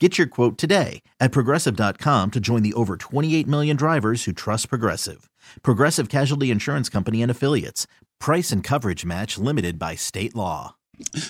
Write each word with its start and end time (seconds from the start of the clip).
Get 0.00 0.18
your 0.18 0.26
quote 0.26 0.58
today 0.58 1.02
at 1.20 1.30
progressive.com 1.30 2.32
to 2.32 2.40
join 2.40 2.64
the 2.64 2.72
over 2.74 2.96
28 2.96 3.46
million 3.46 3.76
drivers 3.76 4.24
who 4.24 4.32
trust 4.32 4.68
Progressive. 4.68 5.30
Progressive 5.62 6.08
Casualty 6.08 6.50
Insurance 6.50 6.88
Company 6.88 7.22
and 7.22 7.30
Affiliates. 7.30 7.86
Price 8.18 8.50
and 8.50 8.64
coverage 8.64 9.04
match 9.04 9.38
limited 9.38 9.78
by 9.78 9.94
state 9.94 10.34
law. 10.34 10.74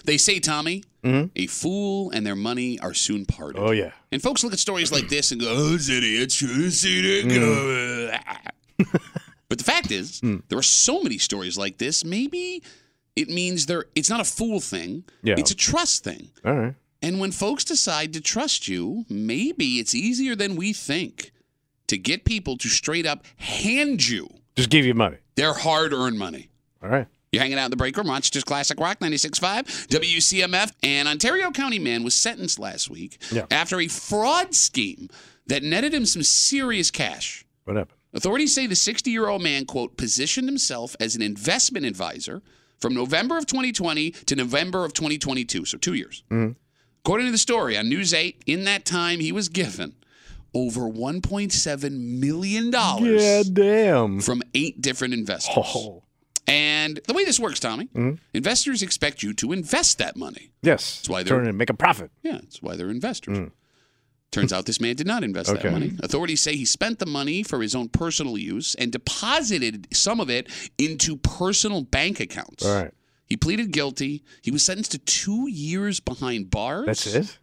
They 0.04 0.16
say, 0.16 0.40
Tommy, 0.40 0.82
mm-hmm. 1.02 1.28
a 1.36 1.46
fool 1.46 2.10
and 2.10 2.26
their 2.26 2.36
money 2.36 2.78
are 2.80 2.94
soon 2.94 3.26
parted. 3.26 3.60
Oh, 3.60 3.70
yeah. 3.70 3.92
And 4.10 4.22
folks 4.22 4.42
look 4.42 4.54
at 4.54 4.58
stories 4.58 4.90
like 4.90 5.08
this 5.08 5.30
and 5.30 5.42
go, 5.42 5.50
oh, 5.50 5.56
those 5.56 5.90
idiots 5.90 6.34
should 6.34 6.50
have 6.50 6.72
seen 6.72 7.04
it 7.04 7.26
mm. 7.26 7.34
go. 8.78 8.88
but 9.50 9.58
the 9.58 9.64
fact 9.64 9.90
is, 9.90 10.20
hmm. 10.20 10.38
there 10.48 10.58
are 10.58 10.62
so 10.62 11.02
many 11.02 11.18
stories 11.18 11.58
like 11.58 11.78
this. 11.78 12.02
Maybe 12.02 12.62
it 13.14 13.28
means 13.28 13.66
they're, 13.66 13.86
it's 13.94 14.10
not 14.10 14.20
a 14.20 14.24
fool 14.24 14.60
thing, 14.60 15.04
Yeah. 15.22 15.34
it's 15.38 15.50
a 15.50 15.54
trust 15.54 16.04
thing. 16.04 16.30
All 16.44 16.54
right. 16.54 16.74
And 17.04 17.20
when 17.20 17.32
folks 17.32 17.64
decide 17.64 18.12
to 18.14 18.20
trust 18.20 18.66
you, 18.66 19.04
maybe 19.10 19.78
it's 19.78 19.94
easier 19.94 20.34
than 20.34 20.56
we 20.56 20.72
think 20.72 21.32
to 21.86 21.98
get 21.98 22.24
people 22.24 22.56
to 22.56 22.68
straight 22.68 23.04
up 23.06 23.24
hand 23.36 24.08
you 24.08 24.28
Just 24.56 24.70
give 24.70 24.86
you 24.86 24.94
money. 24.94 25.18
their 25.36 25.52
hard 25.52 25.92
earned 25.92 26.18
money. 26.18 26.48
All 26.82 26.88
right. 26.88 27.06
You're 27.30 27.42
hanging 27.42 27.58
out 27.58 27.66
in 27.66 27.70
the 27.72 27.76
break 27.76 27.96
room, 27.96 28.08
Rochester's 28.08 28.44
Classic 28.44 28.78
Rock 28.80 29.00
96.5, 29.00 29.88
WCMF. 29.88 30.72
An 30.82 31.06
Ontario 31.06 31.50
County 31.50 31.78
man 31.78 32.04
was 32.04 32.14
sentenced 32.14 32.58
last 32.58 32.88
week 32.88 33.20
Yeah. 33.32 33.46
after 33.50 33.80
a 33.80 33.88
fraud 33.88 34.54
scheme 34.54 35.08
that 35.46 35.62
netted 35.62 35.92
him 35.92 36.06
some 36.06 36.22
serious 36.22 36.90
cash. 36.90 37.44
What 37.64 37.76
happened? 37.76 37.98
Authorities 38.14 38.54
say 38.54 38.66
the 38.66 38.76
60 38.76 39.10
year 39.10 39.26
old 39.28 39.42
man, 39.42 39.66
quote, 39.66 39.96
positioned 39.96 40.48
himself 40.48 40.94
as 41.00 41.16
an 41.16 41.22
investment 41.22 41.84
advisor 41.84 42.40
from 42.80 42.94
November 42.94 43.36
of 43.36 43.46
2020 43.46 44.10
to 44.12 44.36
November 44.36 44.84
of 44.84 44.92
2022, 44.94 45.64
so 45.64 45.76
two 45.76 45.94
years. 45.94 46.22
Mm-hmm. 46.30 46.52
According 47.04 47.26
to 47.26 47.32
the 47.32 47.38
story 47.38 47.76
on 47.76 47.88
News 47.90 48.14
8, 48.14 48.42
in 48.46 48.64
that 48.64 48.86
time 48.86 49.20
he 49.20 49.30
was 49.30 49.50
given 49.50 49.94
over 50.54 50.82
$1.7 50.82 51.90
million 52.18 52.72
Yeah, 52.72 53.42
damn. 53.52 54.20
from 54.20 54.42
eight 54.54 54.80
different 54.80 55.12
investors. 55.12 55.54
Oh. 55.56 56.02
And 56.46 57.00
the 57.06 57.12
way 57.12 57.24
this 57.24 57.38
works, 57.38 57.60
Tommy, 57.60 57.86
mm-hmm. 57.86 58.14
investors 58.32 58.82
expect 58.82 59.22
you 59.22 59.34
to 59.34 59.52
invest 59.52 59.98
that 59.98 60.16
money. 60.16 60.50
Yes. 60.62 60.98
That's 60.98 61.08
why 61.10 61.22
they're- 61.22 61.36
Turn 61.36 61.46
and 61.46 61.58
make 61.58 61.70
a 61.70 61.74
profit. 61.74 62.10
Yeah, 62.22 62.34
that's 62.34 62.62
why 62.62 62.76
they're 62.76 62.90
investors. 62.90 63.36
Mm. 63.38 63.50
Turns 64.30 64.52
out 64.52 64.66
this 64.66 64.80
man 64.80 64.96
did 64.96 65.06
not 65.06 65.22
invest 65.22 65.48
Okay. 65.50 65.62
that 65.62 65.72
money. 65.72 65.92
Authorities 66.02 66.40
say 66.42 66.56
he 66.56 66.64
spent 66.64 66.98
the 66.98 67.06
money 67.06 67.42
for 67.42 67.60
his 67.62 67.74
own 67.74 67.88
personal 67.88 68.36
use 68.36 68.74
and 68.74 68.90
deposited 68.90 69.88
some 69.94 70.20
of 70.20 70.28
it 70.28 70.48
into 70.78 71.16
personal 71.18 71.82
bank 71.82 72.18
accounts. 72.18 72.64
All 72.64 72.74
right. 72.74 72.92
He 73.34 73.36
pleaded 73.36 73.72
guilty. 73.72 74.22
He 74.42 74.52
was 74.52 74.64
sentenced 74.64 74.92
to 74.92 74.98
two 74.98 75.50
years 75.50 75.98
behind 75.98 76.52
bars. 76.52 76.86
That's 76.86 77.06
it? 77.12 77.38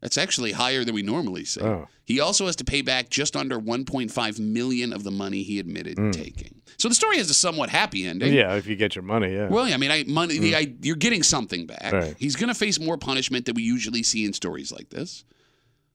That's 0.00 0.16
actually 0.16 0.52
higher 0.52 0.84
than 0.84 0.94
we 0.94 1.02
normally 1.02 1.44
see. 1.44 1.60
Oh. 1.60 1.88
He 2.04 2.20
also 2.20 2.46
has 2.46 2.54
to 2.54 2.64
pay 2.64 2.82
back 2.82 3.10
just 3.10 3.34
under 3.34 3.58
1.5 3.58 4.38
million 4.38 4.92
of 4.92 5.02
the 5.02 5.10
money 5.10 5.42
he 5.42 5.58
admitted 5.58 5.96
mm. 5.96 6.12
taking. 6.12 6.62
So 6.76 6.88
the 6.88 6.94
story 6.94 7.16
has 7.16 7.28
a 7.30 7.34
somewhat 7.34 7.68
happy 7.68 8.06
ending. 8.06 8.32
Yeah, 8.32 8.54
if 8.54 8.68
you 8.68 8.76
get 8.76 8.94
your 8.94 9.02
money, 9.02 9.34
yeah. 9.34 9.48
Well, 9.48 9.64
I 9.64 9.76
mean, 9.76 9.90
I, 9.90 10.04
money, 10.06 10.38
the, 10.38 10.52
mm. 10.52 10.56
I, 10.56 10.72
you're 10.82 10.94
getting 10.94 11.24
something 11.24 11.66
back. 11.66 11.92
Right. 11.92 12.14
He's 12.16 12.36
going 12.36 12.46
to 12.46 12.54
face 12.54 12.78
more 12.78 12.96
punishment 12.96 13.46
than 13.46 13.56
we 13.56 13.64
usually 13.64 14.04
see 14.04 14.24
in 14.24 14.32
stories 14.32 14.70
like 14.70 14.90
this. 14.90 15.24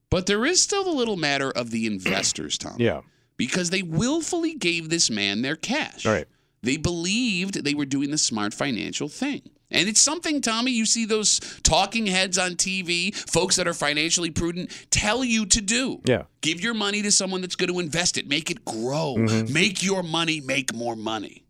But 0.09 0.25
there 0.25 0.43
is 0.43 0.61
still 0.61 0.83
the 0.83 0.91
little 0.91 1.15
matter 1.15 1.49
of 1.49 1.71
the 1.71 1.87
investors, 1.87 2.57
Tom. 2.57 2.75
yeah. 2.77 3.03
Because 3.37 3.69
they 3.69 3.83
willfully 3.83 4.55
gave 4.55 4.89
this 4.89 5.09
man 5.09 5.43
their 5.43 5.55
cash. 5.55 6.05
Right. 6.05 6.27
They 6.63 6.77
believed 6.77 7.63
they 7.63 7.73
were 7.75 7.85
doing 7.85 8.09
the 8.09 8.17
smart 8.17 8.53
financial 8.53 9.07
thing. 9.09 9.41
And 9.69 9.89
it's 9.89 9.99
something, 9.99 10.39
Tommy, 10.39 10.71
you 10.71 10.85
see 10.85 11.03
those 11.05 11.39
talking 11.63 12.05
heads 12.07 12.37
on 12.37 12.51
TV, 12.51 13.13
folks 13.13 13.55
that 13.57 13.67
are 13.67 13.73
financially 13.73 14.29
prudent, 14.29 14.69
tell 14.91 15.23
you 15.23 15.45
to 15.47 15.61
do. 15.61 16.01
Yeah. 16.05 16.23
Give 16.41 16.61
your 16.61 16.73
money 16.75 17.01
to 17.01 17.11
someone 17.11 17.41
that's 17.41 17.55
going 17.55 17.71
to 17.73 17.79
invest 17.79 18.17
it, 18.17 18.27
make 18.27 18.49
it 18.51 18.63
grow, 18.65 19.15
Mm-hmm. 19.17 19.51
make 19.53 19.83
your 19.83 20.03
money 20.03 20.41
make 20.41 20.73
more 20.73 20.95
money. 20.95 21.43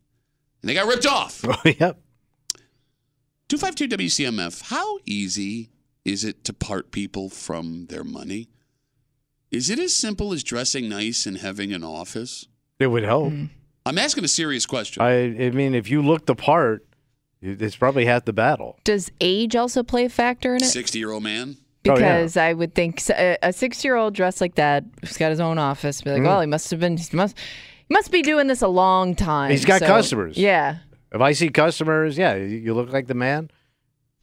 And 0.62 0.70
they 0.70 0.74
got 0.74 0.88
ripped 0.88 1.06
off. 1.06 1.44
Oh, 1.48 1.56
yep. 1.66 2.00
252 3.50 3.98
WCMF, 3.98 4.64
how 4.70 4.98
easy 5.06 5.70
is 6.06 6.24
it 6.24 6.44
to 6.46 6.54
part 6.54 6.92
people 6.92 7.30
from 7.30 7.86
their 7.88 8.04
money? 8.04 8.50
Is 9.52 9.70
it 9.70 9.78
as 9.80 9.96
simple 9.96 10.34
as 10.34 10.44
dressing 10.44 10.90
nice 10.90 11.26
and 11.26 11.38
having 11.38 11.72
an 11.74 11.84
office? 11.84 12.48
It 12.80 12.88
would 12.88 13.04
help. 13.04 13.34
I'm 13.86 13.98
asking 13.98 14.24
a 14.24 14.28
serious 14.30 14.66
question. 14.66 15.02
I 15.04 15.46
I 15.46 15.50
mean, 15.52 15.76
if 15.76 15.90
you 15.90 16.02
look 16.02 16.26
the 16.26 16.36
part, 16.36 16.86
it's 17.42 17.76
probably 17.76 18.06
half 18.06 18.26
the 18.26 18.34
battle. 18.34 18.78
Does 18.84 19.12
age 19.20 19.56
also 19.56 19.84
play 19.84 20.06
a 20.06 20.10
factor 20.10 20.56
in 20.56 20.62
it? 20.64 20.66
60 20.68 20.98
year 21.00 21.12
old 21.12 21.24
man? 21.24 21.58
Oh, 21.86 21.90
yeah. 21.90 21.94
Because 21.96 22.38
I 22.38 22.54
would 22.54 22.74
think 22.76 23.02
a 23.10 23.52
six-year-old 23.52 24.14
dressed 24.14 24.40
like 24.40 24.56
that, 24.56 24.86
who's 25.02 25.18
got 25.18 25.32
his 25.32 25.42
own 25.42 25.58
office, 25.58 26.02
be 26.02 26.12
like, 26.12 26.22
Mm. 26.22 26.28
well, 26.28 26.40
he 26.40 26.48
must 26.48 26.72
have 26.72 26.80
been, 26.80 26.96
he 26.96 27.18
must, 27.18 27.38
he 27.38 27.94
must 27.94 28.10
be 28.10 28.22
doing 28.22 28.48
this 28.48 28.62
a 28.62 28.70
long 28.70 29.16
time. 29.16 29.52
He's 29.52 29.66
got 29.66 29.80
So, 29.82 29.88
customers. 29.88 30.38
Yeah. 30.38 30.78
If 31.12 31.20
I 31.20 31.34
see 31.34 31.50
customers, 31.50 32.18
yeah, 32.18 32.36
you 32.36 32.46
you 32.46 32.74
look 32.74 32.94
like 32.94 33.08
the 33.08 33.14
man, 33.16 33.52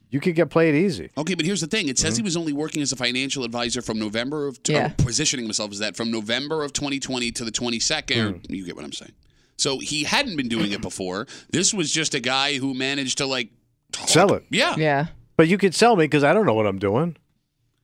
you 0.09 0.19
could 0.19 0.33
get 0.33 0.49
played 0.49 0.73
easy. 0.73 1.11
Okay, 1.15 1.35
but 1.35 1.45
here's 1.45 1.61
the 1.61 1.67
thing. 1.67 1.87
It 1.87 1.99
says 1.99 2.13
Mm-hmm. 2.15 2.21
he 2.21 2.23
was 2.23 2.35
only 2.35 2.51
working 2.53 2.81
as 2.81 2.91
a 2.91 2.95
financial 2.95 3.43
advisor 3.43 3.83
from 3.83 3.99
November 3.99 4.47
of, 4.47 4.59
Yeah. 4.67 4.87
positioning 4.97 5.45
himself 5.45 5.71
as 5.71 5.77
that 5.79 5.95
from 5.95 6.09
November 6.09 6.63
of 6.63 6.73
2020 6.73 7.31
to 7.33 7.45
the 7.45 7.51
22nd. 7.51 8.41
Mm. 8.41 8.49
you 8.49 8.65
get 8.65 8.75
what 8.75 8.85
I'm 8.85 8.91
saying. 8.91 9.13
So 9.61 9.77
he 9.77 10.05
hadn't 10.05 10.35
been 10.37 10.47
doing 10.49 10.71
it 10.71 10.81
before. 10.81 11.27
This 11.51 11.71
was 11.71 11.91
just 11.91 12.15
a 12.15 12.19
guy 12.19 12.57
who 12.57 12.73
managed 12.73 13.19
to 13.19 13.27
like 13.27 13.49
talk- 13.91 14.09
Sell 14.09 14.33
it. 14.33 14.43
Yeah. 14.49 14.75
Yeah. 14.75 15.05
But 15.37 15.47
you 15.49 15.59
could 15.59 15.75
sell 15.75 15.95
me 15.95 16.05
because 16.05 16.23
I 16.23 16.33
don't 16.33 16.47
know 16.47 16.55
what 16.55 16.65
I'm 16.65 16.79
doing. 16.79 17.15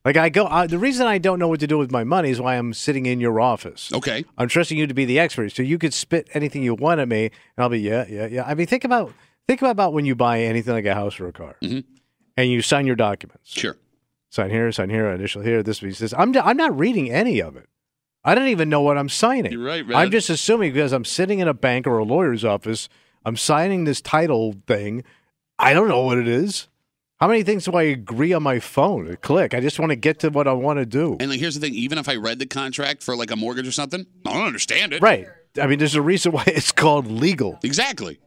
Like 0.04 0.16
I 0.16 0.28
go, 0.28 0.46
I, 0.46 0.66
the 0.66 0.78
reason 0.78 1.06
I 1.06 1.18
don't 1.18 1.38
know 1.38 1.46
what 1.46 1.60
to 1.60 1.68
do 1.68 1.78
with 1.78 1.92
my 1.92 2.02
money 2.02 2.30
is 2.30 2.40
why 2.40 2.56
I'm 2.56 2.74
sitting 2.74 3.06
in 3.06 3.20
your 3.20 3.40
office. 3.40 3.92
Okay. 3.92 4.24
I'm 4.36 4.48
trusting 4.48 4.76
you 4.76 4.88
to 4.88 4.94
be 4.94 5.04
the 5.04 5.20
expert, 5.20 5.50
so 5.50 5.62
you 5.62 5.78
could 5.78 5.94
spit 5.94 6.28
anything 6.34 6.64
you 6.64 6.74
want 6.74 7.00
at 7.00 7.06
me, 7.08 7.26
and 7.26 7.32
I'll 7.58 7.68
be 7.68 7.78
yeah, 7.80 8.06
yeah, 8.08 8.26
yeah. 8.26 8.42
I 8.44 8.54
mean, 8.54 8.66
think 8.66 8.82
about 8.84 9.12
think 9.46 9.62
about 9.62 9.92
when 9.92 10.04
you 10.04 10.16
buy 10.16 10.40
anything 10.40 10.72
like 10.74 10.86
a 10.86 10.94
house 10.94 11.20
or 11.20 11.28
a 11.28 11.32
car, 11.32 11.56
Mhm. 11.62 11.84
and 12.36 12.50
you 12.50 12.60
sign 12.62 12.86
your 12.86 12.96
documents. 12.96 13.50
Sure. 13.52 13.76
Sign 14.30 14.50
here, 14.50 14.70
sign 14.72 14.90
here, 14.90 15.10
initial 15.10 15.42
here. 15.42 15.62
This 15.62 15.78
piece, 15.80 15.98
this. 16.00 16.12
I'm 16.16 16.36
I'm 16.38 16.56
not 16.56 16.76
reading 16.76 17.10
any 17.10 17.40
of 17.40 17.56
it. 17.56 17.68
I 18.28 18.34
don't 18.34 18.48
even 18.48 18.68
know 18.68 18.82
what 18.82 18.98
I'm 18.98 19.08
signing. 19.08 19.52
You're 19.52 19.64
right. 19.64 19.84
I'm 19.94 20.10
just 20.10 20.28
assuming 20.30 20.72
because 20.72 20.92
I'm 20.92 21.04
sitting 21.04 21.38
in 21.38 21.48
a 21.48 21.54
bank 21.54 21.86
or 21.86 21.98
a 21.98 22.04
lawyer's 22.04 22.44
office, 22.44 22.88
I'm 23.24 23.36
signing 23.36 23.84
this 23.84 24.00
title 24.00 24.54
thing. 24.66 25.02
I 25.58 25.72
don't 25.72 25.88
know 25.88 26.02
what 26.02 26.18
it 26.18 26.28
is. 26.28 26.68
How 27.20 27.26
many 27.26 27.42
things 27.42 27.64
do 27.64 27.72
I 27.72 27.82
agree 27.82 28.32
on 28.32 28.42
my 28.44 28.60
phone? 28.60 29.16
Click. 29.22 29.52
I 29.54 29.60
just 29.60 29.80
want 29.80 29.90
to 29.90 29.96
get 29.96 30.20
to 30.20 30.28
what 30.28 30.46
I 30.46 30.52
want 30.52 30.78
to 30.78 30.86
do. 30.86 31.16
And 31.18 31.30
like, 31.30 31.40
here's 31.40 31.54
the 31.54 31.60
thing: 31.60 31.74
even 31.74 31.98
if 31.98 32.08
I 32.08 32.14
read 32.16 32.38
the 32.38 32.46
contract 32.46 33.02
for 33.02 33.16
like 33.16 33.30
a 33.32 33.36
mortgage 33.36 33.66
or 33.66 33.72
something, 33.72 34.06
I 34.24 34.32
don't 34.34 34.46
understand 34.46 34.92
it. 34.92 35.02
Right. 35.02 35.26
I 35.60 35.66
mean, 35.66 35.78
there's 35.80 35.96
a 35.96 36.02
reason 36.02 36.30
why 36.32 36.44
it's 36.48 36.70
called 36.70 37.08
legal. 37.10 37.58
Exactly. 37.64 38.20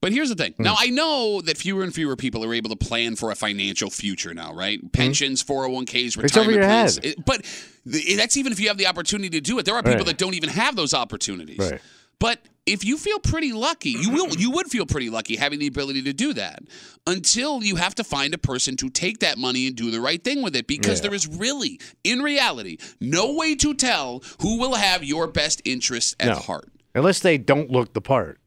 But 0.00 0.12
here's 0.12 0.28
the 0.30 0.34
thing. 0.34 0.52
Hmm. 0.54 0.64
Now 0.64 0.74
I 0.78 0.88
know 0.90 1.40
that 1.42 1.56
fewer 1.56 1.82
and 1.84 1.94
fewer 1.94 2.16
people 2.16 2.44
are 2.44 2.52
able 2.52 2.70
to 2.70 2.76
plan 2.76 3.14
for 3.14 3.30
a 3.30 3.34
financial 3.36 3.88
future 3.88 4.34
now, 4.34 4.52
right? 4.52 4.80
Pensions, 4.92 5.42
401ks, 5.44 6.16
retirement 6.16 6.20
Hmm. 6.20 6.24
It's 6.24 6.36
over 6.36 6.50
your 6.50 6.62
plans. 6.62 6.96
head. 6.96 7.04
It- 7.04 7.24
but 7.24 7.42
that's 7.86 8.36
even 8.36 8.52
if 8.52 8.60
you 8.60 8.68
have 8.68 8.78
the 8.78 8.86
opportunity 8.86 9.30
to 9.30 9.40
do 9.40 9.58
it. 9.58 9.64
There 9.66 9.74
are 9.74 9.82
people 9.82 9.98
Right. 9.98 10.06
that 10.06 10.18
don't 10.18 10.34
even 10.34 10.48
have 10.50 10.76
those 10.76 10.94
opportunities. 10.94 11.58
Right. 11.58 11.80
But 12.18 12.40
if 12.64 12.84
you 12.84 12.96
feel 12.96 13.18
pretty 13.18 13.52
lucky, 13.52 13.90
you 13.90 14.10
will 14.10 14.28
you 14.36 14.50
would 14.52 14.68
feel 14.68 14.86
pretty 14.86 15.10
lucky 15.10 15.36
having 15.36 15.58
the 15.58 15.66
ability 15.66 16.02
to 16.02 16.12
do 16.14 16.32
that 16.34 16.62
until 17.06 17.62
you 17.62 17.76
have 17.76 17.94
to 17.96 18.04
find 18.04 18.32
a 18.32 18.38
person 18.38 18.76
to 18.78 18.88
take 18.88 19.18
that 19.18 19.36
money 19.36 19.66
and 19.66 19.76
do 19.76 19.90
the 19.90 20.00
right 20.00 20.22
thing 20.24 20.40
with 20.40 20.56
it 20.56 20.66
because 20.66 21.00
Yeah. 21.00 21.08
there 21.08 21.14
is 21.14 21.26
really 21.26 21.78
in 22.04 22.22
reality 22.22 22.78
no 23.00 23.32
way 23.34 23.54
to 23.56 23.74
tell 23.74 24.22
who 24.40 24.58
will 24.58 24.74
have 24.76 25.04
your 25.04 25.26
best 25.26 25.60
interests 25.66 26.14
at 26.18 26.28
No. 26.28 26.34
heart. 26.36 26.70
Unless 26.94 27.20
they 27.20 27.36
don't 27.36 27.70
look 27.70 27.92
the 27.92 28.00
part. 28.00 28.38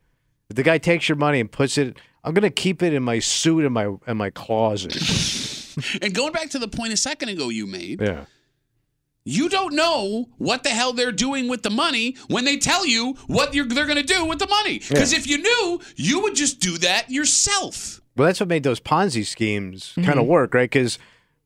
If 0.50 0.56
the 0.56 0.64
guy 0.64 0.78
takes 0.80 1.08
your 1.10 1.18
money 1.18 1.40
and 1.42 1.52
puts 1.52 1.78
it, 1.78 1.98
I'm 2.24 2.34
gonna 2.34 2.50
keep 2.50 2.82
it 2.82 2.94
in 2.94 3.04
my 3.04 3.20
suit 3.20 3.66
in 3.66 3.74
my 3.74 3.94
in 4.08 4.18
my 4.18 4.32
closet. 4.32 4.96
And 6.02 6.12
going 6.12 6.34
back 6.34 6.50
to 6.52 6.58
the 6.60 6.68
point 6.68 6.92
a 6.92 6.98
second 6.98 7.30
ago 7.30 7.50
you 7.50 7.68
made, 7.68 8.02
yeah. 8.02 8.26
You 9.30 9.50
don't 9.50 9.76
know 9.76 10.30
what 10.38 10.64
the 10.64 10.70
hell 10.70 10.94
they're 10.94 11.12
doing 11.12 11.48
with 11.50 11.62
the 11.64 11.70
money 11.70 12.16
when 12.30 12.46
they 12.46 12.56
tell 12.58 12.86
you 12.86 13.14
what 13.28 13.54
you're, 13.54 13.66
they're 13.66 13.86
going 13.86 13.98
to 13.98 14.14
do 14.14 14.26
with 14.26 14.40
the 14.40 14.48
money. 14.48 14.80
Because 14.80 15.12
if 15.12 15.28
you 15.28 15.38
knew, 15.38 15.82
you 15.98 16.22
would 16.22 16.34
just 16.36 16.60
do 16.60 16.78
that 16.78 17.10
yourself. 17.12 18.02
Well, 18.16 18.28
that's 18.28 18.40
what 18.40 18.48
made 18.50 18.64
those 18.64 18.80
Ponzi 18.80 19.26
schemes 19.26 19.92
kind 19.96 20.08
Mm-hmm. 20.08 20.20
of 20.20 20.26
work, 20.28 20.54
right? 20.54 20.70
Because 20.70 20.98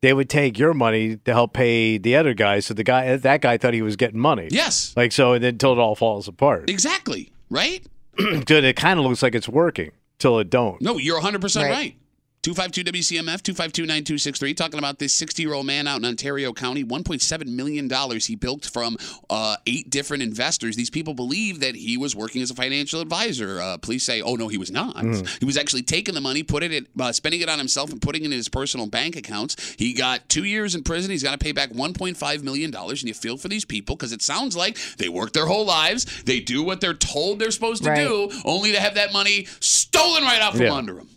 they 0.02 0.14
would 0.14 0.30
take 0.30 0.58
your 0.60 0.74
money 0.74 1.18
to 1.18 1.34
help 1.34 1.54
pay 1.54 1.98
the 1.98 2.16
other 2.16 2.34
guy, 2.34 2.60
so 2.60 2.74
the 2.74 2.84
guy 2.84 3.16
that 3.18 3.42
guy 3.42 3.58
thought 3.58 3.74
he 3.74 3.82
was 3.82 3.96
getting 3.96 4.20
money. 4.20 4.48
Yes, 4.52 4.94
Like 4.96 5.12
so, 5.12 5.34
and 5.34 5.44
then 5.44 5.54
until 5.56 5.74
it 5.74 5.80
all 5.80 5.96
falls 5.96 6.28
apart. 6.28 6.70
exactly. 6.70 7.32
Right? 7.50 7.86
so 8.20 8.56
it 8.56 8.76
kind 8.76 9.00
of 9.00 9.06
looks 9.06 9.22
like 9.24 9.36
it's 9.36 9.50
working 9.50 9.92
till 10.20 10.40
it 10.40 10.50
don't. 10.50 10.82
No, 10.82 10.98
you're 10.98 11.20
100% 11.22 11.56
right. 11.64 11.70
Right. 11.70 11.96
252 12.44 12.92
WCMF, 12.92 13.44
252 13.44 13.84
9263. 13.84 14.54
Talking 14.56 14.80
about 14.80 14.98
this 14.98 15.14
60 15.14 15.44
year 15.44 15.54
old 15.54 15.68
man 15.68 15.86
out 15.88 15.98
in 15.98 16.06
Ontario 16.06 16.54
County. 16.54 16.84
$1.7 16.84 17.46
million 17.48 17.90
he 18.20 18.36
built 18.36 18.66
from 18.66 18.98
uh, 19.30 19.58
eight 19.68 19.90
different 19.92 20.24
investors. 20.24 20.76
These 20.76 20.90
people 20.90 21.14
believe 21.14 21.60
that 21.60 21.76
he 21.76 21.98
was 21.98 22.16
working 22.16 22.42
as 22.42 22.50
a 22.50 22.56
financial 22.56 23.00
advisor. 23.00 23.62
Uh, 23.62 23.78
police 23.78 24.04
say, 24.04 24.22
oh, 24.24 24.36
no, 24.36 24.48
he 24.48 24.58
was 24.58 24.72
not. 24.72 25.00
He 25.40 25.46
was 25.46 25.56
actually 25.58 25.84
taking 25.84 26.16
the 26.16 26.22
money, 26.22 26.42
putting 26.42 26.72
it, 26.74 26.88
uh, 27.00 27.12
spending 27.12 27.42
it 27.42 27.50
on 27.50 27.60
himself, 27.60 27.92
and 27.92 28.02
putting 28.02 28.24
it 28.24 28.26
in 28.26 28.32
his 28.32 28.50
personal 28.50 28.88
bank 28.88 29.16
accounts. 29.16 29.76
He 29.78 29.94
got 29.94 30.28
two 30.28 30.44
years 30.46 30.74
in 30.74 30.84
prison. 30.84 31.12
He's 31.12 31.22
got 31.24 31.34
to 31.34 31.38
pay 31.38 31.52
back 31.52 31.70
$1.5 31.70 32.44
million. 32.44 32.74
And 32.76 33.04
you 33.04 33.14
feel 33.14 33.38
for 33.38 33.50
these 33.50 33.66
people 33.66 33.96
because 33.96 34.14
it 34.14 34.22
sounds 34.24 34.56
like 34.58 34.78
they 34.98 35.10
work 35.10 35.34
their 35.34 35.46
whole 35.46 35.66
lives. 35.66 36.24
They 36.24 36.40
do 36.40 36.64
what 36.64 36.82
they're 36.82 36.94
told 36.96 37.38
they're 37.40 37.52
supposed 37.52 37.84
to 37.84 37.90
Right. 37.92 38.08
do, 38.08 38.32
only 38.46 38.72
to 38.72 38.80
have 38.80 38.96
that 38.96 39.14
money 39.14 39.46
stolen 39.60 40.24
right 40.24 40.42
out 40.42 40.54
from 40.54 40.66
Yeah. 40.66 40.74
under 40.74 40.94
them. 40.96 41.10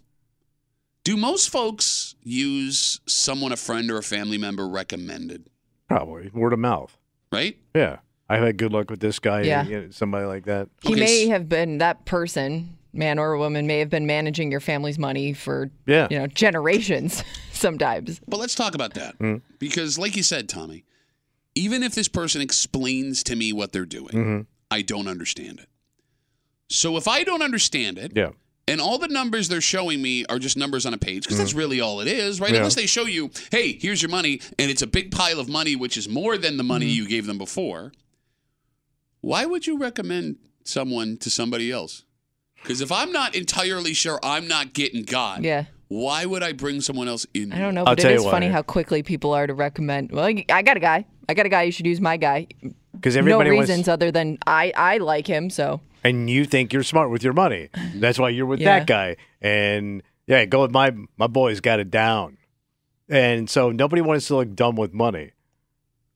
Do 1.04 1.16
most 1.16 1.50
folks 1.50 2.14
use 2.22 3.00
someone 3.06 3.52
a 3.52 3.56
friend 3.56 3.90
or 3.90 3.98
a 3.98 4.02
family 4.02 4.38
member 4.38 4.66
recommended? 4.66 5.48
Probably 5.88 6.30
word 6.32 6.52
of 6.54 6.58
mouth. 6.58 6.96
Right? 7.30 7.58
Yeah, 7.74 7.98
I've 8.28 8.42
had 8.42 8.56
good 8.56 8.72
luck 8.72 8.90
with 8.90 9.00
this 9.00 9.18
guy. 9.18 9.42
Yeah. 9.42 9.64
you 9.66 9.80
know, 9.82 9.90
somebody 9.90 10.24
like 10.24 10.44
that. 10.46 10.68
He 10.82 10.92
Okay, 10.92 11.00
may 11.00 11.26
have 11.28 11.48
been 11.48 11.78
that 11.78 12.06
person, 12.06 12.78
man 12.92 13.18
or 13.18 13.36
woman, 13.36 13.66
may 13.66 13.80
have 13.80 13.90
been 13.90 14.06
managing 14.06 14.50
your 14.50 14.60
family's 14.60 14.98
money 14.98 15.32
for 15.34 15.70
Yeah. 15.86 16.08
you 16.10 16.18
know 16.18 16.26
generations. 16.26 17.22
Sometimes. 17.52 18.20
But 18.26 18.38
let's 18.40 18.54
talk 18.54 18.74
about 18.74 18.94
that. 18.94 19.18
Mm. 19.18 19.42
Because, 19.58 19.98
like 19.98 20.16
you 20.16 20.22
said, 20.22 20.48
Tommy, 20.48 20.84
even 21.54 21.82
if 21.82 21.94
this 21.94 22.08
person 22.08 22.40
explains 22.40 23.22
to 23.24 23.36
me 23.36 23.52
what 23.52 23.72
they're 23.72 23.84
doing, 23.86 24.08
Mm-hmm. 24.14 24.40
I 24.70 24.82
don't 24.82 25.06
understand 25.06 25.60
it. 25.60 25.68
So 26.68 26.96
if 26.96 27.06
I 27.06 27.22
don't 27.24 27.42
understand 27.42 27.98
it, 27.98 28.12
Yeah. 28.16 28.30
And 28.66 28.80
all 28.80 28.98
the 28.98 29.08
numbers 29.08 29.48
they're 29.48 29.60
showing 29.60 30.00
me 30.00 30.24
are 30.26 30.38
just 30.38 30.56
numbers 30.56 30.86
on 30.86 30.94
a 30.94 30.98
page, 30.98 31.24
because 31.24 31.38
that's 31.38 31.54
really 31.54 31.80
all 31.80 32.00
it 32.00 32.08
is, 32.08 32.40
right? 32.40 32.50
Yeah. 32.52 32.58
Unless 32.58 32.74
they 32.76 32.86
show 32.86 33.04
you, 33.04 33.30
hey, 33.50 33.72
here's 33.80 34.00
your 34.02 34.10
money, 34.10 34.40
and 34.58 34.70
it's 34.70 34.82
a 34.82 34.86
big 34.86 35.10
pile 35.10 35.38
of 35.38 35.48
money, 35.48 35.76
which 35.76 35.96
is 35.96 36.08
more 36.08 36.36
than 36.38 36.56
the 36.56 36.64
money 36.64 36.86
Mm-hmm. 36.86 36.94
you 37.02 37.08
gave 37.08 37.26
them 37.26 37.38
before. 37.38 37.92
Why 39.20 39.46
would 39.46 39.66
you 39.66 39.78
recommend 39.78 40.36
someone 40.64 41.16
to 41.18 41.30
somebody 41.30 41.70
else? 41.70 42.04
Because 42.62 42.80
if 42.80 42.90
I'm 42.92 43.12
not 43.12 43.34
entirely 43.34 43.94
sure 43.94 44.18
I'm 44.22 44.48
not 44.48 44.72
getting 44.72 45.02
God, 45.02 45.44
Yeah. 45.44 45.64
why 45.88 46.24
would 46.24 46.42
I 46.42 46.52
bring 46.52 46.80
someone 46.80 47.08
else 47.08 47.26
in? 47.34 47.52
I 47.52 47.58
don't 47.58 47.74
know, 47.74 47.80
I'll 47.82 47.94
but 47.94 47.98
tell 47.98 48.10
it 48.10 48.14
you 48.14 48.20
is 48.20 48.24
why. 48.24 48.30
funny 48.32 48.48
how 48.48 48.62
quickly 48.62 49.02
people 49.02 49.32
are 49.32 49.46
to 49.46 49.54
recommend. 49.54 50.12
Well, 50.12 50.24
I 50.50 50.62
got 50.62 50.76
a 50.76 50.80
guy. 50.80 51.04
I 51.28 51.34
got 51.34 51.46
a 51.46 51.50
guy. 51.50 51.62
You 51.64 51.72
should 51.72 51.86
use 51.86 52.00
my 52.00 52.16
guy. 52.16 52.46
Because 52.94 53.16
No 53.16 53.20
everybody 53.20 53.50
wants, 53.50 53.68
reasons 53.68 53.88
other 53.88 54.10
than 54.12 54.38
I 54.46 54.72
I 54.74 54.96
like 54.98 55.26
him. 55.26 55.50
So 55.50 55.80
and 56.04 56.28
you 56.30 56.44
think 56.44 56.72
you're 56.72 56.82
smart 56.84 57.10
with 57.10 57.24
your 57.24 57.32
money. 57.32 57.70
That's 57.96 58.18
why 58.18 58.28
you're 58.28 58.46
with 58.46 58.60
Yeah. 58.60 58.78
that 58.80 58.86
guy. 58.86 59.16
And 59.40 60.02
yeah, 60.26 60.44
go 60.44 60.62
with 60.62 60.70
my 60.70 60.92
my 61.16 61.26
boy's 61.26 61.60
got 61.60 61.80
it 61.80 61.90
down. 61.90 62.36
And 63.08 63.50
so 63.50 63.70
nobody 63.70 64.00
wants 64.02 64.26
to 64.28 64.36
look 64.36 64.54
dumb 64.54 64.76
with 64.76 64.92
money. 64.94 65.32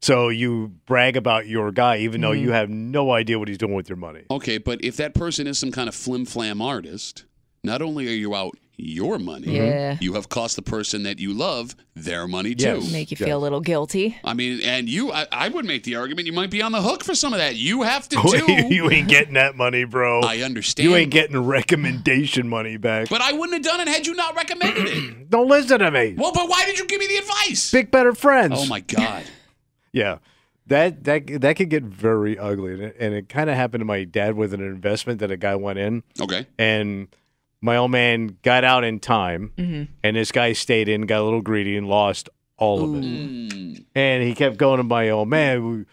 So 0.00 0.28
you 0.28 0.68
brag 0.86 1.16
about 1.16 1.46
your 1.48 1.72
guy, 1.72 1.98
even 1.98 2.20
though 2.20 2.30
Mm-hmm. 2.30 2.44
you 2.44 2.52
have 2.52 2.70
no 2.70 3.10
idea 3.12 3.38
what 3.38 3.48
he's 3.48 3.58
doing 3.58 3.74
with 3.74 3.88
your 3.88 3.96
money. 3.96 4.22
Okay, 4.30 4.58
but 4.58 4.82
if 4.84 4.96
that 4.96 5.12
person 5.14 5.46
is 5.48 5.58
some 5.58 5.72
kind 5.72 5.88
of 5.88 5.94
flim 5.94 6.24
flam 6.24 6.62
artist, 6.62 7.24
not 7.64 7.82
only 7.82 8.06
are 8.06 8.12
you 8.12 8.34
out 8.34 8.56
your 8.80 9.18
money, 9.18 9.46
mm-hmm. 9.48 9.56
Yeah. 9.56 9.96
you 10.00 10.14
have 10.14 10.28
cost 10.28 10.54
the 10.54 10.62
person 10.62 11.02
that 11.02 11.18
you 11.18 11.34
love 11.34 11.74
their 11.96 12.28
money 12.28 12.54
too. 12.54 12.78
Yes. 12.78 12.92
make 12.92 13.10
you 13.10 13.16
Yeah. 13.18 13.26
feel 13.26 13.38
a 13.38 13.42
little 13.42 13.60
guilty. 13.60 14.16
I 14.22 14.34
mean, 14.34 14.60
and 14.62 14.88
you, 14.88 15.12
I, 15.12 15.26
I 15.32 15.48
would 15.48 15.64
make 15.64 15.82
the 15.82 15.96
argument 15.96 16.26
you 16.26 16.32
might 16.32 16.50
be 16.50 16.62
on 16.62 16.70
the 16.70 16.80
hook 16.80 17.02
for 17.02 17.14
some 17.16 17.32
of 17.32 17.40
that. 17.40 17.56
You 17.56 17.82
have 17.82 18.08
to 18.10 18.16
do. 18.46 18.74
you 18.74 18.88
ain't 18.90 19.08
getting 19.08 19.34
that 19.34 19.56
money, 19.56 19.82
bro. 19.84 20.20
I 20.20 20.42
understand. 20.42 20.88
You 20.88 20.94
ain't 20.94 21.10
getting 21.10 21.36
recommendation 21.44 22.48
money 22.48 22.76
back. 22.76 23.08
But 23.08 23.20
I 23.20 23.32
wouldn't 23.32 23.52
have 23.54 23.62
done 23.62 23.80
it 23.86 23.88
had 23.92 24.06
you 24.06 24.14
not 24.14 24.36
recommended 24.36 24.86
it. 24.86 25.30
Don't 25.30 25.48
listen 25.48 25.80
to 25.80 25.90
me. 25.90 26.14
well, 26.16 26.32
but 26.32 26.48
why 26.48 26.64
did 26.66 26.78
you 26.78 26.86
give 26.86 27.00
me 27.00 27.06
the 27.08 27.16
advice? 27.16 27.72
Big 27.72 27.90
better 27.90 28.14
friends. 28.14 28.54
Oh 28.56 28.66
my 28.66 28.80
God. 28.80 29.24
Yeah. 29.90 30.18
That 30.66 31.04
that 31.04 31.26
that 31.40 31.56
could 31.56 31.70
get 31.70 31.82
very 31.82 32.38
ugly, 32.38 32.74
and 32.74 32.82
it, 32.82 32.96
and 33.00 33.14
it 33.14 33.30
kind 33.30 33.48
of 33.48 33.56
happened 33.56 33.80
to 33.80 33.86
my 33.86 34.04
dad 34.04 34.34
with 34.34 34.52
an 34.52 34.60
investment 34.60 35.20
that 35.20 35.30
a 35.30 35.36
guy 35.38 35.54
went 35.56 35.78
in, 35.78 36.02
Okay. 36.20 36.46
and 36.58 37.08
my 37.60 37.76
old 37.76 37.90
man 37.90 38.38
got 38.42 38.64
out 38.64 38.84
in 38.84 39.00
time, 39.00 39.52
Mm-hmm. 39.56 39.92
and 40.04 40.16
this 40.16 40.32
guy 40.32 40.52
stayed 40.52 40.88
in, 40.88 41.02
got 41.02 41.20
a 41.20 41.24
little 41.24 41.42
greedy, 41.42 41.76
and 41.76 41.88
lost 41.88 42.28
all 42.56 42.82
of 42.84 43.02
it. 43.02 43.82
And 43.94 44.22
he 44.22 44.34
kept 44.34 44.56
going 44.56 44.78
to 44.78 44.84
my 44.84 45.10
old 45.10 45.28
man. 45.28 45.86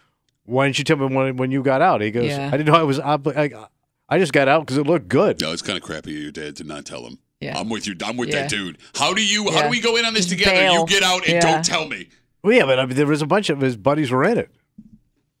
Why 0.44 0.66
didn't 0.66 0.78
you 0.78 0.84
tell 0.84 0.96
me 0.96 1.06
when 1.14 1.36
when 1.36 1.50
you 1.50 1.62
got 1.62 1.82
out? 1.82 2.00
He 2.00 2.10
goes, 2.10 2.26
Yeah. 2.30 2.48
I 2.48 2.50
didn't 2.56 2.66
know 2.66 2.74
I 2.78 2.82
was. 2.84 2.98
Obli- 3.00 3.36
I, 3.36 3.66
I 4.08 4.18
just 4.18 4.32
got 4.32 4.46
out 4.48 4.60
because 4.60 4.78
it 4.78 4.86
looked 4.86 5.08
good. 5.08 5.40
No, 5.40 5.52
it's 5.52 5.62
kind 5.62 5.76
of 5.76 5.82
crappy 5.82 6.16
of 6.16 6.22
your 6.22 6.30
dad 6.32 6.54
to 6.56 6.64
not 6.64 6.84
tell 6.84 7.04
him. 7.04 7.18
Yeah. 7.40 7.58
I'm 7.58 7.68
with 7.68 7.86
you. 7.88 7.94
I'm 8.04 8.16
with 8.16 8.28
Yeah. 8.30 8.42
that 8.42 8.50
dude. 8.50 8.78
How 8.94 9.12
do 9.12 9.24
you? 9.24 9.50
How 9.50 9.62
do 9.62 9.68
we 9.68 9.80
go 9.80 9.96
in 9.96 10.04
on 10.04 10.14
this 10.14 10.26
Just 10.26 10.38
together? 10.38 10.72
You 10.72 10.86
get 10.86 11.02
out 11.02 11.24
and 11.26 11.34
Yeah. 11.34 11.40
don't 11.40 11.64
tell 11.64 11.88
me. 11.88 12.08
Well, 12.42 12.52
yeah, 12.54 12.64
but 12.64 12.78
I 12.78 12.86
mean, 12.86 12.96
there 12.96 13.06
was 13.06 13.22
a 13.22 13.26
bunch 13.26 13.50
of 13.50 13.60
his 13.60 13.76
buddies 13.76 14.12
were 14.12 14.22
in 14.24 14.38
it. 14.38 14.50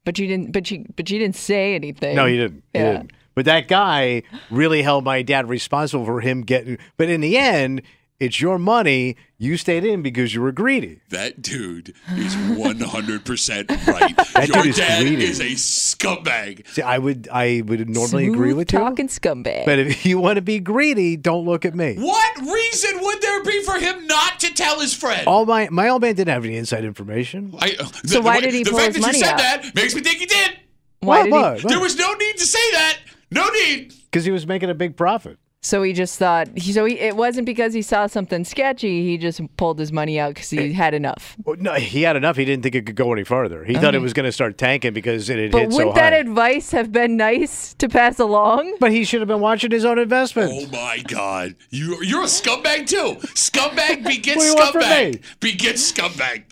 But 0.04 0.18
you 0.18 0.26
didn't. 0.26 0.50
But 0.52 0.70
you. 0.70 0.84
But 0.96 1.08
you 1.10 1.18
didn't 1.20 1.36
say 1.36 1.74
anything. 1.76 2.16
No, 2.16 2.26
he 2.26 2.36
didn't. 2.36 2.64
He 2.72 2.78
Yeah. 2.80 2.92
didn't. 2.92 3.12
But 3.36 3.44
that 3.44 3.68
guy 3.68 4.22
really 4.50 4.82
held 4.82 5.04
my 5.04 5.22
dad 5.22 5.48
responsible 5.48 6.04
for 6.06 6.20
him 6.22 6.40
getting. 6.42 6.78
But 6.96 7.10
in 7.10 7.20
the 7.20 7.36
end, 7.36 7.82
it's 8.18 8.40
your 8.40 8.58
money. 8.58 9.16
You 9.36 9.58
stayed 9.58 9.84
in 9.84 10.00
because 10.00 10.34
you 10.34 10.40
were 10.40 10.52
greedy. 10.52 11.00
That 11.10 11.42
dude 11.42 11.90
is 12.16 12.34
100% 12.34 13.86
right. 13.86 14.16
That 14.32 14.48
Your 14.48 14.62
dude 14.62 14.66
is 14.70 14.76
dad 14.78 15.02
greedy. 15.02 15.24
is 15.24 15.40
a 15.40 15.50
scumbag. 15.50 16.66
See, 16.68 16.80
I 16.80 16.96
would, 16.96 17.28
I 17.30 17.62
would 17.66 17.88
normally 17.90 18.26
agree 18.28 18.48
Smooth 18.52 18.56
with 18.56 18.72
you. 18.72 18.78
talking 18.78 19.08
scumbag. 19.08 19.66
But 19.66 19.80
if 19.80 20.06
you 20.06 20.18
want 20.18 20.36
to 20.36 20.42
be 20.42 20.58
greedy, 20.58 21.16
don't 21.18 21.44
look 21.44 21.66
at 21.66 21.74
me. 21.74 21.96
What 21.96 22.38
reason 22.40 23.00
would 23.02 23.20
there 23.20 23.42
be 23.44 23.62
for 23.64 23.74
him 23.78 24.06
not 24.06 24.40
to 24.40 24.54
tell 24.54 24.80
his 24.80 24.94
friend? 24.94 25.26
All 25.26 25.44
my 25.44 25.68
my 25.70 25.88
old 25.90 26.00
man 26.02 26.14
didn't 26.14 26.32
have 26.32 26.44
any 26.46 26.56
inside 26.56 26.84
information. 26.84 27.54
I, 27.58 27.76
uh, 27.78 27.84
the, 28.02 28.08
So 28.08 28.20
why 28.22 28.40
the, 28.40 28.46
did 28.46 28.54
he 28.54 28.62
the 28.62 28.70
pull 28.70 28.78
fact 28.78 28.94
his 28.94 29.04
that 29.04 29.08
money 29.08 29.18
you 29.18 29.24
said 29.24 29.32
out? 29.34 29.38
that 29.38 29.74
makes 29.74 29.94
me 29.94 30.00
think 30.00 30.18
he 30.20 30.26
did. 30.26 30.52
Why 31.00 31.18
What, 31.18 31.24
did 31.24 31.32
what? 31.32 31.60
he? 31.60 31.68
There 31.68 31.80
was 31.80 31.96
no 31.98 32.14
need 32.14 32.38
to 32.38 32.46
say 32.46 32.70
that. 32.72 32.96
No 33.30 33.48
need. 33.48 33.92
Because 34.04 34.24
he 34.24 34.30
was 34.30 34.46
making 34.46 34.70
a 34.70 34.74
big 34.74 34.96
profit. 34.96 35.38
So 35.62 35.82
he 35.82 35.92
just 35.94 36.16
thought. 36.16 36.46
He, 36.56 36.72
so 36.72 36.84
he, 36.84 36.96
it 36.96 37.16
wasn't 37.16 37.44
because 37.44 37.74
he 37.74 37.82
saw 37.82 38.06
something 38.06 38.44
sketchy. 38.44 39.04
He 39.04 39.18
just 39.18 39.40
pulled 39.56 39.80
his 39.80 39.90
money 39.90 40.16
out 40.20 40.34
because 40.34 40.48
he 40.48 40.70
eh, 40.70 40.72
had 40.72 40.94
enough. 40.94 41.36
Well, 41.44 41.56
no, 41.58 41.74
he 41.74 42.02
had 42.02 42.14
enough. 42.14 42.36
He 42.36 42.44
didn't 42.44 42.62
think 42.62 42.76
it 42.76 42.86
could 42.86 42.94
go 42.94 43.12
any 43.12 43.24
farther. 43.24 43.64
He 43.64 43.74
thought 43.74 43.96
it 43.96 44.00
was 44.00 44.12
going 44.12 44.26
to 44.26 44.32
start 44.32 44.58
tanking 44.58 44.92
because 44.92 45.28
it 45.28 45.40
had 45.40 45.50
But 45.50 45.62
hit 45.62 45.72
so 45.72 45.78
wouldn't 45.78 45.96
that 45.96 46.12
advice 46.12 46.70
have 46.70 46.92
been 46.92 47.16
nice 47.16 47.74
to 47.74 47.88
pass 47.88 48.20
along? 48.20 48.76
but 48.78 48.92
he 48.92 49.02
should 49.04 49.20
have 49.20 49.26
been 49.26 49.40
watching 49.40 49.72
his 49.72 49.84
own 49.84 49.98
investments. 49.98 50.54
Oh 50.56 50.70
my 50.70 51.02
God. 51.08 51.56
You, 51.70 52.00
you're 52.00 52.22
a 52.22 52.26
scumbag 52.26 52.86
too. 52.86 53.16
Scumbag 53.34 54.04
begets 54.04 54.36
What 54.36 54.42
do 54.42 54.48
you 54.48 54.54
want 54.54 54.72
from 54.72 54.82
scumbag. 54.82 55.14
me? 55.14 55.20
Begets 55.40 55.90
scumbag. 55.92 56.44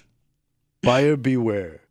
Buyer 0.83 1.16
beware. 1.16 1.83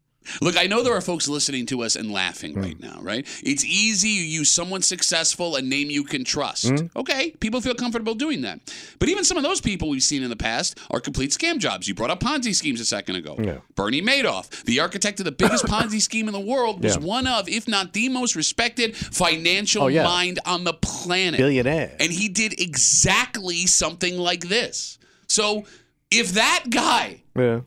Look, 0.41 0.57
I 0.57 0.67
know 0.67 0.83
there 0.83 0.93
are 0.95 1.01
folks 1.01 1.27
listening 1.27 1.65
to 1.67 1.81
us 1.83 1.95
and 1.95 2.11
laughing 2.11 2.55
right 2.55 2.79
now, 2.79 2.99
right? 3.01 3.25
It's 3.43 3.63
easy. 3.65 4.09
You 4.09 4.23
use 4.23 4.49
someone 4.51 4.81
successful, 4.81 5.55
a 5.55 5.61
name 5.61 5.89
you 5.89 6.03
can 6.03 6.23
trust. 6.23 6.69
Hmm. 6.69 6.85
Okay, 6.95 7.31
people 7.39 7.61
feel 7.61 7.75
comfortable 7.75 8.15
doing 8.15 8.41
that. 8.41 8.59
But 8.99 9.09
even 9.09 9.23
some 9.23 9.37
of 9.37 9.43
those 9.43 9.61
people 9.61 9.89
we've 9.89 10.03
seen 10.03 10.23
in 10.23 10.29
the 10.29 10.35
past 10.35 10.77
are 10.91 10.99
complete 10.99 11.31
scam 11.31 11.59
jobs. 11.59 11.87
You 11.87 11.95
brought 11.95 12.11
up 12.11 12.19
Ponzi 12.19 12.53
schemes 12.55 12.79
a 12.79 12.85
second 12.85 13.15
ago. 13.15 13.35
Yeah. 13.41 13.57
Bernie 13.75 14.01
Madoff, 14.01 14.63
the 14.63 14.79
architect 14.79 15.19
of 15.19 15.25
the 15.25 15.31
biggest 15.31 15.65
Ponzi 15.73 16.01
scheme 16.01 16.27
in 16.27 16.33
the 16.33 16.39
world, 16.39 16.83
was 16.83 16.95
Yeah. 16.97 17.03
one 17.03 17.27
of, 17.27 17.47
if 17.49 17.67
not 17.67 17.93
the 17.93 18.09
most 18.09 18.35
respected 18.35 18.95
financial 18.95 19.83
Oh, 19.83 19.87
yeah. 19.87 20.03
mind 20.03 20.39
on 20.45 20.63
the 20.63 20.73
planet. 20.73 21.37
Billionaire. 21.39 21.95
And 21.99 22.11
he 22.11 22.29
did 22.29 22.59
exactly 22.59 23.65
something 23.65 24.17
like 24.17 24.47
this. 24.47 24.97
So 25.27 25.65
if 26.11 26.33
that 26.33 26.65
guy 26.69 27.23
Yeah. 27.35 27.61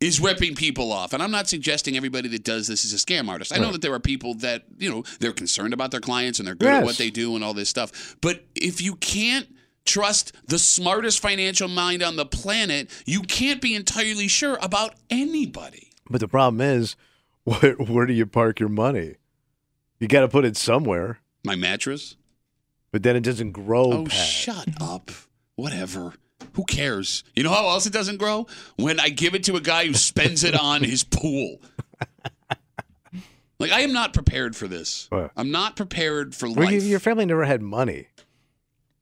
Is 0.00 0.20
ripping 0.20 0.54
people 0.54 0.92
off. 0.92 1.12
And 1.12 1.22
I'm 1.22 1.30
not 1.30 1.48
suggesting 1.48 1.96
everybody 1.96 2.28
that 2.28 2.44
does 2.44 2.68
this 2.68 2.84
is 2.84 2.92
a 2.92 2.96
scam 3.04 3.28
artist. 3.28 3.52
I 3.54 3.58
know 3.58 3.72
that 3.72 3.82
there 3.82 3.92
are 3.92 3.98
people 4.00 4.34
that, 4.34 4.62
you 4.78 4.88
know, 4.90 5.02
they're 5.18 5.32
concerned 5.32 5.74
about 5.74 5.90
their 5.90 6.00
clients 6.00 6.38
and 6.38 6.46
they're 6.46 6.54
good 6.54 6.68
at 6.68 6.84
what 6.84 6.98
they 6.98 7.10
do 7.10 7.34
and 7.34 7.42
all 7.42 7.54
this 7.54 7.68
stuff. 7.68 8.16
But 8.20 8.44
if 8.54 8.80
you 8.80 8.94
can't 8.94 9.48
trust 9.84 10.32
the 10.46 10.58
smartest 10.58 11.20
financial 11.20 11.66
mind 11.66 12.02
on 12.02 12.14
the 12.16 12.26
planet, 12.26 12.90
you 13.06 13.22
can't 13.22 13.60
be 13.60 13.74
entirely 13.74 14.28
sure 14.28 14.58
about 14.62 14.94
anybody. 15.10 15.90
But 16.08 16.20
the 16.20 16.28
problem 16.28 16.60
is, 16.60 16.94
where, 17.44 17.72
where 17.74 18.06
do 18.06 18.12
you 18.12 18.26
park 18.26 18.60
your 18.60 18.68
money? 18.68 19.16
You 19.98 20.06
got 20.06 20.20
to 20.20 20.28
put 20.28 20.44
it 20.44 20.56
somewhere, 20.56 21.18
My 21.44 21.56
mattress? 21.56 22.16
but 22.92 23.02
then 23.02 23.16
it 23.16 23.24
doesn't 23.24 23.50
grow. 23.52 23.92
Oh, 23.92 24.04
Pat. 24.04 24.12
shut 24.12 24.68
up. 24.80 25.10
Whatever. 25.56 26.14
Who 26.54 26.64
cares? 26.64 27.24
You 27.34 27.42
know 27.44 27.50
how 27.50 27.68
else 27.68 27.86
it 27.86 27.92
doesn't 27.92 28.16
grow? 28.18 28.46
When 28.76 28.98
I 29.00 29.08
give 29.08 29.34
it 29.34 29.44
to 29.44 29.56
a 29.56 29.60
guy 29.60 29.86
who 29.86 29.94
spends 29.94 30.44
it 30.44 30.58
on 30.58 30.82
his 30.82 31.04
pool. 31.04 31.60
Like 33.60 33.72
I 33.72 33.80
am 33.80 33.92
not 33.92 34.12
prepared 34.14 34.54
for 34.54 34.68
this. 34.68 35.06
What? 35.10 35.32
I'm 35.36 35.50
not 35.50 35.74
prepared 35.74 36.34
for 36.34 36.46
Well, 36.48 36.66
life. 36.66 36.74
you- 36.82 36.88
your 36.90 37.00
family 37.00 37.26
never 37.26 37.44
had 37.44 37.60
money. 37.60 38.06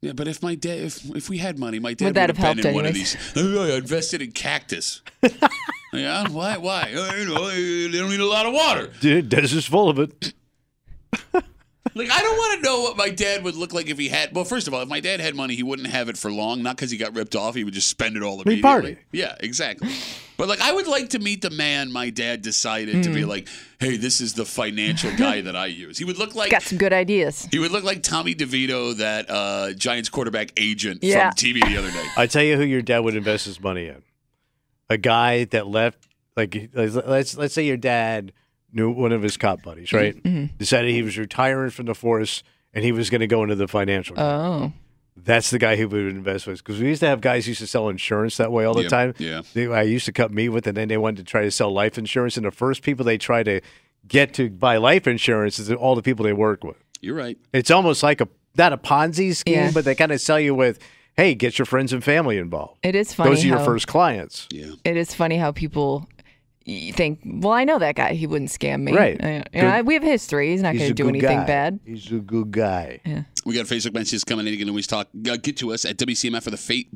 yeah, 0.01 0.13
but 0.13 0.27
if 0.27 0.41
my 0.41 0.55
dad, 0.55 0.79
if 0.79 1.05
if 1.15 1.29
we 1.29 1.37
had 1.37 1.59
money, 1.59 1.77
my 1.77 1.93
dad 1.93 2.05
Would 2.05 2.15
that 2.15 2.21
would 2.29 2.37
have 2.37 2.37
have 2.37 2.55
been 2.57 2.65
in 2.65 2.73
helped 2.73 2.75
one 2.75 2.85
of 2.87 2.93
these. 2.95 3.15
Oh, 3.35 3.63
I 3.71 3.75
invested 3.77 4.21
in 4.23 4.31
cactus. 4.31 5.01
yeah, 5.93 6.27
why? 6.29 6.57
Why? 6.57 6.91
Oh, 6.95 7.15
you 7.15 7.25
know, 7.25 7.47
they 7.49 7.97
don't 7.99 8.09
need 8.09 8.19
a 8.19 8.25
lot 8.25 8.47
of 8.47 8.53
water. 8.53 8.91
Dude, 8.99 9.29
this 9.29 9.53
is 9.53 9.65
full 9.67 9.89
of 9.89 9.99
it. 9.99 10.33
Like, 11.97 12.11
I 12.11 12.21
don't 12.21 12.37
want 12.37 12.59
to 12.59 12.63
know 12.69 12.81
what 12.81 12.97
my 12.97 13.09
dad 13.09 13.43
would 13.43 13.55
look 13.55 13.73
like 13.73 13.89
if 13.89 13.97
he 13.97 14.07
had. 14.09 14.33
Well, 14.35 14.45
first 14.45 14.67
of 14.67 14.73
all, 14.73 14.81
if 14.81 14.87
my 14.89 14.99
dad 14.99 15.19
had 15.19 15.35
money, 15.35 15.55
he 15.55 15.63
wouldn't 15.63 15.87
have 15.89 16.09
it 16.09 16.17
for 16.17 16.31
long. 16.31 16.61
Not 16.63 16.75
because 16.75 16.91
he 16.91 16.97
got 16.97 17.15
ripped 17.15 17.35
off; 17.35 17.55
he 17.55 17.63
would 17.63 17.73
just 17.73 17.87
spend 17.89 18.15
it 18.15 18.23
all 18.23 18.37
He'd 18.37 18.41
immediately. 18.47 18.61
party. 18.61 18.97
Yeah, 19.11 19.35
exactly. 19.39 19.89
But 20.37 20.47
like, 20.47 20.61
I 20.61 20.71
would 20.71 20.85
like 20.87 21.09
to 21.09 21.19
meet 21.19 21.41
the 21.41 21.49
man 21.49 21.91
my 21.91 22.11
dad 22.11 22.43
decided 22.43 23.03
to 23.03 23.09
be 23.13 23.23
Hmm. 23.23 23.29
like, 23.29 23.47
"Hey, 23.79 23.97
this 23.97 24.21
is 24.21 24.33
the 24.35 24.45
financial 24.45 25.11
guy 25.17 25.41
that 25.41 25.55
I 25.55 25.65
use." 25.65 25.97
He 25.97 26.05
would 26.05 26.17
look 26.19 26.35
like 26.35 26.51
Got 26.51 26.61
some 26.61 26.77
good 26.77 26.93
ideas. 26.93 27.47
he 27.51 27.57
would 27.59 27.71
look 27.71 27.83
like 27.83 28.03
Tommy 28.03 28.35
DeVito, 28.35 28.95
that 28.97 29.25
uh, 29.29 29.73
Giants 29.73 30.09
quarterback 30.09 30.51
agent 30.57 31.03
Yeah. 31.03 31.29
from 31.31 31.35
TV 31.37 31.61
the 31.67 31.77
other 31.77 31.89
day. 31.91 32.05
I 32.15 32.27
tell 32.27 32.43
you 32.43 32.55
who 32.55 32.63
your 32.63 32.83
dad 32.83 32.99
would 32.99 33.15
invest 33.15 33.45
his 33.45 33.59
money 33.59 33.87
in. 33.87 34.03
A 34.89 34.97
guy 34.97 35.45
that 35.45 35.67
left, 35.67 36.07
like 36.35 36.69
let's 36.73 37.35
let's 37.35 37.53
say 37.53 37.65
your 37.65 37.75
dad 37.77 38.31
knew 38.73 38.91
one 38.91 39.11
of 39.11 39.21
his 39.21 39.37
cop 39.37 39.63
buddies, 39.63 39.93
right? 39.93 40.15
Mm-hmm. 40.23 40.55
Decided 40.57 40.91
he 40.91 41.01
was 41.01 41.17
retiring 41.17 41.71
from 41.71 41.85
the 41.85 41.95
force 41.95 42.43
and 42.73 42.83
he 42.83 42.91
was 42.91 43.09
going 43.09 43.21
to 43.21 43.27
go 43.27 43.43
into 43.43 43.55
the 43.55 43.67
financial. 43.67 44.15
game. 44.15 44.25
Oh. 44.25 44.73
That's 45.15 45.49
the 45.49 45.57
guy 45.57 45.77
who 45.77 45.87
would 45.87 46.05
invest 46.07 46.45
with. 46.45 46.59
Because 46.59 46.79
we 46.79 46.87
used 46.87 46.99
to 46.99 47.07
have 47.07 47.21
guys 47.21 47.45
who 47.45 47.51
used 47.51 47.61
to 47.61 47.67
sell 47.67 47.89
insurance 47.89 48.37
that 48.37 48.51
way 48.51 48.65
all 48.65 48.75
the 48.75 48.83
Yeah, 48.83 48.87
time. 48.89 49.13
yeah. 49.17 49.41
They, 49.53 49.65
I 49.67 49.81
used 49.81 50.05
to 50.05 50.11
cut 50.11 50.31
me 50.31 50.47
with, 50.47 50.67
and 50.67 50.77
then 50.77 50.89
they 50.89 50.97
wanted 50.97 51.17
to 51.17 51.23
try 51.23 51.41
to 51.41 51.49
sell 51.51 51.71
life 51.73 51.97
insurance. 51.97 52.37
And 52.37 52.45
the 52.45 52.51
first 52.51 52.83
people 52.83 53.03
they 53.03 53.17
try 53.17 53.41
to 53.43 53.61
get 54.07 54.33
to 54.35 54.49
buy 54.49 54.77
life 54.77 55.07
insurance 55.07 55.57
is 55.57 55.71
all 55.71 55.95
the 55.95 56.03
people 56.03 56.23
they 56.23 56.33
work 56.33 56.63
with. 56.63 56.77
You're 57.01 57.15
right. 57.15 57.37
It's 57.51 57.71
almost 57.71 58.03
like 58.03 58.21
a 58.21 58.27
not 58.57 58.73
a 58.73 58.77
Ponzi 58.77 59.35
scheme, 59.35 59.53
Yeah. 59.55 59.71
but 59.73 59.85
they 59.85 59.95
kind 59.95 60.11
of 60.11 60.19
sell 60.21 60.39
you 60.39 60.53
with, 60.55 60.79
"Hey, 61.15 61.35
get 61.35 61.57
your 61.59 61.65
friends 61.65 61.93
and 61.93 62.03
family 62.03 62.37
involved." 62.37 62.79
It 62.83 62.95
is 62.95 63.13
funny. 63.13 63.31
Those 63.31 63.43
are 63.43 63.47
your 63.47 63.57
how- 63.59 63.65
first 63.65 63.87
clients. 63.87 64.47
Yeah. 64.51 64.71
It 64.83 64.97
is 64.97 65.13
funny 65.13 65.37
how 65.37 65.51
people 65.51 66.07
y- 66.67 66.91
think, 66.95 67.21
well, 67.25 67.53
I 67.53 67.63
know 67.63 67.79
that 67.79 67.95
guy. 67.95 68.13
He 68.13 68.27
wouldn't 68.27 68.49
scam 68.51 68.81
me. 68.81 68.93
Right. 68.95 69.23
Uh, 69.23 69.43
you 69.53 69.61
know, 69.61 69.67
I- 69.69 69.81
we 69.81 69.93
have 69.95 70.03
history. 70.03 70.51
He's 70.51 70.61
not 70.61 70.73
He's 70.73 70.81
going 70.81 70.91
a 70.91 70.93
to 70.93 70.93
do 70.95 71.03
good 71.03 71.09
anything 71.15 71.39
guy. 71.39 71.45
bad. 71.45 71.79
He's 71.85 72.11
a 72.11 72.15
good 72.19 72.51
guy. 72.51 72.99
We 73.45 73.55
got 73.55 73.65
Facebook 73.65 73.93
messages 73.93 74.23
coming 74.23 74.45
in. 74.45 74.53
You 74.53 74.59
can 74.59 74.69
always 74.69 74.87
talk. 74.87 75.07
uh, 75.29 75.37
Get 75.37 75.57
to 75.57 75.71
us 75.73 75.85
at 75.85 75.97
WCMF 75.97 76.43
for 76.43 76.51
the 76.51 76.57
fate. 76.57 76.89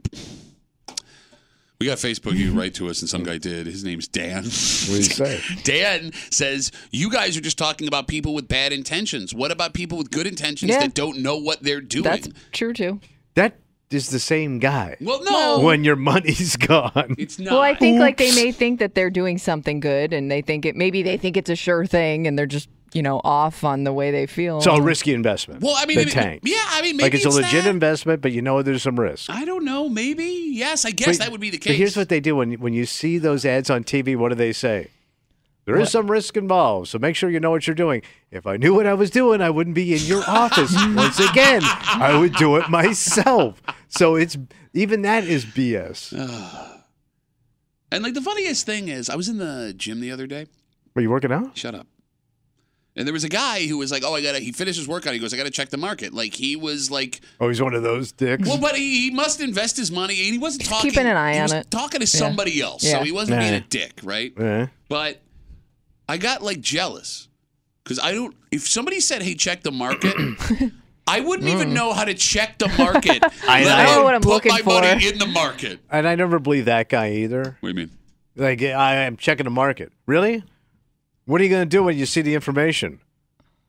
We 1.79 1.87
got 1.87 1.97
Facebook. 1.97 2.35
You 2.37 2.51
write 2.53 2.75
to 2.75 2.89
us, 2.89 3.01
and 3.01 3.09
some 3.09 3.23
guy 3.23 3.39
did. 3.39 3.65
His 3.65 3.83
name's 3.83 4.07
Dan. 4.07 4.43
What 4.43 4.51
do 4.53 4.97
you 4.97 5.01
say? 5.03 5.41
Dan 5.63 6.11
says, 6.29 6.71
You 6.91 7.09
guys 7.09 7.35
are 7.37 7.41
just 7.41 7.57
talking 7.57 7.87
about 7.87 8.07
people 8.07 8.35
with 8.35 8.47
bad 8.47 8.71
intentions. 8.71 9.33
What 9.33 9.49
about 9.51 9.73
people 9.73 9.97
with 9.97 10.11
good 10.11 10.27
intentions 10.27 10.69
Yeah. 10.69 10.81
that 10.81 10.93
don't 10.93 11.19
know 11.19 11.37
what 11.37 11.63
they're 11.63 11.81
doing? 11.81 12.03
That's 12.03 12.27
true, 12.51 12.73
too. 12.73 12.99
That 13.33 13.60
is 13.93 14.09
the 14.09 14.19
same 14.19 14.59
guy. 14.59 14.97
well, 15.01 15.21
no. 15.23 15.59
When 15.65 15.83
your 15.83 15.95
money's 15.95 16.55
gone. 16.71 17.15
it's 17.17 17.39
not. 17.39 17.51
Well, 17.53 17.61
I 17.61 17.75
think 17.75 17.99
like 17.99 18.17
they 18.17 18.33
may 18.35 18.51
think 18.51 18.79
that 18.79 18.95
they're 18.95 19.09
doing 19.09 19.37
something 19.37 19.79
good 19.79 20.13
and 20.13 20.29
they 20.31 20.41
think 20.41 20.65
it, 20.65 20.75
maybe 20.75 21.03
they 21.03 21.17
think 21.17 21.37
it's 21.37 21.49
a 21.49 21.55
sure 21.55 21.85
thing 21.85 22.27
and 22.27 22.37
they're 22.37 22.45
just, 22.45 22.69
you 22.93 23.01
know, 23.01 23.21
off 23.23 23.63
on 23.63 23.83
the 23.85 23.93
way 23.93 24.11
they 24.11 24.25
feel. 24.25 24.57
It's 24.57 24.67
a 24.67 24.81
risky 24.81 25.13
investment. 25.13 25.61
Well, 25.61 25.75
I 25.77 25.85
mean, 25.85 25.97
the 25.97 26.03
it- 26.03 26.11
tank. 26.11 26.41
yeah, 26.45 26.57
I 26.71 26.81
mean, 26.81 26.97
maybe 26.97 27.03
like 27.03 27.13
it's, 27.13 27.25
a 27.25 27.29
legit 27.29 27.63
that. 27.63 27.69
investment, 27.69 28.21
but 28.21 28.31
you 28.33 28.41
know 28.41 28.61
there's 28.61 28.83
some 28.83 28.99
risk. 28.99 29.29
I 29.29 29.45
don't 29.45 29.63
know. 29.65 29.87
Maybe. 29.87 30.49
Yes, 30.51 30.83
I 30.85 30.91
guess 30.91 31.07
But- 31.17 31.19
that 31.25 31.31
would 31.31 31.39
be 31.41 31.49
the 31.49 31.57
case. 31.57 31.63
But 31.67 31.71
case. 31.71 31.77
here's 31.77 31.97
what 31.97 32.09
they 32.09 32.19
do 32.19 32.35
when 32.35 32.53
when 32.53 32.73
you 32.73 32.85
see 32.85 33.17
those 33.17 33.45
ads 33.45 33.69
on 33.69 33.83
TV. 33.83 34.15
What 34.17 34.29
do 34.29 34.35
they 34.35 34.51
say? 34.53 34.87
There 35.65 35.79
is 35.79 35.91
some 35.91 36.09
risk 36.09 36.37
involved, 36.37 36.87
so 36.87 36.97
make 36.97 37.15
sure 37.15 37.29
you 37.29 37.39
know 37.39 37.51
what 37.51 37.67
you're 37.67 37.75
doing. 37.75 38.01
If 38.31 38.47
I 38.47 38.57
knew 38.57 38.73
what 38.73 38.87
I 38.87 38.93
was 38.95 39.09
doing, 39.11 39.41
I 39.41 39.49
wouldn't 39.51 39.75
be 39.75 39.93
in 39.93 39.99
your 40.01 40.23
office. 40.27 40.73
Once 40.95 41.19
again, 41.19 41.61
I 41.63 42.17
would 42.19 42.33
do 42.33 42.55
it 42.57 42.69
myself. 42.69 43.61
So 43.87 44.15
it's 44.15 44.37
even 44.73 45.03
that 45.03 45.23
is 45.23 45.45
BS. 45.45 46.13
and 47.91 48.03
like 48.03 48.13
the 48.13 48.21
funniest 48.21 48.65
thing 48.65 48.87
is, 48.87 49.09
I 49.09 49.15
was 49.15 49.29
in 49.29 49.37
the 49.37 49.73
gym 49.75 49.99
the 49.99 50.11
other 50.11 50.27
day. 50.27 50.47
Are 50.95 51.01
you 51.01 51.09
working 51.09 51.31
out? 51.31 51.57
Shut 51.57 51.75
up. 51.75 51.87
And 52.95 53.07
there 53.07 53.13
was 53.13 53.23
a 53.23 53.29
guy 53.29 53.67
who 53.67 53.77
was 53.77 53.89
like, 53.89 54.03
"Oh, 54.05 54.13
I 54.15 54.21
gotta." 54.21 54.39
He 54.39 54.51
finished 54.51 54.77
his 54.77 54.87
workout. 54.87 55.13
He 55.13 55.19
goes, 55.19 55.33
"I 55.33 55.37
gotta 55.37 55.49
check 55.49 55.69
the 55.69 55.77
market." 55.77 56.13
Like 56.13 56.33
he 56.33 56.57
was 56.57 56.91
like, 56.91 57.21
Oh, 57.39 57.47
he's 57.47 57.61
one 57.61 57.73
of 57.73 57.83
those 57.83 58.11
dicks. 58.11 58.45
well, 58.45 58.57
but 58.59 58.75
he, 58.75 59.03
he 59.09 59.11
must 59.11 59.39
invest 59.39 59.77
his 59.77 59.89
money, 59.91 60.15
and 60.25 60.33
he 60.33 60.37
wasn't 60.37 60.65
talking. 60.65 60.91
keeping 60.91 61.07
an 61.07 61.15
eye 61.15 61.33
he 61.33 61.39
on 61.39 61.43
was 61.43 61.53
it. 61.53 61.71
Talking 61.71 62.01
to 62.01 62.07
somebody 62.07 62.59
else, 62.61 62.81
so 62.81 62.97
Yeah. 62.97 63.03
he 63.05 63.13
wasn't 63.13 63.39
being 63.39 63.53
a 63.53 63.61
dick, 63.61 64.01
right? 64.03 64.37
Eh. 64.37 64.67
But 64.89 65.21
I 66.11 66.17
got 66.17 66.41
like 66.41 66.59
jealous 66.59 67.29
because 67.85 67.97
I 67.97 68.11
don't. 68.11 68.35
If 68.51 68.67
somebody 68.67 68.99
said, 68.99 69.21
"Hey, 69.21 69.33
check 69.33 69.63
the 69.63 69.71
market," 69.71 70.13
I 71.07 71.21
wouldn't 71.21 71.47
even 71.47 71.69
hmm. 71.69 71.73
know 71.73 71.93
how 71.93 72.03
to 72.03 72.13
check 72.13 72.57
the 72.57 72.67
market. 72.77 73.23
I 73.47 73.63
know. 73.63 73.69
I 73.69 73.85
know 73.95 74.03
what 74.03 74.15
I'm 74.15 74.19
put 74.21 74.29
looking 74.33 74.51
my 74.51 74.61
money 74.61 74.99
for. 74.99 75.13
in 75.13 75.19
the 75.19 75.27
market. 75.27 75.79
And 75.89 76.05
I 76.05 76.15
never 76.15 76.37
believe 76.37 76.65
that 76.65 76.89
guy 76.89 77.11
either. 77.13 77.55
What 77.61 77.61
do 77.61 77.67
you 77.69 77.87
mean? 77.87 77.97
Like 78.35 78.61
I 78.61 78.95
am 79.03 79.15
checking 79.15 79.45
the 79.45 79.51
market. 79.51 79.93
Really? 80.05 80.43
What 81.23 81.39
are 81.39 81.45
you 81.45 81.49
going 81.49 81.63
to 81.63 81.69
do 81.69 81.83
when 81.83 81.97
you 81.97 82.05
see 82.05 82.21
the 82.21 82.35
information? 82.35 82.99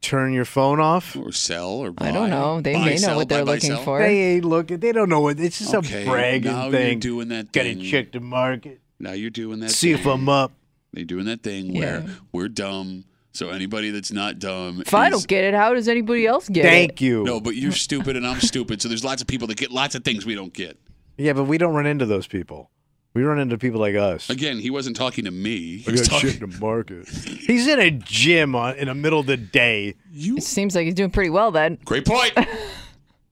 Turn 0.01 0.33
your 0.33 0.45
phone 0.45 0.81
off? 0.81 1.15
Or 1.15 1.31
sell 1.31 1.69
or 1.75 1.93
buy? 1.93 2.09
I 2.09 2.11
don't 2.11 2.29
know. 2.29 2.61
They 2.61 2.73
Buy, 2.73 2.87
may 2.87 2.91
know 2.93 2.97
sell, 2.97 3.17
what 3.19 3.29
they're 3.29 3.45
buy, 3.45 3.53
looking 3.53 3.71
sell? 3.71 3.85
for. 3.85 4.01
They 4.01 4.19
ain't 4.35 4.45
looking. 4.45 4.81
They 4.81 4.91
don't 4.91 5.09
know 5.09 5.21
what. 5.21 5.39
It's 5.39 5.61
just 5.61 5.73
Okay, 5.73 6.03
a 6.03 6.11
bragging 6.11 6.51
now 6.51 6.65
you're 6.65 6.73
thing. 6.73 6.99
doing 6.99 7.29
that 7.29 7.53
Gotta 7.53 7.77
check 7.77 8.11
the 8.11 8.19
market. 8.19 8.81
Now 8.99 9.13
you're 9.13 9.31
doing 9.31 9.61
that. 9.61 9.71
See 9.71 9.93
thing. 9.93 10.01
if 10.01 10.07
I'm 10.07 10.29
up. 10.29 10.51
They're 10.93 11.05
doing 11.05 11.25
that 11.27 11.43
thing 11.43 11.73
where 11.75 12.01
Yeah. 12.01 12.15
we're 12.33 12.49
dumb. 12.49 13.05
So 13.35 13.49
anybody 13.49 13.91
that's 13.91 14.13
not 14.13 14.39
dumb, 14.39 14.83
If 14.83 14.93
I 14.93 15.07
is- 15.07 15.13
don't 15.13 15.27
get 15.27 15.45
it, 15.45 15.55
how 15.55 15.73
does 15.75 15.89
anybody 15.89 16.27
else 16.27 16.49
get 16.51 16.67
it? 16.67 16.69
Thank 16.69 17.01
you. 17.01 17.25
No, 17.25 17.41
but 17.41 17.57
you're 17.57 17.73
stupid 17.73 18.15
and 18.17 18.27
I'm 18.27 18.41
stupid. 18.41 18.83
So 18.83 18.89
there's 18.89 19.05
lots 19.05 19.23
of 19.23 19.29
people 19.29 19.49
that 19.49 19.57
get 19.57 19.71
lots 19.73 19.95
of 19.95 20.05
things 20.05 20.27
we 20.27 20.35
don't 20.35 20.53
get. 20.53 20.79
Yeah, 21.17 21.33
but 21.33 21.45
we 21.45 21.57
don't 21.57 21.75
run 21.75 21.87
into 21.87 22.05
those 22.05 22.27
people. 22.27 22.71
We 23.15 23.23
run 23.23 23.39
into 23.39 23.57
people 23.59 23.81
like 23.81 23.95
us. 23.95 24.29
Again, 24.31 24.59
he 24.59 24.71
wasn't 24.71 24.97
talking 24.97 25.25
to 25.27 25.31
me. 25.31 25.79
He 25.79 25.85
I 25.89 25.91
was 25.93 26.01
gotta 26.09 26.11
talking. 26.25 26.31
check 26.31 26.41
the 26.41 26.59
market. 26.61 27.09
He's 27.09 27.67
in 27.67 27.79
a 27.81 27.91
gym 27.91 28.55
on, 28.55 28.77
in 28.77 28.89
the 28.89 28.95
middle 28.95 29.21
of 29.21 29.27
the 29.27 29.37
day. 29.37 29.95
You 30.13 30.37
It 30.39 30.43
seems 30.43 30.75
like 30.75 30.85
he's 30.87 30.95
doing 30.95 31.11
pretty 31.11 31.29
well 31.31 31.51
then. 31.51 31.79
great 31.85 32.05
point. 32.07 32.33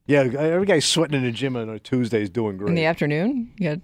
Yeah, 0.07 0.23
every 0.23 0.67
guy 0.67 0.81
sweating 0.81 1.17
in 1.19 1.23
the 1.25 1.31
gym 1.31 1.55
on 1.55 1.69
a 1.69 1.79
Tuesday 1.79 2.21
is 2.23 2.31
doing 2.31 2.57
great. 2.57 2.71
In 2.71 2.75
the 2.75 2.85
afternoon, 2.85 3.53
you 3.59 3.69
got, 3.71 3.79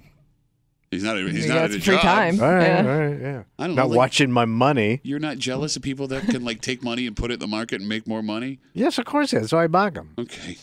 He's 0.91 1.03
not. 1.03 1.17
He's 1.19 1.47
you 1.47 1.49
not 1.53 1.59
at 1.65 1.71
some 1.73 1.81
a 1.81 1.83
free 1.83 1.95
job. 1.97 2.03
time. 2.03 2.41
all 2.41 2.53
right, 2.55 2.67
Yeah. 2.67 2.79
all 2.79 2.99
right, 3.11 3.21
yeah. 3.21 3.43
I 3.59 3.67
don't 3.67 3.75
know, 3.77 3.83
Not 3.83 3.91
like- 3.91 3.97
watching 3.99 4.31
my 4.31 4.45
money. 4.45 5.01
You're 5.03 5.19
not 5.19 5.39
jealous 5.39 5.77
of 5.77 5.83
people 5.83 6.07
that 6.09 6.23
can 6.27 6.45
like 6.45 6.61
take 6.61 6.83
money 6.83 7.07
and 7.07 7.17
put 7.17 7.31
it 7.31 7.35
in 7.35 7.41
the 7.41 7.47
market 7.49 7.81
and 7.81 7.89
make 7.89 8.07
more 8.07 8.23
money. 8.23 8.61
Yes, 8.73 8.97
of 8.99 9.05
course. 9.05 9.33
That's 9.33 9.53
why 9.53 9.65
I 9.65 9.67
buy 9.67 9.91
them. 9.91 10.11
Okay, 10.19 10.57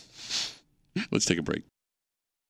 let's 1.10 1.24
take 1.26 1.38
a 1.38 1.42
break. 1.42 1.62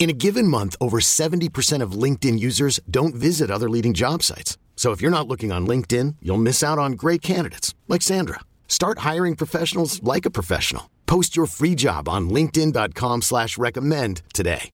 In 0.00 0.08
a 0.08 0.14
given 0.14 0.48
month, 0.48 0.76
over 0.80 0.98
70% 0.98 1.82
of 1.82 1.92
LinkedIn 1.92 2.38
users 2.40 2.80
don't 2.90 3.14
visit 3.14 3.50
other 3.50 3.68
leading 3.68 3.92
job 3.92 4.22
sites. 4.22 4.56
So 4.74 4.92
if 4.92 5.02
you're 5.02 5.10
not 5.10 5.28
looking 5.28 5.52
on 5.52 5.66
LinkedIn, 5.66 6.16
you'll 6.22 6.38
miss 6.38 6.62
out 6.64 6.78
on 6.78 6.92
great 6.92 7.20
candidates 7.20 7.74
like 7.86 8.00
Sandra. 8.00 8.40
Start 8.66 9.00
hiring 9.00 9.36
professionals 9.36 10.02
like 10.02 10.24
a 10.24 10.30
professional. 10.30 10.88
Post 11.04 11.36
your 11.36 11.44
free 11.44 11.74
job 11.74 12.08
on 12.08 12.30
linkedin.com 12.30 13.20
slash 13.20 13.58
recommend 13.58 14.22
today. 14.32 14.70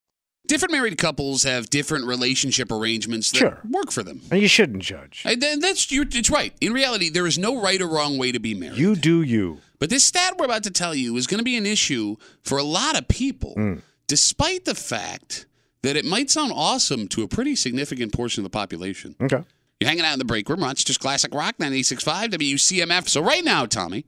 Different 0.46 0.70
married 0.70 0.96
couples 0.96 1.42
have 1.42 1.70
different 1.70 2.06
relationship 2.06 2.70
arrangements 2.70 3.32
that 3.32 3.38
Sure. 3.38 3.60
work 3.68 3.90
for 3.90 4.04
them. 4.04 4.20
And 4.30 4.40
you 4.40 4.46
shouldn't 4.46 4.84
judge. 4.84 5.22
And 5.24 5.42
then 5.42 5.58
that's 5.58 5.90
you 5.90 6.02
it's 6.02 6.30
right. 6.30 6.52
In 6.60 6.72
reality, 6.72 7.08
there 7.08 7.26
is 7.26 7.36
no 7.36 7.60
right 7.60 7.82
or 7.82 7.88
wrong 7.88 8.16
way 8.16 8.30
to 8.30 8.38
be 8.38 8.54
married. 8.54 8.78
You 8.78 8.94
do 8.94 9.22
you. 9.22 9.58
But 9.80 9.90
this 9.90 10.04
stat 10.04 10.36
we're 10.38 10.44
about 10.44 10.62
to 10.62 10.70
tell 10.70 10.94
you 10.94 11.16
is 11.16 11.26
going 11.26 11.38
to 11.38 11.44
be 11.44 11.56
an 11.56 11.66
issue 11.66 12.14
for 12.44 12.58
a 12.58 12.62
lot 12.62 12.96
of 12.96 13.08
people, 13.08 13.54
Mm. 13.58 13.82
Despite 14.06 14.64
the 14.64 14.74
fact 14.74 15.46
that 15.82 15.96
it 15.96 16.04
might 16.04 16.30
sound 16.30 16.52
awesome 16.54 17.06
to 17.08 17.22
a 17.22 17.28
pretty 17.28 17.54
significant 17.56 18.12
portion 18.12 18.40
of 18.44 18.50
the 18.50 18.56
population. 18.56 19.14
Okay. 19.20 19.42
You're 19.80 19.88
hanging 19.88 20.04
out 20.04 20.14
in 20.14 20.18
the 20.18 20.24
break 20.24 20.48
room, 20.48 20.60
Rochester's 20.64 20.98
Classic 20.98 21.32
Rock 21.34 21.56
985 21.58 22.30
WCMF. 22.30 23.08
So 23.08 23.22
right 23.22 23.44
now, 23.44 23.66
Tommy, 23.66 24.04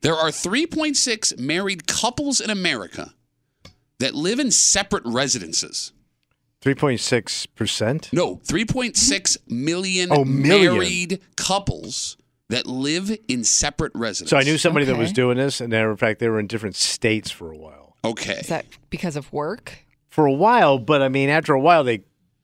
there 0.00 0.14
are 0.14 0.28
3.6 0.28 1.38
married 1.38 1.86
couples 1.86 2.40
in 2.40 2.50
America 2.50 3.12
that 3.98 4.14
live 4.14 4.38
in 4.38 4.50
separate 4.50 5.02
residences. 5.04 5.92
3.6%. 6.62 8.12
No, 8.12 8.36
3.6 8.36 9.36
million, 9.48 10.08
Oh, 10.12 10.24
million. 10.24 10.72
married 10.74 11.20
couples 11.36 12.16
that 12.48 12.66
live 12.66 13.16
in 13.28 13.44
separate 13.44 13.92
residences. 13.94 14.30
So 14.30 14.36
I 14.36 14.42
knew 14.42 14.58
somebody 14.58 14.86
that 14.86 14.96
was 14.96 15.12
doing 15.12 15.36
this, 15.36 15.60
and 15.60 15.70
matter 15.70 15.90
of 15.90 15.98
fact, 15.98 16.20
they 16.20 16.28
were 16.28 16.38
in 16.38 16.46
different 16.46 16.76
states 16.76 17.30
for 17.30 17.50
a 17.52 17.56
while. 17.56 17.85
Okay. 18.10 18.34
Is 18.34 18.48
that 18.48 18.66
because 18.90 19.16
of 19.16 19.32
work? 19.32 19.78
For 20.08 20.26
a 20.26 20.32
while, 20.32 20.78
but 20.78 21.02
I 21.02 21.08
mean, 21.08 21.28
after 21.28 21.52
a 21.52 21.60
while, 21.60 21.84
they 21.84 22.02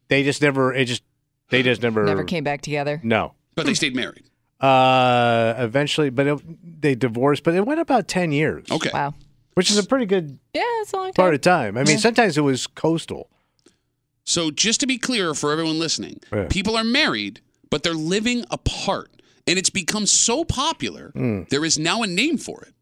they 0.09 0.23
just 0.25 0.43
never. 0.43 0.75
It 0.75 0.85
just 0.87 1.03
they 1.51 1.63
just 1.63 1.83
never 1.83 2.05
Never 2.05 2.25
came 2.25 2.45
back 2.45 2.61
together. 2.63 3.01
No. 3.03 3.35
But 3.55 3.67
they 3.67 3.75
stayed 3.75 3.95
married. 3.97 4.25
Uh, 4.61 5.55
eventually, 5.59 6.11
but 6.11 6.27
it, 6.27 6.81
they 6.83 6.95
divorced. 6.95 7.43
But 7.45 7.55
it 7.55 7.67
went 7.67 7.81
about 7.81 8.09
ten 8.09 8.31
years. 8.33 8.67
Okay. 8.71 8.91
Wow. 8.93 9.15
which 9.55 9.71
is 9.71 9.77
a 9.79 9.85
pretty 9.87 10.07
good 10.07 10.39
Yeah, 10.55 10.63
it's 10.81 10.93
a 10.93 10.97
long 10.97 11.07
time. 11.09 11.13
part 11.15 11.35
of 11.35 11.41
time. 11.43 11.77
I 11.77 11.83
mean, 11.85 11.95
Yeah. 11.97 12.01
sometimes 12.01 12.39
it 12.39 12.43
was 12.43 12.67
coastal. 12.67 13.29
So 14.25 14.51
just 14.51 14.81
to 14.81 14.87
be 14.87 14.97
clear 14.99 15.35
for 15.35 15.53
everyone 15.53 15.79
listening, 15.79 16.21
Yeah. 16.33 16.47
people 16.49 16.77
are 16.77 16.85
married, 16.85 17.41
but 17.71 17.83
they're 17.83 17.93
living 17.93 18.45
apart. 18.51 19.11
And 19.47 19.59
it's 19.59 19.71
become 19.71 20.07
so 20.07 20.45
popular, 20.45 21.11
Hmm. 21.15 21.43
there 21.51 21.65
is 21.65 21.79
now 21.79 22.03
a 22.03 22.07
name 22.07 22.39
for 22.39 22.63
it. 22.63 22.73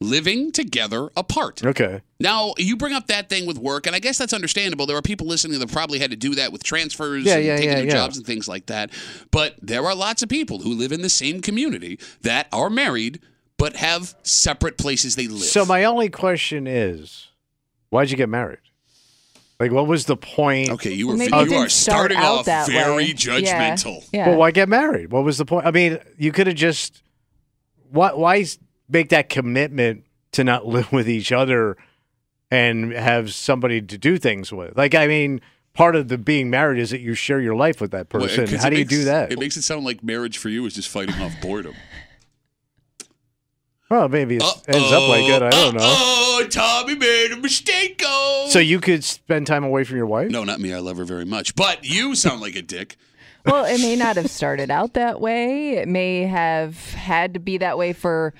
Living 0.00 0.52
together 0.52 1.08
apart. 1.16 1.64
Okay. 1.64 2.02
Now, 2.20 2.52
you 2.58 2.76
bring 2.76 2.92
up 2.92 3.06
that 3.06 3.30
thing 3.30 3.46
with 3.46 3.56
work, 3.56 3.86
and 3.86 3.96
I 3.96 3.98
guess 3.98 4.18
that's 4.18 4.34
understandable. 4.34 4.84
There 4.84 4.96
are 4.96 5.00
people 5.02 5.26
listening 5.26 5.58
that 5.58 5.72
probably 5.72 5.98
had 5.98 6.10
to 6.10 6.16
do 6.16 6.34
that 6.34 6.52
with 6.52 6.62
transfers 6.62 7.24
Yeah, 7.24 7.36
and 7.36 7.44
yeah, 7.46 7.56
taking 7.56 7.68
yeah, 7.70 7.74
their 7.76 7.84
yeah. 7.86 7.92
jobs 7.92 8.18
and 8.18 8.26
things 8.26 8.46
like 8.46 8.66
that. 8.66 8.90
But 9.30 9.56
there 9.62 9.82
are 9.86 9.94
lots 9.94 10.22
of 10.22 10.28
people 10.28 10.58
who 10.58 10.74
live 10.74 10.92
in 10.92 11.00
the 11.00 11.08
same 11.08 11.40
community 11.40 11.98
that 12.20 12.48
are 12.52 12.68
married 12.68 13.20
but 13.58 13.76
have 13.76 14.14
separate 14.22 14.76
places 14.76 15.16
they 15.16 15.28
live. 15.28 15.40
So 15.40 15.64
my 15.64 15.84
only 15.84 16.10
question 16.10 16.66
is, 16.66 17.28
why'd 17.88 18.10
you 18.10 18.18
get 18.18 18.28
married? 18.28 18.58
Like, 19.58 19.72
what 19.72 19.86
was 19.86 20.04
the 20.04 20.16
point? 20.18 20.68
Okay, 20.72 20.92
you 20.92 21.08
were 21.08 21.16
maybe 21.16 21.34
you 21.34 21.54
are 21.56 21.70
starting 21.70 22.18
out 22.18 22.46
off 22.46 22.66
very 22.68 22.94
way. 22.96 23.12
Judgmental. 23.14 24.06
Yeah. 24.12 24.28
Well, 24.28 24.38
why 24.40 24.50
get 24.50 24.68
married? 24.68 25.10
What 25.10 25.24
was 25.24 25.38
the 25.38 25.46
point? 25.46 25.64
I 25.64 25.70
mean, 25.70 25.98
you 26.18 26.32
could 26.32 26.46
have 26.48 26.56
just 26.56 27.02
why 27.90 28.12
why 28.12 28.40
s- 28.40 28.58
make 28.88 29.10
that 29.10 29.28
commitment 29.28 30.04
to 30.32 30.44
not 30.44 30.66
live 30.66 30.92
with 30.92 31.08
each 31.08 31.32
other 31.32 31.76
and 32.50 32.92
have 32.92 33.34
somebody 33.34 33.80
to 33.82 33.98
do 33.98 34.18
things 34.18 34.52
with? 34.52 34.76
Like, 34.76 34.94
I 34.94 35.06
mean, 35.06 35.40
part 35.74 35.94
of 35.94 36.08
the 36.08 36.18
being 36.18 36.50
married 36.50 36.80
is 36.80 36.90
that 36.90 37.00
you 37.00 37.14
share 37.14 37.40
your 37.40 37.54
life 37.54 37.80
with 37.80 37.90
that 37.90 38.12
Well, 38.12 38.26
How 38.26 38.42
it 38.42 38.70
do 38.70 38.78
you 38.78 38.84
do 38.84 39.04
that? 39.04 39.32
It 39.32 39.38
makes 39.38 39.56
it 39.56 39.62
sound 39.62 39.84
like 39.84 40.02
marriage 40.02 40.38
for 40.38 40.48
you 40.48 40.64
is 40.66 40.74
just 40.74 40.88
fighting 40.88 41.20
off 41.20 41.34
boredom. 41.40 41.74
well, 43.90 44.08
maybe 44.08 44.36
it 44.36 44.42
ends 44.68 44.92
up 44.92 45.08
like 45.08 45.24
it. 45.24 45.42
I 45.42 45.50
don't 45.50 45.74
know. 45.74 45.80
Oh, 45.82 46.46
Tommy 46.50 46.96
made 46.96 47.32
a 47.32 47.36
mistake. 47.36 48.02
Oh. 48.04 48.46
So 48.50 48.58
you 48.58 48.80
could 48.80 49.04
spend 49.04 49.46
time 49.46 49.64
away 49.64 49.84
from 49.84 49.96
your 49.96 50.06
wife? 50.06 50.30
no, 50.30 50.44
not 50.44 50.60
me. 50.60 50.72
I 50.72 50.78
love 50.78 50.96
her 50.96 51.04
very 51.04 51.24
much. 51.24 51.54
But 51.54 51.84
you 51.84 52.14
sound 52.14 52.40
like 52.40 52.56
a 52.56 52.62
dick. 52.62 52.96
well, 53.44 53.64
it 53.64 53.80
may 53.80 53.96
not 53.96 54.16
have 54.16 54.30
started 54.30 54.70
out 54.70 54.94
that 54.94 55.20
way. 55.20 55.76
It 55.76 55.88
may 55.88 56.22
have 56.22 56.92
had 56.94 57.34
to 57.34 57.40
be 57.40 57.58
that 57.58 57.78
way 57.78 57.92
for, 57.92 58.34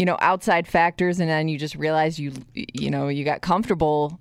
you 0.00 0.06
know, 0.06 0.16
outside 0.20 0.66
factors, 0.66 1.20
and 1.20 1.28
then 1.28 1.46
you 1.48 1.58
just 1.58 1.74
realize 1.76 2.18
you, 2.18 2.32
you 2.54 2.90
know, 2.90 3.08
you 3.08 3.22
got 3.22 3.42
comfortable 3.42 4.18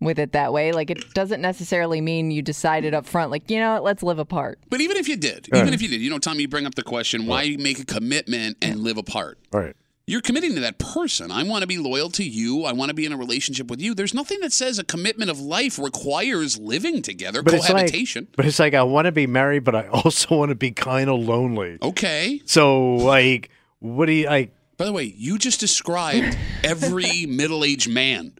with 0.00 0.18
it 0.18 0.32
that 0.32 0.52
way. 0.52 0.72
Like 0.72 0.90
it 0.90 1.14
doesn't 1.14 1.40
necessarily 1.40 2.00
mean 2.00 2.32
you 2.32 2.42
decided 2.42 2.94
up 2.94 3.06
front, 3.06 3.30
like 3.30 3.48
you 3.48 3.60
know, 3.60 3.74
what, 3.74 3.84
let's 3.84 4.02
live 4.02 4.18
apart. 4.18 4.58
But 4.68 4.80
even 4.80 4.96
if 4.96 5.06
you 5.08 5.16
did, 5.16 5.46
even 5.54 5.72
if 5.72 5.80
you 5.82 5.88
did, 5.88 6.00
you 6.00 6.10
know, 6.10 6.18
Tommy, 6.18 6.42
you 6.42 6.48
bring 6.48 6.66
up 6.66 6.74
the 6.74 6.82
question: 6.82 7.26
Why 7.26 7.54
make 7.60 7.78
a 7.78 7.84
commitment 7.84 8.56
and 8.60 8.80
live 8.80 8.96
apart? 8.98 9.38
right 9.52 9.76
You're 10.06 10.20
committing 10.20 10.54
to 10.56 10.60
that 10.62 10.78
person. 10.78 11.30
I 11.30 11.44
want 11.44 11.60
to 11.62 11.68
be 11.68 11.78
loyal 11.78 12.10
to 12.10 12.24
you. 12.24 12.64
I 12.64 12.72
want 12.72 12.88
to 12.88 12.94
be 12.94 13.06
in 13.06 13.12
a 13.12 13.16
relationship 13.16 13.70
with 13.70 13.80
you. 13.80 13.94
There's 13.94 14.14
nothing 14.14 14.40
that 14.40 14.52
says 14.52 14.80
a 14.80 14.84
commitment 14.84 15.30
of 15.30 15.38
life 15.38 15.78
requires 15.78 16.58
living 16.58 17.02
together, 17.02 17.40
But 17.44 17.54
it's 17.54 17.68
like, 17.68 17.86
cohabitation. 17.86 18.26
but 18.36 18.46
it's 18.46 18.58
like 18.58 18.74
I 18.74 18.82
want 18.82 19.06
to 19.06 19.12
be 19.12 19.28
married, 19.28 19.62
but 19.62 19.76
I 19.76 19.86
also 20.00 20.36
want 20.36 20.48
to 20.48 20.56
be 20.56 20.72
kind 20.72 21.08
of 21.08 21.20
lonely. 21.20 21.78
okay. 21.80 22.42
So, 22.46 22.94
like, 22.96 23.50
what 23.78 24.06
do 24.06 24.12
you 24.12 24.26
like? 24.26 24.52
By 24.80 24.86
the 24.86 24.92
way, 24.94 25.12
you 25.14 25.36
just 25.36 25.60
described 25.60 26.38
every 26.64 27.26
middle-aged 27.28 27.90
man. 27.90 28.32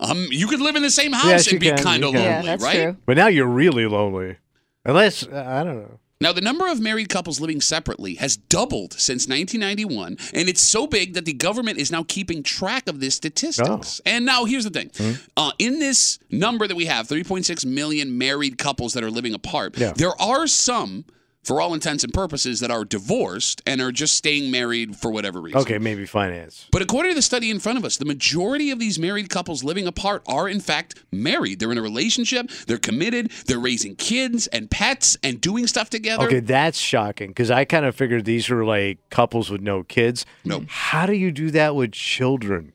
Um, 0.00 0.26
you 0.32 0.48
could 0.48 0.60
live 0.60 0.74
in 0.74 0.82
the 0.82 0.90
same 0.90 1.12
house 1.12 1.26
Yes, 1.26 1.52
and 1.52 1.60
be 1.60 1.70
kind 1.70 2.02
of 2.02 2.10
lonely, 2.12 2.22
yeah, 2.24 2.42
that's 2.42 2.64
right? 2.64 2.74
true. 2.74 2.96
But 3.06 3.16
now 3.16 3.28
you're 3.28 3.46
really 3.46 3.86
lonely, 3.86 4.36
unless 4.84 5.22
I 5.28 5.62
don't 5.62 5.76
know. 5.82 6.00
Now, 6.20 6.32
the 6.32 6.40
number 6.40 6.66
of 6.66 6.80
married 6.80 7.08
couples 7.08 7.40
living 7.40 7.60
separately 7.60 8.14
has 8.16 8.36
doubled 8.36 8.94
since 8.94 9.28
1991, 9.28 10.16
and 10.34 10.48
it's 10.48 10.60
so 10.60 10.88
big 10.88 11.14
that 11.14 11.24
the 11.24 11.34
government 11.34 11.78
is 11.78 11.92
now 11.92 12.02
keeping 12.02 12.42
track 12.42 12.88
of 12.88 12.98
this 12.98 13.14
statistics. 13.14 14.00
Oh. 14.04 14.10
And 14.10 14.26
now, 14.26 14.44
here's 14.44 14.64
the 14.64 14.70
thing: 14.70 14.90
Hmm. 14.96 15.12
uh, 15.36 15.52
in 15.60 15.78
this 15.78 16.18
number 16.32 16.66
that 16.66 16.74
we 16.76 16.86
have, 16.86 17.06
3.6 17.06 17.64
million 17.64 18.18
married 18.18 18.58
couples 18.58 18.92
that 18.94 19.04
are 19.04 19.10
living 19.10 19.34
apart, 19.34 19.78
Yeah. 19.78 19.92
there 19.94 20.20
are 20.20 20.48
some, 20.48 21.04
for 21.46 21.60
all 21.60 21.72
intents 21.74 22.02
and 22.02 22.12
purposes, 22.12 22.58
that 22.58 22.72
are 22.72 22.84
divorced 22.84 23.62
and 23.64 23.80
are 23.80 23.92
just 23.92 24.14
staying 24.14 24.50
married 24.50 24.96
for 24.96 25.12
whatever 25.12 25.40
reason. 25.40 25.60
Okay, 25.60 25.78
maybe 25.78 26.04
finance. 26.04 26.66
But 26.72 26.82
according 26.82 27.12
to 27.12 27.14
the 27.14 27.22
study 27.22 27.50
in 27.50 27.60
front 27.60 27.78
of 27.78 27.84
us, 27.84 27.96
the 27.98 28.04
majority 28.04 28.72
of 28.72 28.80
these 28.80 28.98
married 28.98 29.30
couples 29.30 29.62
living 29.62 29.86
apart 29.86 30.24
are, 30.26 30.48
in 30.48 30.58
fact, 30.58 31.04
married. 31.12 31.60
They're 31.60 31.70
in 31.70 31.78
a 31.78 31.82
relationship, 31.82 32.50
they're 32.66 32.78
committed, 32.78 33.30
they're 33.46 33.60
raising 33.60 33.94
kids 33.94 34.48
and 34.48 34.68
pets 34.68 35.16
and 35.22 35.40
doing 35.40 35.68
stuff 35.68 35.88
together. 35.88 36.26
Okay, 36.26 36.40
that's 36.40 36.78
shocking 36.78 37.28
because 37.28 37.52
I 37.52 37.64
kind 37.64 37.86
of 37.86 37.94
figured 37.94 38.24
these 38.24 38.48
were 38.48 38.64
like 38.64 38.98
couples 39.10 39.48
with 39.48 39.60
no 39.60 39.84
kids. 39.84 40.26
Nope. 40.44 40.64
How 40.66 41.06
do 41.06 41.12
you 41.14 41.30
do 41.30 41.52
that 41.52 41.76
with 41.76 41.92
children? 41.92 42.72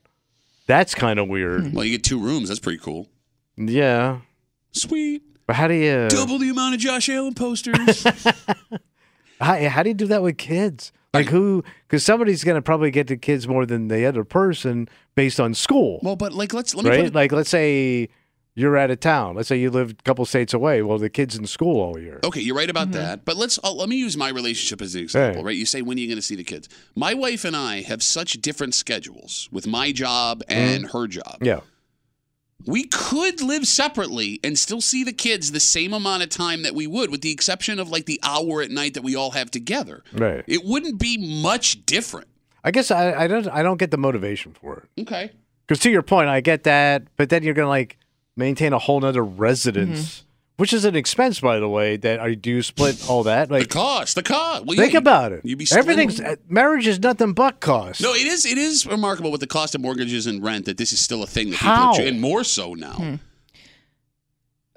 That's 0.66 0.94
kind 0.94 1.18
of 1.18 1.28
weird. 1.28 1.74
Well, 1.74 1.84
you 1.84 1.98
get 1.98 2.04
two 2.04 2.18
rooms. 2.18 2.48
That's 2.48 2.60
pretty 2.60 2.78
cool. 2.78 3.08
Yeah. 3.56 4.20
Sweet. 4.72 5.22
But 5.46 5.56
how 5.56 5.68
do 5.68 5.74
you 5.74 6.08
Double 6.08 6.38
the 6.38 6.48
amount 6.50 6.74
of 6.74 6.80
Josh 6.80 7.08
Allen 7.08 7.34
posters. 7.34 8.04
how, 9.40 9.68
how 9.68 9.82
do 9.82 9.90
you 9.90 9.94
do 9.94 10.06
that 10.06 10.22
with 10.22 10.38
kids? 10.38 10.92
Like 11.14 11.28
who? 11.28 11.62
Because 11.86 12.04
somebody's 12.04 12.42
gonna 12.42 12.62
probably 12.62 12.90
get 12.90 13.06
the 13.08 13.16
kids 13.18 13.46
more 13.46 13.66
than 13.66 13.88
the 13.88 14.06
other 14.06 14.24
person 14.24 14.88
based 15.14 15.38
on 15.38 15.52
school, 15.52 16.00
well, 16.02 16.16
but 16.16 16.32
like, 16.32 16.54
let's 16.54 16.74
let 16.74 16.84
me 16.84 16.90
right? 16.90 17.00
put 17.00 17.06
it. 17.08 17.14
Like 17.14 17.32
let's 17.32 17.50
say 17.50 18.08
you're 18.54 18.76
out 18.78 18.90
of 18.90 19.00
town. 19.00 19.34
Let's 19.34 19.48
say 19.48 19.58
you 19.58 19.70
live 19.70 19.90
a 19.90 19.94
couple 20.04 20.24
states 20.24 20.54
away. 20.54 20.80
Well, 20.82 20.96
the 20.98 21.10
kid's 21.10 21.36
in 21.36 21.46
school 21.46 21.82
all 21.82 21.98
year. 21.98 22.20
Okay, 22.24 22.40
you're 22.40 22.56
right 22.56 22.68
about 22.70 22.92
that. 22.92 23.24
But 23.26 23.36
let's 23.36 23.58
uh, 23.62 23.72
let 23.72 23.88
me 23.90 23.96
use 23.96 24.16
my 24.16 24.30
relationship 24.30 24.80
as 24.80 24.94
an 24.94 25.02
example, 25.02 25.40
Hey. 25.42 25.44
right? 25.46 25.56
You 25.56 25.66
say 25.66 25.82
when 25.82 25.98
are 25.98 26.00
you 26.00 26.06
going 26.06 26.16
to 26.16 26.22
see 26.22 26.36
the 26.36 26.44
kids? 26.44 26.68
My 26.94 27.12
wife 27.12 27.44
and 27.44 27.56
I 27.56 27.82
have 27.82 28.02
such 28.02 28.32
different 28.34 28.74
schedules 28.74 29.48
with 29.52 29.66
my 29.66 29.92
job 29.92 30.42
and 30.48 30.90
her 30.92 31.06
job. 31.06 31.38
Yeah. 31.42 31.60
We 32.66 32.84
could 32.84 33.40
live 33.40 33.66
separately 33.66 34.40
and 34.44 34.58
still 34.58 34.80
see 34.80 35.04
the 35.04 35.12
kids 35.12 35.52
the 35.52 35.60
same 35.60 35.92
amount 35.92 36.22
of 36.22 36.28
time 36.28 36.62
that 36.62 36.74
we 36.74 36.86
would, 36.86 37.10
with 37.10 37.20
the 37.20 37.30
exception 37.30 37.78
of 37.78 37.90
like 37.90 38.06
the 38.06 38.20
hour 38.22 38.62
at 38.62 38.70
night 38.70 38.94
that 38.94 39.02
we 39.02 39.14
all 39.16 39.32
have 39.32 39.50
together. 39.50 40.02
Right. 40.12 40.44
It 40.46 40.64
wouldn't 40.64 40.98
be 40.98 41.42
much 41.42 41.84
different. 41.86 42.28
I 42.64 42.70
guess 42.70 42.90
I, 42.90 43.12
I 43.24 43.26
don't 43.26 43.48
I 43.48 43.62
don't 43.62 43.78
get 43.78 43.90
the 43.90 43.96
motivation 43.96 44.52
for 44.52 44.78
it. 44.96 45.02
Okay. 45.02 45.32
Because 45.66 45.80
to 45.80 45.90
your 45.90 46.02
point, 46.02 46.28
I 46.28 46.40
get 46.40 46.64
that, 46.64 47.04
but 47.16 47.28
then 47.28 47.42
you're 47.42 47.54
gonna 47.54 47.68
like 47.68 47.96
maintain 48.36 48.72
a 48.72 48.78
whole 48.78 49.00
nother 49.00 49.24
residence, 49.24 50.00
Mm-hmm. 50.20 50.26
Which 50.62 50.72
is 50.72 50.84
an 50.84 50.94
expense, 50.94 51.40
by 51.40 51.58
the 51.58 51.68
way. 51.68 51.96
That 51.96 52.20
are 52.20 52.32
do 52.36 52.48
you 52.50 52.62
split 52.62 53.10
all 53.10 53.24
that? 53.24 53.48
The 53.48 53.66
cost, 53.66 54.14
the 54.14 54.22
cost. 54.22 54.64
Well, 54.64 54.76
think 54.76 54.92
yeah, 54.92 55.00
about 55.00 55.32
it. 55.32 55.40
You'd 55.44 55.58
be 55.58 55.64
splitting- 55.64 55.90
Everything's 55.90 56.20
uh, 56.20 56.36
marriage 56.48 56.86
is 56.86 57.00
nothing 57.00 57.32
but 57.32 57.58
cost. 57.58 58.00
No, 58.00 58.14
it 58.14 58.28
is. 58.28 58.46
It 58.46 58.58
is 58.58 58.86
remarkable 58.86 59.32
with 59.32 59.40
the 59.40 59.48
cost 59.48 59.74
of 59.74 59.80
mortgages 59.80 60.28
and 60.28 60.40
rent 60.40 60.66
that 60.66 60.76
this 60.76 60.92
is 60.92 61.00
still 61.00 61.24
a 61.24 61.26
thing 61.26 61.50
that 61.50 61.58
people, 61.58 61.74
How? 61.74 61.94
are, 61.94 62.00
and 62.00 62.20
more 62.20 62.44
so 62.44 62.74
now. 62.74 63.18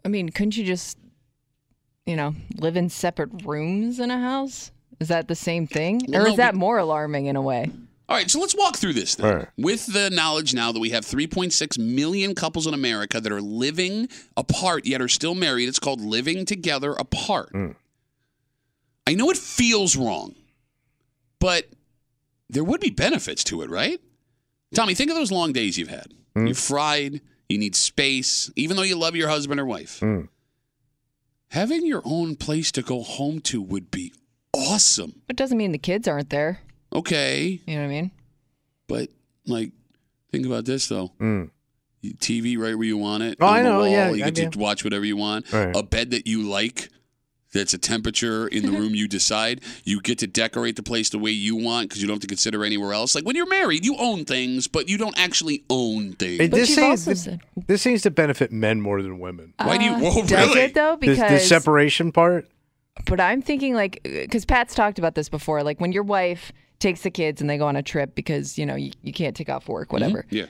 I 0.03 0.07
mean, 0.07 0.29
couldn't 0.29 0.57
you 0.57 0.63
just, 0.63 0.97
you 2.07 2.15
know, 2.15 2.33
live 2.57 2.77
in 2.77 2.89
separate 2.89 3.45
rooms 3.45 3.99
in 3.99 4.09
a 4.09 4.19
house? 4.19 4.71
Is 4.99 5.09
that 5.09 5.27
the 5.27 5.35
same 5.35 5.67
thing? 5.67 6.01
Well, 6.07 6.21
or 6.21 6.23
no, 6.25 6.31
is 6.31 6.37
that 6.37 6.53
be- 6.53 6.57
more 6.57 6.79
alarming 6.79 7.27
in 7.27 7.35
a 7.35 7.43
way? 7.43 7.69
All 8.07 8.15
right, 8.15 8.29
so 8.29 8.39
let's 8.39 8.55
walk 8.55 8.77
through 8.77 8.93
this 8.93 9.15
then. 9.15 9.25
All 9.25 9.37
right. 9.37 9.47
With 9.57 9.87
the 9.91 10.09
knowledge 10.11 10.53
now 10.53 10.71
that 10.71 10.79
we 10.79 10.91
have 10.91 11.05
3.6 11.05 11.79
million 11.79 12.35
couples 12.35 12.67
in 12.67 12.73
America 12.73 13.19
that 13.19 13.31
are 13.31 13.41
living 13.41 14.07
apart 14.37 14.85
yet 14.85 15.01
are 15.01 15.07
still 15.07 15.33
married, 15.33 15.67
it's 15.67 15.79
called 15.79 16.01
living 16.01 16.45
together 16.45 16.93
apart. 16.93 17.51
Mm. 17.53 17.75
I 19.07 19.13
know 19.15 19.29
it 19.31 19.37
feels 19.37 19.95
wrong, 19.95 20.35
but 21.39 21.65
there 22.49 22.63
would 22.63 22.81
be 22.81 22.91
benefits 22.91 23.43
to 23.45 23.63
it, 23.63 23.69
right? 23.69 23.99
Tommy, 24.75 24.93
think 24.93 25.09
of 25.09 25.15
those 25.15 25.31
long 25.31 25.51
days 25.51 25.77
you've 25.77 25.89
had. 25.89 26.13
Mm. 26.35 26.47
You're 26.47 26.55
fried, 26.55 27.21
you 27.49 27.57
need 27.57 27.75
space, 27.75 28.51
even 28.55 28.77
though 28.77 28.83
you 28.83 28.97
love 28.97 29.15
your 29.15 29.29
husband 29.29 29.59
or 29.59 29.65
wife. 29.65 29.99
Mm. 30.01 30.29
Having 31.49 31.85
your 31.87 32.01
own 32.05 32.35
place 32.35 32.71
to 32.73 32.81
go 32.81 33.01
home 33.01 33.39
to 33.41 33.61
would 33.61 33.89
be 33.89 34.13
awesome. 34.53 35.21
It 35.29 35.35
doesn't 35.35 35.57
mean 35.57 35.71
the 35.71 35.77
kids 35.77 36.07
aren't 36.07 36.29
there. 36.29 36.59
Okay. 36.95 37.61
You 37.65 37.75
know 37.75 37.81
what 37.81 37.85
I 37.87 37.89
mean? 37.89 38.11
But 38.87 39.09
like, 39.45 39.71
think 40.31 40.45
about 40.45 40.65
this 40.65 40.87
though. 40.87 41.11
Mm. 41.19 41.49
TV 42.17 42.57
right 42.57 42.77
where 42.77 42.85
you 42.87 42.97
want 42.97 43.23
it. 43.23 43.37
Oh, 43.41 43.47
on 43.47 43.53
I 43.55 43.63
the 43.63 43.69
know, 43.69 43.79
wall, 43.79 43.87
yeah, 43.87 44.09
You 44.11 44.23
I 44.25 44.29
get 44.29 44.51
to 44.51 44.57
do. 44.57 44.59
watch 44.59 44.83
whatever 44.83 45.05
you 45.05 45.17
want. 45.17 45.51
Right. 45.51 45.75
A 45.75 45.81
bed 45.83 46.11
that 46.11 46.27
you 46.27 46.43
like. 46.43 46.89
That's 47.53 47.73
a 47.73 47.77
temperature 47.77 48.47
in 48.49 48.65
the 48.65 48.71
room 48.77 48.93
you 48.93 49.07
decide. 49.07 49.61
You 49.85 50.01
get 50.01 50.19
to 50.19 50.27
decorate 50.27 50.75
the 50.75 50.83
place 50.83 51.09
the 51.09 51.17
way 51.17 51.31
you 51.31 51.55
want 51.55 51.87
because 51.89 52.01
you 52.01 52.07
don't 52.07 52.15
have 52.15 52.21
to 52.21 52.27
consider 52.27 52.65
anywhere 52.65 52.91
else. 52.93 53.15
Like 53.15 53.25
when 53.25 53.35
you're 53.37 53.47
married, 53.47 53.85
you 53.85 53.95
own 53.97 54.25
things, 54.25 54.67
but 54.67 54.89
you 54.89 54.97
don't 54.97 55.17
actually 55.17 55.63
own 55.69 56.13
things. 56.13 56.37
But 56.37 56.51
this 56.51 56.75
seems 56.75 56.79
also 56.99 57.11
this, 57.11 57.23
said- 57.23 57.41
this 57.67 57.81
seems 57.81 58.01
to 58.01 58.11
benefit 58.11 58.51
men 58.51 58.81
more 58.81 59.01
than 59.01 59.19
women. 59.19 59.53
Why 59.63 59.77
do 59.77 59.85
you? 59.85 59.91
Uh, 59.91 59.99
Whoa, 60.01 60.21
Does 60.23 60.31
really? 60.31 60.61
it 60.61 60.73
though? 60.73 60.97
This, 60.99 61.17
Because 61.17 61.31
the 61.31 61.39
separation 61.39 62.11
part. 62.11 62.47
But 63.07 63.19
I'm 63.21 63.41
thinking 63.41 63.73
like, 63.73 64.01
because 64.03 64.45
Pat's 64.45 64.75
talked 64.75 64.99
about 64.99 65.15
this 65.15 65.29
before. 65.29 65.63
Like 65.63 65.79
when 65.79 65.91
your 65.93 66.03
wife 66.03 66.51
takes 66.79 67.01
the 67.01 67.11
kids 67.11 67.41
and 67.41 67.49
they 67.49 67.57
go 67.57 67.67
on 67.67 67.75
a 67.75 67.83
trip 67.83 68.15
because 68.15 68.57
you 68.57 68.65
know 68.65 68.75
you, 68.75 68.91
you 69.03 69.13
can't 69.13 69.35
take 69.35 69.49
off 69.49 69.67
work, 69.67 69.87
mm-hmm. 69.87 69.95
whatever. 69.95 70.25
Yeah. 70.29 70.45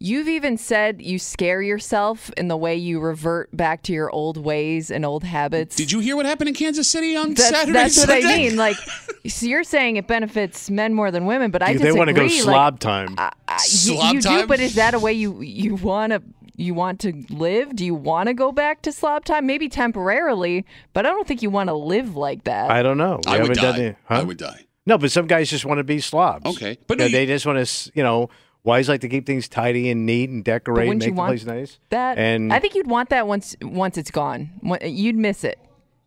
You've 0.00 0.28
even 0.28 0.56
said 0.58 1.02
you 1.02 1.18
scare 1.18 1.60
yourself 1.60 2.30
in 2.36 2.46
the 2.46 2.56
way 2.56 2.76
you 2.76 3.00
revert 3.00 3.54
back 3.56 3.82
to 3.82 3.92
your 3.92 4.08
old 4.12 4.36
ways 4.36 4.92
and 4.92 5.04
old 5.04 5.24
habits. 5.24 5.74
Did 5.74 5.90
you 5.90 5.98
hear 5.98 6.14
what 6.14 6.24
happened 6.24 6.46
in 6.50 6.54
Kansas 6.54 6.88
City 6.88 7.16
on 7.16 7.30
That's, 7.34 7.48
Saturday? 7.48 7.72
that's 7.72 7.98
what 7.98 8.10
I 8.10 8.20
mean. 8.20 8.54
Like, 8.56 8.76
so 9.26 9.46
you're 9.46 9.64
saying 9.64 9.96
it 9.96 10.06
benefits 10.06 10.70
men 10.70 10.94
more 10.94 11.10
than 11.10 11.26
women, 11.26 11.50
but 11.50 11.62
I 11.64 11.72
they 11.72 11.78
disagree. 11.78 11.98
want 11.98 12.08
to 12.10 12.14
go 12.14 12.22
like, 12.22 12.30
slob 12.30 12.78
time. 12.78 13.16
I- 13.18 13.32
I- 13.48 13.54
you- 13.64 13.68
Slob 13.96 14.14
you, 14.14 14.20
time? 14.20 14.40
do, 14.42 14.46
but 14.46 14.60
is 14.60 14.76
that 14.76 14.94
a 14.94 15.00
way 15.00 15.14
you 15.14 15.40
you 15.40 15.74
want 15.74 16.12
to 16.12 16.22
you 16.54 16.74
want 16.74 17.00
to 17.00 17.12
live? 17.30 17.74
Do 17.74 17.84
you 17.84 17.96
want 17.96 18.28
to 18.28 18.34
go 18.34 18.52
back 18.52 18.82
to 18.82 18.92
slob 18.92 19.24
time? 19.24 19.46
Maybe 19.46 19.68
temporarily, 19.68 20.64
but 20.92 21.06
I 21.06 21.08
don't 21.08 21.26
think 21.26 21.42
you 21.42 21.50
want 21.50 21.70
to 21.70 21.74
live 21.74 22.14
like 22.14 22.44
that. 22.44 22.70
I 22.70 22.84
don't 22.84 22.98
know. 22.98 23.18
We 23.26 23.32
I 23.32 23.38
would 23.40 23.48
haven't 23.56 23.56
done 23.62 23.74
die. 23.80 23.84
it- 23.86 23.96
huh? 24.04 24.14
I 24.14 24.22
would 24.22 24.36
die. 24.38 24.64
No, 24.88 24.98
but 24.98 25.10
some 25.12 25.26
guys 25.26 25.48
just 25.50 25.64
want 25.64 25.78
to 25.78 25.84
be 25.84 26.00
slobs. 26.00 26.46
Okay. 26.46 26.78
But 26.86 26.98
no, 26.98 27.04
Yeah, 27.04 27.08
you- 27.10 27.16
they 27.18 27.26
just 27.26 27.44
want 27.46 27.64
to, 27.64 27.92
you 27.94 28.02
know, 28.02 28.30
wives 28.64 28.88
like 28.88 29.02
to 29.02 29.08
keep 29.08 29.26
things 29.26 29.48
tidy 29.48 29.90
and 29.90 30.04
neat 30.06 30.30
and 30.30 30.42
decorate, 30.42 30.88
and 30.88 30.88
wouldn't 30.88 31.00
make 31.02 31.06
you 31.08 31.14
the 31.14 31.18
want 31.18 31.30
place 31.30 31.44
nice. 31.46 31.78
that 31.90 32.18
and 32.18 32.52
I 32.52 32.58
think 32.58 32.74
you'd 32.74 32.86
want 32.88 33.10
that 33.10 33.26
once 33.28 33.54
once 33.62 33.96
it's 33.98 34.10
gone. 34.10 34.50
You'd 34.82 35.16
miss 35.16 35.44
it. 35.44 35.58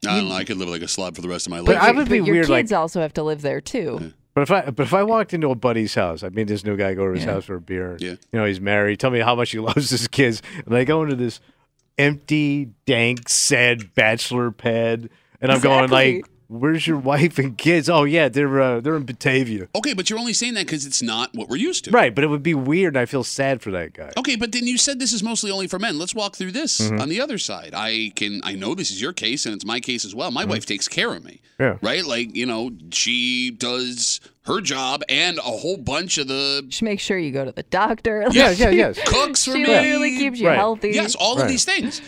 I 0.05 0.17
don't 0.17 0.29
know. 0.29 0.35
I 0.35 0.43
could 0.43 0.57
live 0.57 0.67
like 0.69 0.81
a 0.81 0.87
slob 0.87 1.15
for 1.15 1.21
the 1.21 1.29
rest 1.29 1.45
of 1.45 1.51
my 1.51 1.59
life. 1.59 1.67
But 1.67 1.77
I 1.77 1.91
would 1.91 2.05
but 2.07 2.09
be 2.09 2.17
your 2.17 2.33
weird, 2.35 2.49
like- 2.49 2.63
kids 2.63 2.73
also 2.73 3.01
have 3.01 3.13
to 3.13 3.23
live 3.23 3.41
there 3.43 3.61
too. 3.61 4.13
But 4.33 4.41
if 4.41 4.51
I 4.51 4.61
but 4.71 4.83
if 4.83 4.93
I 4.93 5.03
walked 5.03 5.33
into 5.33 5.49
a 5.51 5.55
buddy's 5.55 5.93
house, 5.93 6.23
I 6.23 6.29
mean 6.29 6.47
this 6.47 6.63
new 6.65 6.75
guy 6.77 6.93
go 6.95 7.05
to 7.07 7.13
his 7.13 7.23
Yeah. 7.25 7.33
house 7.33 7.45
for 7.45 7.55
a 7.55 7.61
beer. 7.61 7.97
Yeah. 7.99 8.11
You 8.11 8.39
know, 8.39 8.45
he's 8.45 8.61
married. 8.61 8.99
Tell 8.99 9.11
me 9.11 9.19
how 9.19 9.35
much 9.35 9.51
he 9.51 9.59
loves 9.69 9.89
his 9.91 10.07
kids. 10.07 10.41
And 10.65 10.75
I 10.75 10.85
go 10.85 11.03
into 11.03 11.15
this 11.15 11.39
empty, 11.97 12.69
dank, 12.85 13.29
sad 13.29 13.93
bachelor 13.93 14.51
pad 14.51 15.09
and 15.41 15.51
I'm 15.51 15.59
going 15.61 15.89
like, 15.89 16.25
Where's 16.51 16.85
your 16.85 16.97
wife 17.11 17.39
and 17.39 17.57
kids? 17.57 17.89
Oh 17.89 18.03
yeah, 18.03 18.27
they're 18.27 18.59
uh, 18.61 18.79
they're 18.81 18.95
in 18.97 19.03
Batavia. 19.05 19.69
okay, 19.75 19.93
but 19.93 20.09
you're 20.09 20.19
only 20.19 20.33
saying 20.33 20.55
that 20.55 20.65
because 20.65 20.85
it's 20.85 21.01
not 21.01 21.33
what 21.33 21.47
we're 21.47 21.55
used 21.55 21.85
to. 21.85 21.91
Right, 21.91 22.13
but 22.13 22.23
it 22.23 22.27
would 22.27 22.43
be 22.43 22.53
weird 22.53 22.95
and 22.95 23.01
I 23.01 23.05
feel 23.05 23.23
sad 23.23 23.61
for 23.61 23.71
that 23.71 23.93
guy. 23.93 24.11
Okay, 24.17 24.35
but 24.35 24.51
then 24.51 24.67
you 24.67 24.77
said 24.77 24.99
this 24.99 25.13
is 25.13 25.23
mostly 25.23 25.49
only 25.51 25.67
for 25.67 25.79
men. 25.79 25.97
Let's 25.97 26.13
walk 26.13 26.35
through 26.35 26.51
this 26.51 26.79
Mm-hmm. 26.81 26.99
on 26.99 27.09
the 27.09 27.21
other 27.21 27.37
side. 27.37 27.71
I 27.73 28.11
can 28.15 28.41
I 28.43 28.53
know 28.53 28.75
this 28.75 28.91
is 28.91 29.01
your 29.01 29.13
case 29.13 29.45
and 29.45 29.55
it's 29.55 29.65
my 29.65 29.79
case 29.79 30.03
as 30.05 30.13
well. 30.13 30.29
My 30.31 30.43
wife 30.45 30.65
takes 30.65 30.87
care 30.87 31.13
of 31.13 31.23
me. 31.23 31.41
Mm-hmm. 31.59 31.63
Yeah. 31.63 31.77
Right? 31.81 32.03
Like, 32.03 32.35
you 32.35 32.45
know, 32.47 32.71
she 32.91 33.51
does 33.51 34.19
her 34.45 34.59
job 34.61 35.03
and 35.07 35.37
a 35.37 35.41
whole 35.43 35.77
bunch 35.77 36.17
of 36.17 36.27
the 36.27 36.65
She 36.69 36.83
makes 36.85 37.03
sure 37.03 37.17
you 37.17 37.31
go 37.31 37.45
to 37.45 37.51
the 37.51 37.63
doctor. 37.63 38.25
Yeah, 38.31 38.49
yeah, 38.51 38.69
yes. 38.71 38.99
cooks 39.05 39.45
for 39.45 39.51
she 39.51 39.59
me. 39.63 39.67
literally 39.67 40.17
keeps 40.17 40.39
you 40.39 40.47
Right. 40.47 40.57
healthy. 40.57 40.89
Yes, 40.91 41.13
all 41.15 41.39
of 41.39 41.47
these 41.47 41.63
things. 41.65 42.01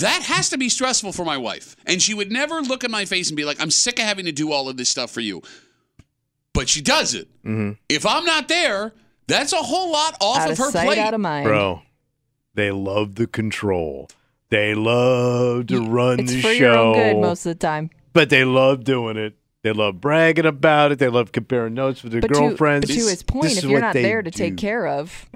That 0.00 0.22
has 0.22 0.48
to 0.50 0.58
be 0.58 0.68
stressful 0.68 1.12
for 1.12 1.24
my 1.24 1.36
wife. 1.36 1.76
And 1.86 2.00
she 2.02 2.14
would 2.14 2.30
never 2.30 2.60
look 2.60 2.84
at 2.84 2.90
my 2.90 3.04
face 3.04 3.28
and 3.30 3.36
be 3.36 3.44
like, 3.44 3.60
I'm 3.60 3.70
sick 3.70 3.98
of 3.98 4.04
having 4.04 4.26
to 4.26 4.32
do 4.32 4.52
all 4.52 4.68
of 4.68 4.76
this 4.76 4.88
stuff 4.88 5.10
for 5.10 5.20
you. 5.20 5.42
But 6.54 6.68
she 6.68 6.80
does 6.80 7.14
it. 7.14 7.28
Mm-hmm. 7.44 7.72
If 7.88 8.04
I'm 8.06 8.24
not 8.24 8.48
there, 8.48 8.92
that's 9.26 9.52
a 9.52 9.56
whole 9.56 9.92
lot 9.92 10.16
off 10.20 10.38
out 10.38 10.46
of 10.46 10.52
of 10.52 10.58
her 10.58 10.70
sight, 10.70 10.86
plate. 10.86 10.98
out 10.98 11.14
of 11.14 11.20
mind. 11.20 11.44
Bro, 11.46 11.82
they 12.54 12.70
love 12.70 13.14
the 13.16 13.26
control. 13.26 14.08
They 14.50 14.74
love 14.74 15.66
to 15.68 15.82
run 15.88 16.20
It's 16.20 16.32
the 16.32 16.40
for 16.42 16.48
show. 16.54 16.54
your 16.54 16.76
own 16.76 16.94
good 16.94 17.16
most 17.20 17.44
of 17.46 17.50
the 17.58 17.66
time. 17.66 17.90
but 18.12 18.30
they 18.30 18.44
love 18.44 18.84
doing 18.84 19.16
it. 19.16 19.34
They 19.62 19.72
love 19.72 20.00
bragging 20.00 20.46
about 20.46 20.92
it. 20.92 20.98
They 20.98 21.08
love 21.08 21.32
comparing 21.32 21.74
notes 21.74 22.02
with 22.02 22.12
their 22.12 22.20
But 22.20 22.30
girlfriends. 22.32 22.86
to, 22.86 22.92
but 22.94 23.00
to 23.02 23.08
his 23.08 23.22
point, 23.22 23.42
This 23.44 23.58
if 23.58 23.64
is 23.64 23.70
you're 23.70 23.80
not 23.80 23.92
there 23.94 24.22
to 24.22 24.30
take 24.30 24.56
care 24.56 24.86
of, 24.86 25.26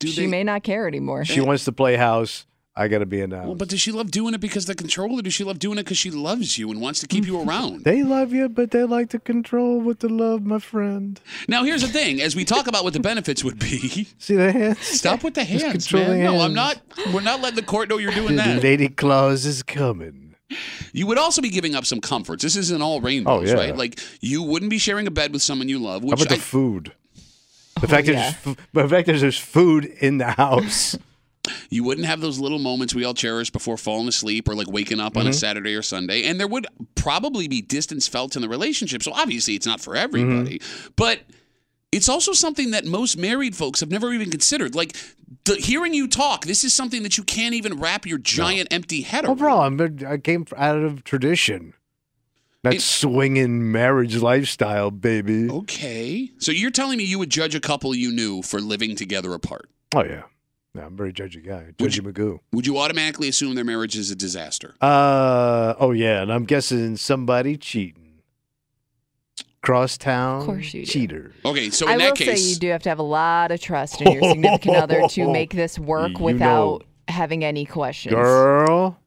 Do 0.00 0.08
she 0.08 0.22
they- 0.22 0.26
may 0.26 0.44
not 0.44 0.62
care 0.64 0.86
anymore. 0.88 1.24
She 1.24 1.40
wants 1.40 1.64
to 1.66 1.72
play 1.72 1.96
house. 1.96 2.44
I 2.76 2.86
got 2.86 2.98
to 2.98 3.06
be 3.06 3.20
in 3.20 3.30
the. 3.30 3.38
Well, 3.38 3.52
um, 3.52 3.58
but 3.58 3.68
does 3.68 3.80
she 3.80 3.90
love 3.90 4.10
doing 4.10 4.32
it 4.32 4.40
because 4.40 4.66
the 4.66 4.74
control, 4.74 5.18
or 5.18 5.22
does 5.22 5.34
she 5.34 5.42
love 5.42 5.58
doing 5.58 5.78
it 5.78 5.84
because 5.84 5.98
she 5.98 6.10
loves 6.10 6.56
you 6.56 6.70
and 6.70 6.80
wants 6.80 7.00
to 7.00 7.08
keep 7.08 7.26
you 7.26 7.34
mm. 7.34 7.46
around? 7.46 7.84
they 7.84 8.02
love 8.02 8.32
you, 8.32 8.48
but 8.48 8.70
they 8.70 8.84
like 8.84 9.10
to 9.10 9.18
control 9.18 9.80
with 9.80 9.98
the 9.98 10.08
love, 10.08 10.44
my 10.44 10.58
friend. 10.60 11.20
Now, 11.48 11.64
here's 11.64 11.82
the 11.82 11.88
thing: 11.88 12.20
as 12.20 12.36
we 12.36 12.44
talk 12.44 12.68
about 12.68 12.84
what 12.84 12.92
the 12.92 13.00
benefits 13.00 13.42
would 13.42 13.58
be, 13.58 14.08
See 14.18 14.36
the 14.36 14.52
hands? 14.52 14.78
stop 14.80 15.24
with 15.24 15.34
the 15.34 15.44
hands, 15.44 15.64
controlling 15.88 16.22
man. 16.22 16.32
No, 16.32 16.40
I'm 16.40 16.54
not. 16.54 16.80
We're 17.12 17.22
not 17.22 17.40
letting 17.40 17.56
the 17.56 17.62
court 17.62 17.88
know 17.88 17.98
you're 17.98 18.12
doing 18.12 18.36
that. 18.36 18.62
Lady 18.62 18.88
Claus 18.88 19.44
is 19.46 19.62
coming. 19.62 20.36
You 20.92 21.06
would 21.06 21.18
also 21.18 21.42
be 21.42 21.50
giving 21.50 21.74
up 21.74 21.86
some 21.86 22.00
comforts. 22.00 22.42
This 22.42 22.56
isn't 22.56 22.82
all 22.82 23.00
rainbows, 23.00 23.50
Oh, 23.50 23.54
yeah. 23.54 23.60
right? 23.60 23.76
Like 23.76 24.00
you 24.20 24.42
wouldn't 24.42 24.70
be 24.70 24.78
sharing 24.78 25.06
a 25.06 25.10
bed 25.10 25.32
with 25.32 25.42
someone 25.42 25.68
you 25.68 25.78
love. 25.78 26.02
How 26.02 26.08
Which 26.08 26.22
about 26.22 26.28
the 26.28 26.36
I, 26.36 26.38
food? 26.38 26.92
The 27.80 27.86
oh, 27.86 27.88
fact 27.88 28.06
that 28.06 28.12
yeah. 28.12 28.34
there's, 28.44 28.56
the 28.72 28.88
fact 28.88 29.06
that 29.06 29.18
there's 29.18 29.38
food 29.38 29.84
in 29.84 30.18
the 30.18 30.30
house. 30.32 30.96
You 31.70 31.84
wouldn't 31.84 32.06
have 32.06 32.20
those 32.20 32.38
little 32.38 32.58
moments 32.58 32.94
we 32.94 33.04
all 33.04 33.14
cherish 33.14 33.50
before 33.50 33.76
falling 33.76 34.08
asleep 34.08 34.48
or 34.48 34.54
like 34.54 34.70
waking 34.70 35.00
up 35.00 35.16
on 35.16 35.22
Mm-hmm. 35.24 35.30
a 35.30 35.34
Saturday 35.34 35.74
or 35.74 35.82
Sunday. 35.82 36.24
And 36.24 36.38
there 36.40 36.46
would 36.48 36.66
probably 36.94 37.48
be 37.48 37.60
distance 37.62 38.06
felt 38.08 38.36
in 38.36 38.42
the 38.42 38.48
relationship. 38.48 39.02
So 39.02 39.12
obviously, 39.12 39.54
it's 39.54 39.66
not 39.66 39.80
for 39.80 39.94
everybody, 39.96 40.58
Mm-hmm. 40.58 40.88
but. 40.96 41.20
It's 41.92 42.08
also 42.08 42.32
something 42.32 42.70
that 42.70 42.84
most 42.84 43.18
married 43.18 43.56
folks 43.56 43.80
have 43.80 43.90
never 43.90 44.12
even 44.12 44.30
considered. 44.30 44.76
Like 44.76 44.96
the, 45.44 45.56
hearing 45.56 45.92
you 45.92 46.06
talk, 46.06 46.44
this 46.44 46.62
is 46.62 46.72
something 46.72 47.02
that 47.02 47.18
you 47.18 47.24
can't 47.24 47.52
even 47.52 47.80
wrap 47.80 48.06
your 48.06 48.18
giant 48.18 48.68
empty 48.70 49.00
head 49.00 49.24
around. 49.24 49.38
bro, 49.38 49.58
I'm, 49.62 49.98
I 50.06 50.16
came 50.18 50.46
out 50.56 50.76
of 50.76 51.02
tradition. 51.02 51.74
That 52.62 52.74
It- 52.74 52.82
swinging 52.82 53.72
marriage 53.72 54.14
lifestyle, 54.18 54.92
baby. 54.92 55.50
Okay, 55.50 56.30
so 56.38 56.52
you're 56.52 56.70
telling 56.70 56.96
me 56.96 57.02
you 57.02 57.18
would 57.18 57.30
judge 57.30 57.56
a 57.56 57.60
couple 57.60 57.92
you 57.92 58.12
knew 58.12 58.40
for 58.42 58.60
living 58.60 58.94
together 58.94 59.34
apart? 59.34 59.68
Oh 59.92 60.04
yeah. 60.04 60.22
Yeah. 60.74 60.86
I'm 60.86 60.94
a 60.94 60.96
very 60.96 61.12
judgy 61.12 61.44
guy. 61.46 61.66
Would 61.78 61.90
Judgy 61.90 62.00
Magoo. 62.00 62.40
Would 62.52 62.66
you 62.66 62.78
automatically 62.78 63.28
assume 63.28 63.54
their 63.54 63.64
marriage 63.64 63.96
is 63.96 64.10
a 64.10 64.16
disaster? 64.16 64.74
Uh 64.80 65.74
oh 65.78 65.90
yeah, 65.92 66.22
and 66.22 66.32
I'm 66.32 66.44
guessing 66.44 66.96
somebody 66.96 67.56
cheating. 67.56 67.96
Crosstown 69.62 70.40
Of 70.40 70.46
course 70.46 70.72
you 70.72 70.86
do. 70.86 70.90
cheater. 70.90 71.32
Okay, 71.44 71.68
so 71.68 71.86
in 71.86 71.92
I 71.92 71.98
that 71.98 72.04
will 72.10 72.16
case, 72.16 72.42
say 72.42 72.48
you 72.50 72.56
do 72.56 72.68
have 72.68 72.82
to 72.84 72.88
have 72.88 72.98
a 72.98 73.02
lot 73.02 73.50
of 73.50 73.60
trust 73.60 74.00
in 74.00 74.10
your 74.12 74.22
significant 74.30 74.76
other 74.76 75.06
to 75.08 75.30
make 75.32 75.52
this 75.52 75.78
work 75.78 76.18
You 76.18 76.24
without 76.24 76.80
know. 76.80 76.86
having 77.08 77.44
any 77.44 77.66
questions. 77.66 78.14
Girl, 78.14 78.98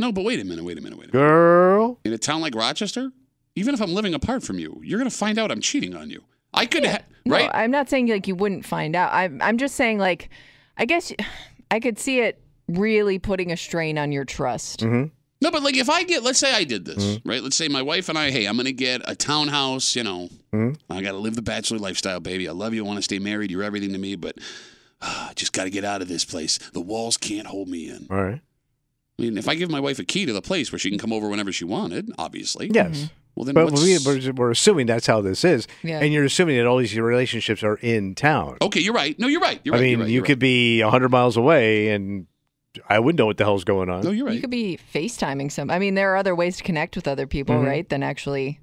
No, 0.00 0.10
but 0.10 0.24
wait 0.24 0.40
a 0.40 0.44
minute, 0.44 0.64
wait 0.64 0.78
a 0.78 0.80
minute, 0.80 0.98
wait 0.98 1.10
a 1.10 1.12
minute. 1.12 1.12
girl. 1.12 2.00
In 2.04 2.12
a 2.12 2.18
town 2.18 2.40
like 2.40 2.56
Rochester, 2.56 3.12
even 3.54 3.72
if 3.72 3.80
I'm 3.80 3.94
living 3.94 4.12
apart 4.12 4.42
from 4.42 4.58
you, 4.58 4.80
you're 4.82 4.98
going 4.98 5.08
to 5.10 5.16
find 5.16 5.38
out 5.38 5.52
I'm 5.52 5.60
cheating 5.60 5.94
on 5.94 6.10
you. 6.10 6.24
I 6.52 6.66
could, 6.66 6.84
ha- 6.84 7.02
No, 7.24 7.36
right? 7.36 7.50
I'm 7.54 7.70
not 7.70 7.88
saying 7.88 8.08
like 8.08 8.26
you 8.26 8.34
wouldn't 8.34 8.66
find 8.66 8.96
out. 8.96 9.12
I'm 9.12 9.40
I'm 9.40 9.58
just 9.58 9.76
saying 9.76 9.98
like 9.98 10.28
I 10.80 10.86
guess 10.86 11.12
I 11.70 11.78
could 11.78 11.98
see 11.98 12.20
it 12.20 12.42
really 12.66 13.18
putting 13.20 13.52
a 13.52 13.56
strain 13.56 13.98
on 13.98 14.10
your 14.10 14.24
trust. 14.24 14.80
Mm-hmm. 14.80 15.08
No, 15.42 15.50
but 15.50 15.62
like 15.62 15.76
if 15.76 15.88
I 15.88 16.02
get, 16.02 16.22
let's 16.22 16.38
say 16.38 16.52
I 16.52 16.64
did 16.64 16.84
this, 16.84 17.04
Mm-hmm. 17.04 17.28
right? 17.28 17.42
Let's 17.42 17.56
say 17.56 17.68
my 17.68 17.82
wife 17.82 18.08
and 18.08 18.18
I, 18.18 18.30
hey, 18.30 18.46
I'm 18.46 18.56
going 18.56 18.66
to 18.66 18.72
get 18.72 19.00
a 19.08 19.14
townhouse, 19.14 19.94
you 19.94 20.02
know, 20.04 20.28
Mm-hmm. 20.52 20.92
I 20.92 21.00
got 21.00 21.12
to 21.12 21.18
live 21.18 21.36
the 21.36 21.42
bachelor 21.42 21.78
lifestyle, 21.78 22.18
baby. 22.18 22.48
I 22.48 22.52
love 22.52 22.74
you. 22.74 22.84
I 22.84 22.86
want 22.88 22.98
to 22.98 23.02
stay 23.04 23.20
married. 23.20 23.52
You're 23.52 23.62
everything 23.62 23.92
to 23.92 23.98
me, 23.98 24.16
but 24.16 24.36
uh, 25.00 25.28
I 25.30 25.32
just 25.34 25.52
got 25.52 25.64
to 25.64 25.70
get 25.70 25.84
out 25.84 26.02
of 26.02 26.08
this 26.08 26.24
place. 26.24 26.58
The 26.72 26.80
walls 26.80 27.16
can't 27.16 27.46
hold 27.46 27.68
me 27.68 27.88
in. 27.88 28.08
All 28.10 28.20
right. 28.22 28.40
I 29.18 29.22
mean, 29.22 29.38
if 29.38 29.48
I 29.48 29.54
give 29.54 29.70
my 29.70 29.78
wife 29.80 29.98
a 29.98 30.04
key 30.04 30.24
to 30.26 30.32
the 30.32 30.42
place 30.42 30.72
where 30.72 30.78
she 30.78 30.88
can 30.90 30.98
come 30.98 31.12
over 31.12 31.28
whenever 31.28 31.52
she 31.52 31.64
wanted, 31.64 32.10
obviously. 32.18 32.70
Yes. 32.72 33.10
Well, 33.34 33.44
then 33.44 33.54
But 33.54 33.70
what's... 33.70 33.82
we, 33.82 33.98
we're, 34.04 34.32
we're 34.32 34.50
assuming 34.50 34.86
that's 34.86 35.06
how 35.06 35.20
this 35.20 35.44
is. 35.44 35.66
Yeah. 35.82 36.00
And 36.00 36.12
you're 36.12 36.24
assuming 36.24 36.56
that 36.58 36.66
all 36.66 36.78
these 36.78 36.96
relationships 36.98 37.62
are 37.62 37.76
in 37.76 38.14
town. 38.14 38.58
Okay, 38.60 38.80
you're 38.80 38.94
right. 38.94 39.18
No, 39.18 39.26
you're 39.28 39.40
right. 39.40 39.60
You're 39.64 39.74
I 39.74 39.78
right. 39.78 39.82
mean, 39.82 39.90
you're 39.90 40.00
right, 40.00 40.08
you 40.08 40.14
you're 40.16 40.24
could 40.24 40.38
be 40.38 40.82
100 40.82 41.08
miles 41.10 41.36
away 41.36 41.90
and 41.90 42.26
I 42.88 42.98
wouldn't 43.00 43.18
know 43.18 43.26
what 43.26 43.36
the 43.36 43.44
hell's 43.44 43.64
going 43.64 43.88
on. 43.90 44.02
No, 44.04 44.10
you're 44.10 44.26
right. 44.26 44.34
You 44.34 44.40
could 44.40 44.50
be 44.50 44.78
FaceTiming 44.94 45.50
some. 45.50 45.70
I 45.70 45.78
mean, 45.78 45.94
there 45.94 46.12
are 46.12 46.16
other 46.16 46.34
ways 46.36 46.56
to 46.58 46.62
connect 46.62 46.94
with 46.96 47.08
other 47.08 47.26
people, 47.26 47.56
Mm-hmm. 47.56 47.66
right, 47.66 47.88
than 47.88 48.02
actually 48.02 48.60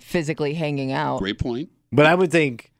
physically 0.00 0.54
hanging 0.54 0.92
out. 0.92 1.18
Great 1.18 1.38
point. 1.38 1.70
But 1.92 2.06
I 2.06 2.14
would 2.14 2.30
think 2.32 2.72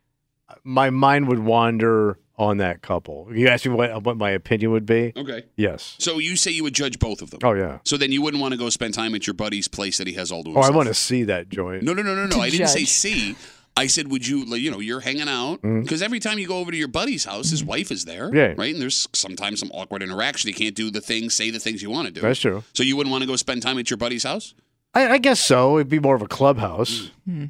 my 0.64 0.90
mind 0.90 1.28
would 1.28 1.38
wander 1.40 2.18
on 2.38 2.58
that 2.58 2.82
couple. 2.82 3.28
You 3.32 3.48
asked 3.48 3.66
me 3.66 3.72
what, 3.72 4.02
what 4.02 4.16
my 4.16 4.30
opinion 4.30 4.70
would 4.72 4.86
be? 4.86 5.12
Okay. 5.16 5.44
Yes. 5.56 5.96
So 5.98 6.18
you 6.18 6.36
say 6.36 6.50
you 6.50 6.62
would 6.64 6.74
judge 6.74 6.98
both 6.98 7.22
of 7.22 7.30
them. 7.30 7.40
Oh, 7.42 7.52
yeah. 7.52 7.78
So 7.84 7.96
then 7.96 8.12
you 8.12 8.20
wouldn't 8.22 8.40
want 8.40 8.52
to 8.52 8.58
go 8.58 8.68
spend 8.68 8.94
time 8.94 9.14
at 9.14 9.26
your 9.26 9.34
buddy's 9.34 9.68
place 9.68 9.98
that 9.98 10.06
he 10.06 10.14
has 10.14 10.30
all 10.30 10.44
to 10.44 10.52
Oh. 10.56 10.60
I 10.60 10.70
want 10.70 10.88
to 10.88 10.94
see 10.94 11.24
that 11.24 11.48
joint. 11.48 11.82
No, 11.82 11.92
no, 11.92 12.02
no, 12.02 12.14
no, 12.14 12.26
no. 12.26 12.40
I 12.40 12.50
didn't 12.50 12.68
say 12.68 12.84
see. 12.84 13.36
I 13.78 13.88
said, 13.88 14.10
would 14.10 14.26
you, 14.26 14.38
you 14.56 14.70
know, 14.70 14.80
you're 14.80 15.00
hanging 15.00 15.28
out 15.28 15.56
mm-hmm. 15.56 15.82
because 15.82 16.00
every 16.00 16.18
time 16.18 16.38
you 16.38 16.48
go 16.48 16.58
over 16.58 16.70
to 16.70 16.76
your 16.76 16.88
buddy's 16.88 17.26
house, 17.26 17.50
his 17.50 17.60
mm-hmm. 17.60 17.70
wife 17.70 17.90
is 17.90 18.06
there, 18.06 18.28
Mm-hmm. 18.28 18.36
Yeah. 18.36 18.54
right? 18.56 18.72
And 18.72 18.80
there's 18.80 19.06
sometimes 19.12 19.60
some 19.60 19.70
awkward 19.72 20.02
interaction. 20.02 20.48
You 20.48 20.54
can't 20.54 20.74
do 20.74 20.90
the 20.90 21.02
things, 21.02 21.34
say 21.34 21.50
the 21.50 21.58
things 21.58 21.82
you 21.82 21.90
want 21.90 22.06
to 22.06 22.12
do. 22.12 22.22
That's 22.22 22.40
true. 22.40 22.64
So 22.72 22.82
you 22.82 22.96
wouldn't 22.96 23.10
want 23.10 23.22
to 23.22 23.28
go 23.28 23.36
spend 23.36 23.62
time 23.62 23.78
at 23.78 23.90
your 23.90 23.98
buddy's 23.98 24.24
house? 24.24 24.54
I, 24.94 25.10
I 25.10 25.18
guess 25.18 25.40
so. 25.40 25.76
It'd 25.76 25.90
be 25.90 25.98
more 25.98 26.16
of 26.16 26.22
a 26.22 26.28
clubhouse. 26.28 27.10
Mm. 27.28 27.34
Hmm. 27.34 27.44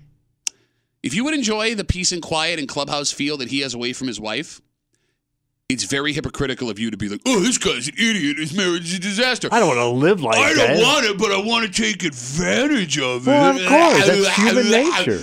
If 1.03 1.15
you 1.15 1.23
would 1.25 1.35
enjoy 1.35 1.77
the 1.77 1.85
peace 1.85 2.11
and 2.11 2.21
quiet 2.21 2.59
and 2.59 2.69
clubhouse 2.69 3.13
feel 3.13 3.37
that 3.37 3.49
he 3.49 3.61
has 3.61 3.75
away 3.75 3.93
from 3.93 4.09
his 4.09 4.19
wife, 4.19 4.61
it's 5.69 5.83
very 5.85 6.13
hypocritical 6.13 6.71
of 6.71 6.79
you 6.79 6.93
to 6.93 6.97
be 6.97 7.09
like, 7.09 7.21
oh, 7.27 7.41
this 7.41 7.59
guy's 7.59 7.89
an 7.89 7.95
idiot. 7.95 8.39
His 8.39 8.55
marriage 8.55 8.85
is 8.85 8.95
a 8.95 9.01
disaster. 9.01 9.49
I 9.51 9.59
don't 9.59 9.69
want 9.69 9.79
to 9.81 9.89
live 9.89 10.21
like 10.23 10.39
I 10.39 10.55
that. 10.55 10.71
I 10.71 10.75
don't 10.75 10.83
want 10.83 11.07
it, 11.07 11.19
but 11.19 11.33
I 11.33 11.39
want 11.39 11.67
to 11.67 11.83
take 11.83 12.05
advantage 12.05 12.99
of 13.01 13.27
Well, 13.27 13.57
it. 13.57 13.63
of 13.63 13.69
course, 13.69 14.07
that's 14.07 14.37
human 14.37 14.71
nature. 14.71 15.19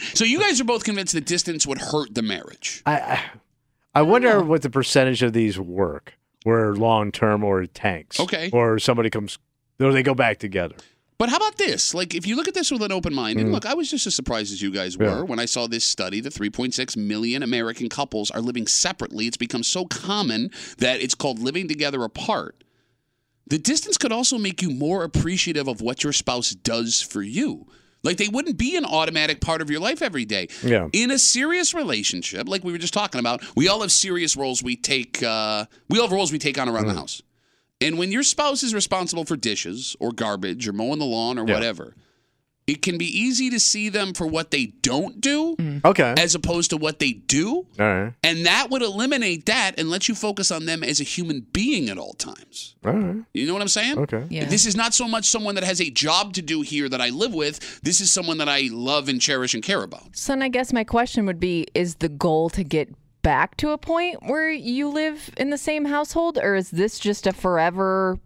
so 0.14 0.24
you 0.24 0.38
guys 0.38 0.60
are 0.60 0.64
both 0.64 0.84
convinced 0.84 1.14
that 1.14 1.26
distance 1.26 1.66
would 1.66 1.78
hurt 1.78 2.14
the 2.14 2.22
marriage. 2.22 2.80
I, 2.86 3.00
I, 3.00 3.20
I 3.96 4.02
wonder 4.02 4.40
what 4.42 4.62
the 4.62 4.70
percentage 4.70 5.22
of 5.24 5.32
these 5.32 5.58
work, 5.58 6.14
where 6.44 6.74
long 6.74 7.10
term 7.10 7.42
or 7.42 7.66
tanks. 7.66 8.20
Okay. 8.20 8.50
Or 8.52 8.78
somebody 8.78 9.10
comes, 9.10 9.38
or 9.80 9.92
they 9.92 10.04
go 10.04 10.14
back 10.14 10.38
together. 10.38 10.76
But 11.24 11.30
how 11.30 11.36
about 11.38 11.56
this? 11.56 11.94
Like, 11.94 12.14
if 12.14 12.26
you 12.26 12.36
look 12.36 12.48
at 12.48 12.52
this 12.52 12.70
with 12.70 12.82
an 12.82 12.92
open 12.92 13.14
mind, 13.14 13.40
and 13.40 13.50
look, 13.50 13.64
I 13.64 13.72
was 13.72 13.90
just 13.90 14.06
as 14.06 14.14
surprised 14.14 14.52
as 14.52 14.60
you 14.60 14.70
guys 14.70 14.98
were. 14.98 15.06
Yeah. 15.06 15.20
when 15.22 15.38
I 15.38 15.46
saw 15.46 15.66
this 15.66 15.82
study 15.82 16.20
that 16.20 16.34
3.6 16.34 16.98
million 16.98 17.42
American 17.42 17.88
couples 17.88 18.30
are 18.30 18.42
living 18.42 18.66
separately. 18.66 19.26
It's 19.26 19.38
become 19.38 19.62
so 19.62 19.86
common 19.86 20.50
that 20.76 21.00
it's 21.00 21.14
called 21.14 21.38
living 21.38 21.66
together 21.66 22.04
apart. 22.04 22.62
The 23.46 23.58
distance 23.58 23.96
could 23.96 24.12
also 24.12 24.36
make 24.36 24.60
you 24.60 24.68
more 24.68 25.02
appreciative 25.02 25.66
of 25.66 25.80
what 25.80 26.04
your 26.04 26.12
spouse 26.12 26.50
does 26.50 27.00
for 27.00 27.22
you. 27.22 27.68
Like, 28.02 28.18
they 28.18 28.28
wouldn't 28.28 28.58
be 28.58 28.76
an 28.76 28.84
automatic 28.84 29.40
part 29.40 29.62
of 29.62 29.70
your 29.70 29.80
life 29.80 30.02
every 30.02 30.26
day. 30.26 30.48
Yeah. 30.62 30.88
In 30.92 31.10
a 31.10 31.18
serious 31.18 31.72
relationship, 31.72 32.50
like 32.50 32.62
we 32.64 32.70
were 32.72 32.76
just 32.76 32.92
talking 32.92 33.18
about, 33.18 33.42
we 33.56 33.66
all 33.68 33.80
have 33.80 33.92
serious 33.92 34.36
roles 34.36 34.62
we 34.62 34.76
take. 34.76 35.22
Uh, 35.22 35.64
we 35.88 35.98
all 35.98 36.04
have 36.08 36.12
roles 36.12 36.32
we 36.32 36.38
take 36.38 36.58
on 36.58 36.68
around 36.68 36.84
Mm. 36.84 36.88
the 36.88 36.94
house. 37.00 37.22
And 37.80 37.98
when 37.98 38.12
your 38.12 38.22
spouse 38.22 38.62
is 38.62 38.72
responsible 38.74 39.24
for 39.24 39.36
dishes 39.36 39.96
or 40.00 40.12
garbage 40.12 40.66
or 40.68 40.72
mowing 40.72 40.98
the 40.98 41.04
lawn 41.04 41.38
or 41.38 41.46
Yeah. 41.46 41.54
whatever, 41.54 41.94
it 42.66 42.80
can 42.80 42.96
be 42.96 43.04
easy 43.04 43.50
to 43.50 43.60
see 43.60 43.90
them 43.90 44.14
for 44.14 44.26
what 44.26 44.50
they 44.50 44.66
don't 44.80 45.20
do 45.20 45.54
mm. 45.56 45.84
Okay. 45.84 46.14
as 46.16 46.34
opposed 46.34 46.70
to 46.70 46.78
what 46.78 46.98
they 46.98 47.12
do. 47.12 47.66
all 47.78 47.86
right. 47.86 48.12
And 48.22 48.46
that 48.46 48.70
would 48.70 48.80
eliminate 48.80 49.44
that 49.46 49.72
and 49.78 49.90
let 49.90 50.08
you 50.08 50.14
focus 50.14 50.50
on 50.50 50.64
them 50.64 50.82
as 50.82 50.98
a 50.98 51.04
human 51.04 51.40
being 51.52 51.90
at 51.90 51.98
all 51.98 52.14
times. 52.14 52.74
All 52.82 52.92
right. 52.92 53.16
You 53.34 53.46
know 53.46 53.52
what 53.52 53.60
I'm 53.60 53.68
saying? 53.68 53.98
Okay. 53.98 54.24
Yeah. 54.30 54.46
This 54.46 54.64
is 54.64 54.76
not 54.76 54.94
so 54.94 55.06
much 55.06 55.26
someone 55.26 55.56
that 55.56 55.64
has 55.64 55.78
a 55.78 55.90
job 55.90 56.32
to 56.34 56.42
do 56.42 56.62
here 56.62 56.88
that 56.88 57.02
I 57.02 57.10
live 57.10 57.34
with. 57.34 57.82
This 57.82 58.00
is 58.00 58.10
someone 58.10 58.38
that 58.38 58.48
I 58.48 58.70
love 58.72 59.10
and 59.10 59.20
cherish 59.20 59.52
and 59.52 59.62
care 59.62 59.82
about. 59.82 60.16
So 60.16 60.32
then 60.32 60.40
I 60.40 60.48
guess 60.48 60.72
my 60.72 60.84
question 60.84 61.26
would 61.26 61.40
be 61.40 61.66
is 61.74 61.96
the 61.96 62.08
goal 62.08 62.48
to 62.50 62.64
get 62.64 62.88
back 63.24 63.56
to 63.56 63.70
a 63.70 63.78
point 63.78 64.18
where 64.22 64.48
you 64.52 64.88
live 64.88 65.30
in 65.36 65.50
the 65.50 65.58
same 65.58 65.86
household 65.86 66.38
or 66.40 66.54
is 66.54 66.70
this 66.70 67.00
just 67.00 67.26
a 67.26 67.32
forever 67.32 68.20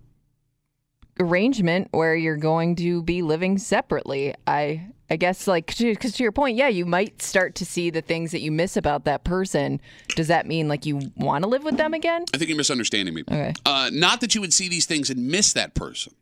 arrangement 1.21 1.89
where 1.91 2.15
you're 2.15 2.37
going 2.37 2.77
to 2.77 3.03
be 3.03 3.23
living 3.23 3.57
separately? 3.59 4.35
I 4.47 4.89
I 5.11 5.17
guess 5.17 5.47
like 5.47 5.67
cuz 5.69 6.13
to 6.13 6.23
your 6.23 6.33
point, 6.33 6.57
yeah, 6.59 6.69
you 6.69 6.85
might 6.85 7.23
start 7.23 7.55
to 7.57 7.65
see 7.65 7.89
the 7.91 8.03
things 8.03 8.31
that 8.33 8.41
you 8.41 8.53
miss 8.53 8.77
about 8.77 9.05
that 9.07 9.25
person. 9.25 9.81
Does 10.17 10.29
that 10.29 10.47
mean 10.47 10.69
like 10.69 10.85
you 10.85 11.01
want 11.17 11.45
to 11.45 11.49
live 11.49 11.65
with 11.65 11.77
them 11.79 11.95
again? 11.95 12.25
I 12.35 12.37
think 12.39 12.49
you're 12.51 12.59
misunderstanding 12.59 13.15
me. 13.15 13.23
Okay. 13.23 13.55
Uh, 13.65 13.91
not 13.93 14.21
that 14.21 14.35
you 14.35 14.41
would 14.43 14.53
see 14.53 14.69
these 14.69 14.85
things 14.85 15.09
and 15.09 15.29
miss 15.29 15.55
that 15.55 15.75
person. 15.75 16.13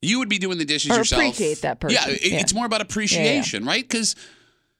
You 0.00 0.18
would 0.18 0.28
be 0.28 0.38
doing 0.38 0.58
the 0.58 0.64
dishes 0.64 0.90
Or 0.90 0.98
yourself. 0.98 1.20
appreciate 1.22 1.62
that 1.62 1.80
person. 1.80 1.98
Yeah, 2.00 2.14
it, 2.14 2.24
Yeah. 2.32 2.40
it's 2.40 2.54
more 2.54 2.66
about 2.66 2.80
appreciation, 2.80 3.64
right? 3.64 3.82
Because 3.86 4.14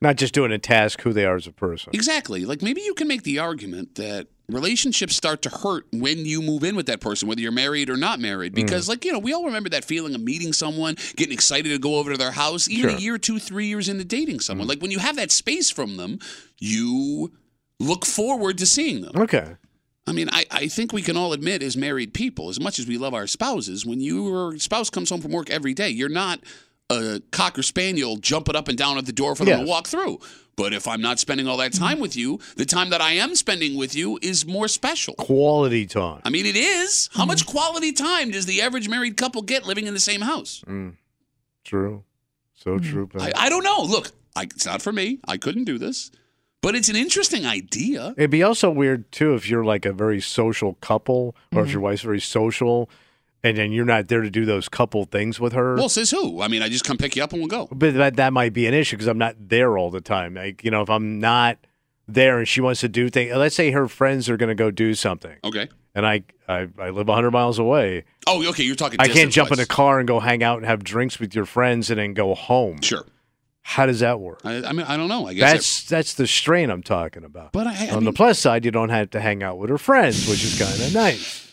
Not 0.05 0.17
just 0.17 0.35
doing 0.35 0.53
a 0.53 0.59
task, 0.59 1.01
who 1.01 1.12
they 1.12 1.25
are 1.25 1.35
as 1.37 1.47
a 1.47 1.53
person. 1.53 1.90
exactly, 1.95 2.45
like 2.45 2.61
maybe 2.62 2.83
you 2.83 2.95
can 2.95 3.09
make 3.09 3.23
the 3.23 3.38
argument 3.38 3.95
that 3.95 4.29
relationships 4.51 5.17
start 5.17 5.40
to 5.40 5.49
hurt 5.49 5.87
when 5.93 6.27
you 6.27 6.43
move 6.43 6.62
in 6.62 6.77
with 6.77 6.85
that 6.87 7.01
person, 7.01 7.27
whether 7.27 7.40
you're 7.40 7.51
married 7.51 7.88
or 7.88 7.97
not 7.97 8.21
married. 8.21 8.53
Mm. 8.53 8.57
Because, 8.57 8.87
like 8.88 9.05
you 9.07 9.12
know, 9.12 9.19
we 9.19 9.33
all 9.33 9.47
remember 9.47 9.71
that 9.71 9.85
feeling 9.85 10.14
of 10.14 10.21
meeting 10.21 10.53
someone, 10.53 10.97
getting 11.17 11.33
excited 11.33 11.71
to 11.71 11.79
go 11.79 11.97
over 11.97 12.12
to 12.12 12.19
their 12.19 12.33
house, 12.33 12.69
even 12.69 12.90
a 12.90 12.93
Sure. 12.93 12.99
Mm. 12.99 13.03
year, 13.03 13.19
two, 13.19 13.38
three 13.38 13.67
years 13.67 13.88
into 13.88 14.05
dating 14.05 14.40
someone. 14.40 14.69
Like 14.69 14.81
when 14.83 14.90
you 14.90 14.99
have 14.99 15.17
that 15.17 15.31
space 15.33 15.71
from 15.71 15.97
them, 15.97 16.19
you 16.59 17.33
look 17.81 18.05
forward 18.05 18.59
to 18.59 18.67
seeing 18.67 19.01
them. 19.01 19.12
Okay. 19.17 19.57
I 20.07 20.12
mean, 20.12 20.29
I, 20.31 20.45
I 20.51 20.69
think 20.69 20.93
we 20.93 21.01
can 21.01 21.17
all 21.17 21.33
admit 21.33 21.62
as 21.62 21.79
married 21.79 22.12
people, 22.12 22.51
as 22.51 22.61
much 22.61 22.79
as 22.79 22.87
we 22.87 22.99
love 22.99 23.14
our 23.14 23.27
spouses, 23.27 23.87
when 23.87 24.01
your 24.03 24.59
spouse 24.59 24.90
comes 24.90 25.09
home 25.09 25.23
from 25.23 25.33
work 25.33 25.49
every 25.49 25.73
day, 25.73 25.88
you're 25.88 26.11
not 26.11 26.40
a 26.95 27.21
cocker 27.31 27.63
spaniel 27.63 28.17
jumping 28.17 28.57
up 28.57 28.69
and 28.69 28.79
down 28.79 28.99
at 28.99 29.07
the 29.07 29.13
door 29.13 29.35
for 29.35 29.45
them 29.45 29.61
to 29.61 29.67
walk 29.67 29.87
through. 29.87 30.21
But 30.57 30.73
if 30.73 30.87
I'm 30.87 31.01
not 31.01 31.19
spending 31.19 31.49
all 31.49 31.57
that 31.57 31.73
mm-hmm. 31.73 31.85
time 31.85 32.01
with 32.01 32.17
you, 32.17 32.39
the 32.57 32.65
time 32.65 32.91
that 32.91 33.01
I 33.01 33.13
am 33.13 33.35
spending 33.35 33.77
with 33.77 33.95
you 33.95 34.19
is 34.23 34.47
more 34.47 34.69
special. 34.69 35.15
Quality 35.15 35.87
time. 35.87 36.21
I 36.25 36.31
mean, 36.31 36.47
it 36.47 36.57
is. 36.57 37.11
How 37.13 37.23
mm-hmm. 37.23 37.29
much 37.29 37.47
quality 37.47 37.93
time 37.93 38.31
does 38.31 38.47
the 38.47 38.63
average 38.63 38.89
married 38.89 39.17
couple 39.17 39.43
get 39.43 39.67
living 39.67 39.87
in 39.87 39.95
the 39.95 40.01
same 40.01 40.21
house? 40.21 40.63
Mm. 40.67 40.95
True. 41.65 42.05
So 42.55 42.79
mm. 42.79 42.85
true. 42.85 43.09
I, 43.19 43.33
I 43.37 43.49
don't 43.49 43.65
know. 43.65 43.83
Look, 43.83 44.13
I, 44.37 44.45
it's 44.45 44.67
not 44.67 44.81
for 44.81 44.93
me. 44.93 45.19
I 45.27 45.37
couldn't 45.39 45.65
do 45.65 45.79
this. 45.79 46.11
But 46.63 46.75
it's 46.75 46.89
an 46.89 46.97
interesting 46.97 47.45
idea. 47.45 48.15
It'd 48.17 48.31
be 48.31 48.43
also 48.43 48.71
weird 48.71 49.13
too 49.13 49.35
if 49.35 49.51
you're 49.51 49.65
like 49.65 49.85
a 49.85 49.93
very 49.93 50.21
social 50.21 50.75
couple, 50.75 51.37
or 51.53 51.59
Mm-hmm. 51.59 51.67
if 51.67 51.73
your 51.73 51.83
wife's 51.83 52.03
very 52.03 52.21
social, 52.21 52.89
and 53.45 53.57
then 53.57 53.71
you're 53.71 53.85
not 53.85 54.09
there 54.09 54.23
to 54.23 54.31
do 54.31 54.45
those 54.45 54.69
couple 54.69 55.05
things 55.05 55.39
with 55.39 55.53
her. 55.53 55.77
Well, 55.77 55.89
says 55.89 56.11
who? 56.11 56.41
I 56.41 56.49
mean, 56.49 56.63
I 56.63 56.69
just 56.69 56.85
come 56.85 56.97
pick 56.97 57.15
you 57.15 57.23
up 57.23 57.33
and 57.33 57.41
we'll 57.41 57.49
go. 57.49 57.69
but 57.71 57.95
that 57.95 58.17
that 58.17 58.33
might 58.33 58.53
be 58.53 58.67
an 58.67 58.75
issue 58.75 58.97
because 58.97 59.07
I'm 59.07 59.19
not 59.19 59.37
there 59.39 59.79
all 59.79 59.91
the 59.91 60.01
time. 60.01 60.35
Like 60.35 60.65
you 60.65 60.71
know, 60.73 60.83
if 60.83 60.91
I'm 60.91 61.21
not 61.21 61.59
there 62.09 62.39
and 62.39 62.49
she 62.49 62.61
wants 62.61 62.81
to 62.81 62.89
do 62.89 63.09
things, 63.09 63.33
uh, 63.33 63.39
let's 63.39 63.55
say 63.55 63.71
her 63.71 63.87
friends 63.87 64.29
are 64.29 64.37
going 64.37 64.49
to 64.49 64.55
go 64.57 64.71
do 64.73 64.95
something, 64.95 65.37
Okay. 65.45 65.69
and 65.95 66.05
I 66.07 66.25
I, 66.49 66.69
I 66.79 66.91
live 66.91 67.07
100 67.09 67.31
miles 67.31 67.59
away. 67.59 68.05
Oh, 68.27 68.47
okay. 68.49 68.63
You're 68.65 68.75
talking. 68.75 68.99
I 69.01 69.09
can't 69.09 69.31
jump 69.33 69.53
in 69.53 69.61
a 69.61 69.67
car 69.67 69.99
and 69.99 70.09
go 70.09 70.19
hang 70.21 70.43
out 70.43 70.59
and 70.59 70.67
have 70.67 70.83
drinks 70.83 71.21
with 71.21 71.35
your 71.35 71.47
friends 71.47 71.89
and 71.91 71.99
then 71.99 72.13
go 72.15 72.35
home. 72.35 72.81
Sure. 72.83 73.07
How 73.67 73.87
does 73.87 74.01
that 74.01 74.21
work? 74.21 74.41
I, 74.45 74.57
I 74.63 74.73
mean, 74.73 74.85
I 74.87 74.99
don't 74.99 75.09
know. 75.09 75.27
I 75.27 75.33
guess. 75.33 75.53
That's 75.53 75.85
that's 75.89 76.15
the 76.15 76.27
strain 76.27 76.69
I'm 76.69 76.83
talking 76.83 77.25
about. 77.25 77.53
but 77.53 77.67
I, 77.67 77.87
I 77.89 77.91
On 77.93 78.05
the 78.05 78.13
plus 78.13 78.39
side, 78.39 78.67
you 78.67 78.71
don't 78.71 78.91
have 78.91 79.09
to 79.13 79.21
hang 79.23 79.43
out 79.43 79.57
with 79.57 79.71
her 79.71 79.79
friends, 79.79 80.29
which 80.29 80.45
is 80.45 80.59
kind 80.59 80.79
of 80.83 80.93
nice. 80.93 81.44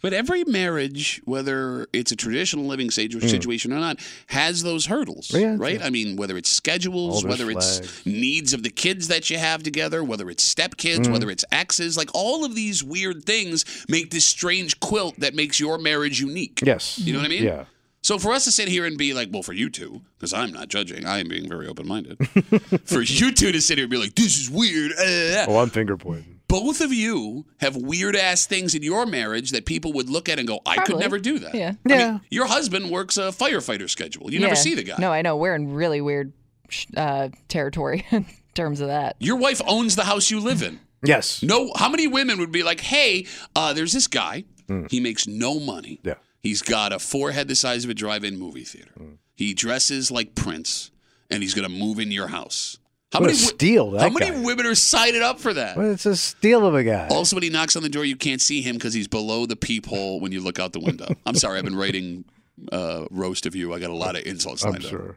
But 0.00 0.12
every 0.12 0.44
marriage, 0.44 1.20
whether 1.24 1.86
it's 1.92 2.12
a 2.12 2.16
traditional 2.16 2.66
living 2.66 2.90
situ- 2.90 3.20
situation 3.20 3.72
or 3.72 3.80
not, 3.80 3.98
has 4.28 4.62
those 4.62 4.86
hurdles, 4.86 5.28
Hmm. 5.30 5.36
Yeah, 5.38 5.56
right? 5.58 5.78
yeah. 5.80 5.86
I 5.86 5.90
mean, 5.90 6.16
whether 6.16 6.36
it's 6.36 6.50
schedules, 6.50 7.22
those 7.22 7.30
whether 7.30 7.50
it's 7.50 8.04
needs 8.06 8.52
of 8.52 8.62
the 8.62 8.70
kids 8.70 9.08
that 9.08 9.30
you 9.30 9.38
have 9.38 9.62
together, 9.62 10.04
whether 10.04 10.30
it's 10.30 10.54
stepkids, 10.54 11.06
Hmm. 11.06 11.12
whether 11.12 11.30
it's 11.30 11.44
exes, 11.52 11.96
like 11.96 12.10
all 12.14 12.44
of 12.44 12.54
these 12.54 12.82
weird 12.84 13.24
things 13.24 13.64
make 13.88 14.10
this 14.10 14.24
strange 14.24 14.78
quilt 14.80 15.18
that 15.20 15.34
makes 15.34 15.58
your 15.60 15.78
marriage 15.78 16.20
unique. 16.20 16.60
Yes. 16.64 16.98
You 16.98 17.12
know 17.12 17.18
what 17.20 17.26
I 17.26 17.30
mean? 17.30 17.42
Yeah. 17.44 17.64
So 18.00 18.16
for 18.18 18.32
us 18.32 18.44
to 18.44 18.52
sit 18.52 18.68
here 18.68 18.86
and 18.86 18.96
be 18.96 19.12
like, 19.12 19.28
well, 19.32 19.42
for 19.42 19.52
you 19.52 19.68
two, 19.68 20.00
because 20.16 20.32
I'm 20.32 20.52
not 20.52 20.68
judging, 20.68 21.04
I 21.04 21.18
am 21.18 21.28
being 21.28 21.48
very 21.48 21.66
open-minded. 21.66 22.16
for 22.84 23.02
you 23.02 23.32
two 23.32 23.50
to 23.52 23.60
sit 23.60 23.76
here 23.76 23.84
and 23.84 23.90
be 23.90 23.98
like, 23.98 24.14
this 24.14 24.38
is 24.40 24.48
weird. 24.48 24.92
uh, 24.92 25.46
Oh, 25.48 25.58
I'm 25.58 25.68
finger 25.68 25.96
pointing. 25.96 26.37
Both 26.48 26.80
of 26.80 26.92
you 26.92 27.44
have 27.60 27.76
weird 27.76 28.16
ass 28.16 28.46
things 28.46 28.74
in 28.74 28.82
your 28.82 29.06
marriage 29.06 29.50
that 29.50 29.66
people 29.66 29.92
would 29.92 30.08
look 30.08 30.28
at 30.28 30.38
and 30.38 30.48
go, 30.48 30.60
I 30.66 30.76
could 30.84 30.98
never 30.98 31.18
do 31.18 31.38
that. 31.40 31.54
Yeah. 31.54 31.72
I 31.84 31.88
mean, 31.88 31.98
Yeah. 31.98 32.18
your 32.30 32.46
husband 32.46 32.90
works 32.90 33.16
a 33.18 33.28
firefighter 33.30 33.88
schedule. 33.88 34.32
You 34.32 34.40
never 34.40 34.56
see 34.56 34.74
the 34.74 34.82
guy. 34.82 34.96
No, 34.98 35.12
I 35.12 35.22
know. 35.22 35.36
We're 35.36 35.54
in 35.54 35.72
really 35.74 36.00
weird 36.00 36.32
uh, 36.96 37.28
territory 37.48 38.06
in 38.10 38.26
terms 38.54 38.80
of 38.80 38.88
that. 38.88 39.16
Your 39.20 39.36
wife 39.36 39.60
owns 39.66 39.94
the 39.96 40.04
house 40.04 40.30
you 40.30 40.40
live 40.40 40.62
in. 40.62 40.80
Yes. 41.04 41.42
No, 41.42 41.70
how 41.76 41.88
many 41.88 42.06
women 42.08 42.38
would 42.38 42.50
be 42.50 42.62
like, 42.64 42.80
"Hey, 42.80 43.26
uh, 43.54 43.72
there's 43.72 43.92
this 43.92 44.08
guy. 44.08 44.44
He 44.90 45.00
makes 45.00 45.26
no 45.28 45.58
money. 45.60 46.00
Yeah. 46.02 46.14
He's 46.40 46.60
got 46.60 46.92
a 46.92 46.98
forehead 46.98 47.48
the 47.48 47.54
size 47.54 47.84
of 47.84 47.90
a 47.90 47.94
drive-in 47.94 48.38
movie 48.38 48.64
theater. 48.64 48.92
He 49.34 49.54
dresses 49.54 50.10
like 50.10 50.34
Prince, 50.34 50.90
and 51.30 51.42
he's 51.42 51.54
gonna 51.54 51.68
move 51.68 51.98
in 52.00 52.10
your 52.10 52.28
house." 52.28 52.78
How 53.12 53.20
What 53.20 53.26
many? 53.28 53.38
steal, 53.38 53.92
that 53.92 54.02
how 54.02 54.10
many 54.10 54.44
women 54.44 54.66
are 54.66 54.74
signing 54.74 55.22
up 55.22 55.40
for 55.40 55.54
that? 55.54 55.78
Well, 55.78 55.92
it's 55.92 56.04
a 56.04 56.14
steal 56.14 56.66
of 56.66 56.74
a 56.74 56.84
guy. 56.84 57.08
Also, 57.10 57.36
when 57.36 57.42
he 57.42 57.48
knocks 57.48 57.74
on 57.74 57.82
the 57.82 57.88
door, 57.88 58.04
you 58.04 58.16
can't 58.16 58.40
see 58.40 58.60
him 58.60 58.76
because 58.76 58.92
he's 58.92 59.08
below 59.08 59.46
the 59.46 59.56
peephole 59.56 60.20
when 60.20 60.30
you 60.30 60.40
look 60.42 60.58
out 60.58 60.74
the 60.74 60.80
window. 60.80 61.06
I'm 61.24 61.34
sorry, 61.34 61.58
I've 61.58 61.64
been 61.64 61.76
writing 61.76 62.26
uh, 62.70 63.06
roast 63.10 63.46
of 63.46 63.54
you. 63.54 63.72
I 63.72 63.78
got 63.78 63.88
a 63.88 63.94
lot 63.94 64.14
of 64.14 64.26
insults 64.26 64.62
I'm 64.62 64.72
lined 64.72 64.84
up. 64.84 64.90
sure. 64.90 65.16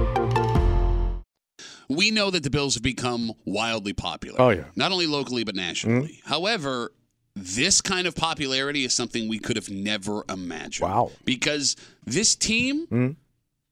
We 1.91 2.09
know 2.09 2.31
that 2.31 2.43
the 2.43 2.49
Bills 2.49 2.75
have 2.75 2.83
become 2.83 3.33
wildly 3.45 3.93
popular. 3.93 4.39
Oh, 4.39 4.49
yeah. 4.49 4.65
Not 4.75 4.91
only 4.91 5.07
locally, 5.07 5.43
but 5.43 5.55
nationally. 5.55 6.19
Mm-hmm. 6.21 6.29
However, 6.29 6.93
this 7.35 7.81
kind 7.81 8.07
of 8.07 8.15
popularity 8.15 8.85
is 8.85 8.93
something 8.93 9.27
we 9.27 9.39
could 9.39 9.57
have 9.57 9.69
never 9.69 10.23
imagined. 10.29 10.89
Wow. 10.89 11.11
Because 11.25 11.75
this 12.05 12.35
team 12.35 12.87
mm-hmm. 12.87 13.11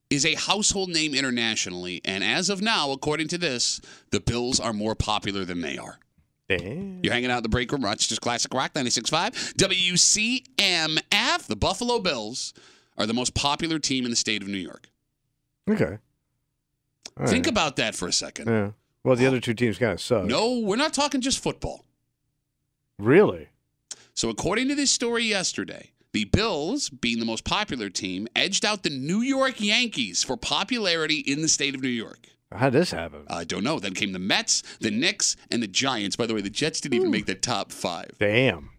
is 0.10 0.26
a 0.26 0.36
household 0.36 0.90
name 0.90 1.16
internationally. 1.16 2.02
And 2.04 2.24
as 2.24 2.50
of 2.50 2.62
now, 2.62 2.92
according 2.92 3.30
to 3.30 3.38
this, 3.38 3.80
the 4.12 4.20
Bills 4.20 4.60
are 4.60 4.74
more 4.74 4.96
popular 4.96 5.46
than 5.46 5.62
they 5.62 5.78
are. 5.78 6.00
Damn. 6.50 7.00
You're 7.04 7.14
hanging 7.14 7.32
out 7.32 7.38
in 7.38 7.44
the 7.44 7.50
break 7.50 7.72
room, 7.72 7.86
Rochester's 7.86 8.20
Classic 8.20 8.54
Rock 8.54 8.74
96.5. 8.74 9.54
WCMF, 9.54 11.48
the 11.48 11.56
Buffalo 11.56 12.00
Bills, 12.00 12.54
are 12.98 13.06
the 13.06 13.14
most 13.14 13.34
popular 13.34 13.80
team 13.80 14.04
in 14.04 14.12
the 14.12 14.18
state 14.18 14.42
of 14.42 14.50
New 14.50 14.58
York. 14.58 14.90
Okay. 15.70 16.00
All 17.20 17.28
Think 17.28 17.46
right. 17.46 17.52
about 17.52 17.76
that 17.78 17.96
for 17.96 18.08
a 18.08 18.14
second. 18.14 18.48
Yeah. 18.48 18.72
Well, 19.04 19.16
the 19.16 19.26
other 19.28 19.40
two 19.40 19.54
teams 19.54 19.78
kind 19.78 19.92
of 19.94 20.02
suck. 20.02 20.26
No, 20.26 20.60
we're 20.60 20.76
not 20.76 20.94
talking 20.94 21.22
just 21.22 21.42
football. 21.42 21.86
Really? 22.98 23.50
So, 24.14 24.30
according 24.30 24.68
to 24.70 24.76
this 24.76 24.92
story 24.92 25.24
yesterday, 25.24 25.92
the 26.12 26.26
Bills, 26.26 26.90
being 26.90 27.20
the 27.20 27.26
most 27.26 27.46
popular 27.46 27.90
team, 27.90 28.28
edged 28.36 28.66
out 28.66 28.84
the 28.84 28.90
New 28.90 29.22
York 29.22 29.62
Yankees 29.62 30.24
for 30.24 30.36
popularity 30.38 31.20
in 31.20 31.42
the 31.42 31.48
state 31.48 31.76
of 31.76 31.82
New 31.82 31.88
York. 31.88 32.28
How'd 32.52 32.74
this 32.74 32.92
happen? 32.92 33.22
I 33.30 33.44
don't 33.44 33.64
know. 33.64 33.80
Then 33.80 33.94
came 33.94 34.12
the 34.12 34.20
Mets, 34.20 34.64
the 34.80 34.90
Knicks, 34.92 35.36
and 35.52 35.62
the 35.62 35.68
Giants. 35.68 36.16
By 36.16 36.26
the 36.26 36.34
way, 36.34 36.42
the 36.42 36.50
Jets 36.50 36.82
didn't 36.82 36.96
even 36.96 37.12
make 37.12 37.28
the 37.28 37.36
top 37.36 37.72
five. 37.72 38.12
Damn. 38.20 38.72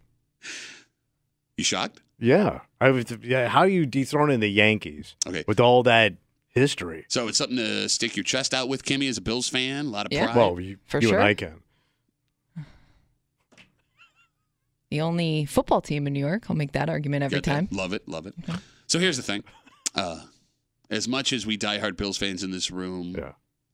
You 1.57 1.63
shocked? 1.63 2.01
Yeah. 2.19 2.59
I 2.79 2.89
was, 2.91 3.05
yeah. 3.23 3.47
How 3.47 3.61
are 3.61 3.67
you 3.69 3.85
dethroning 3.85 4.41
the 4.41 4.49
Yankees 4.49 5.15
Okay. 5.25 5.43
with 5.47 5.59
all 5.59 5.83
that 5.83 6.13
history? 6.51 7.05
So 7.09 7.27
it's 7.27 7.37
something 7.37 7.57
to 7.57 7.87
stick 7.89 8.15
your 8.15 8.23
chest 8.23 8.53
out 8.53 8.67
with, 8.69 8.83
Kimmy, 8.83 9.09
as 9.09 9.17
a 9.17 9.21
Bills 9.21 9.49
fan. 9.49 9.85
A 9.87 9.89
lot 9.89 10.05
of 10.05 10.11
Yeah. 10.13 10.25
pride. 10.25 10.35
Well, 10.35 10.59
you, 10.59 10.77
For 10.85 10.99
you 11.01 11.09
sure. 11.09 11.17
and 11.19 11.27
I 11.27 11.33
can. 11.33 11.61
The 14.89 15.01
only 15.01 15.45
football 15.45 15.81
team 15.81 16.05
in 16.07 16.13
New 16.13 16.19
York. 16.19 16.49
I'll 16.49 16.55
make 16.55 16.73
that 16.73 16.89
argument 16.89 17.23
every 17.23 17.37
Get 17.37 17.45
that? 17.45 17.53
time. 17.55 17.67
Love 17.71 17.93
it, 17.93 18.07
love 18.09 18.25
it. 18.27 18.35
So 18.87 18.99
here's 18.99 19.15
the 19.17 19.23
thing. 19.23 19.43
Uh, 19.95 20.25
as 20.89 21.07
much 21.07 21.31
as 21.31 21.45
we 21.45 21.57
diehard 21.57 21.95
Bills 21.95 22.17
fans 22.17 22.43
in 22.43 22.51
this 22.51 22.69
room 22.71 23.15
Yeah. 23.17 23.31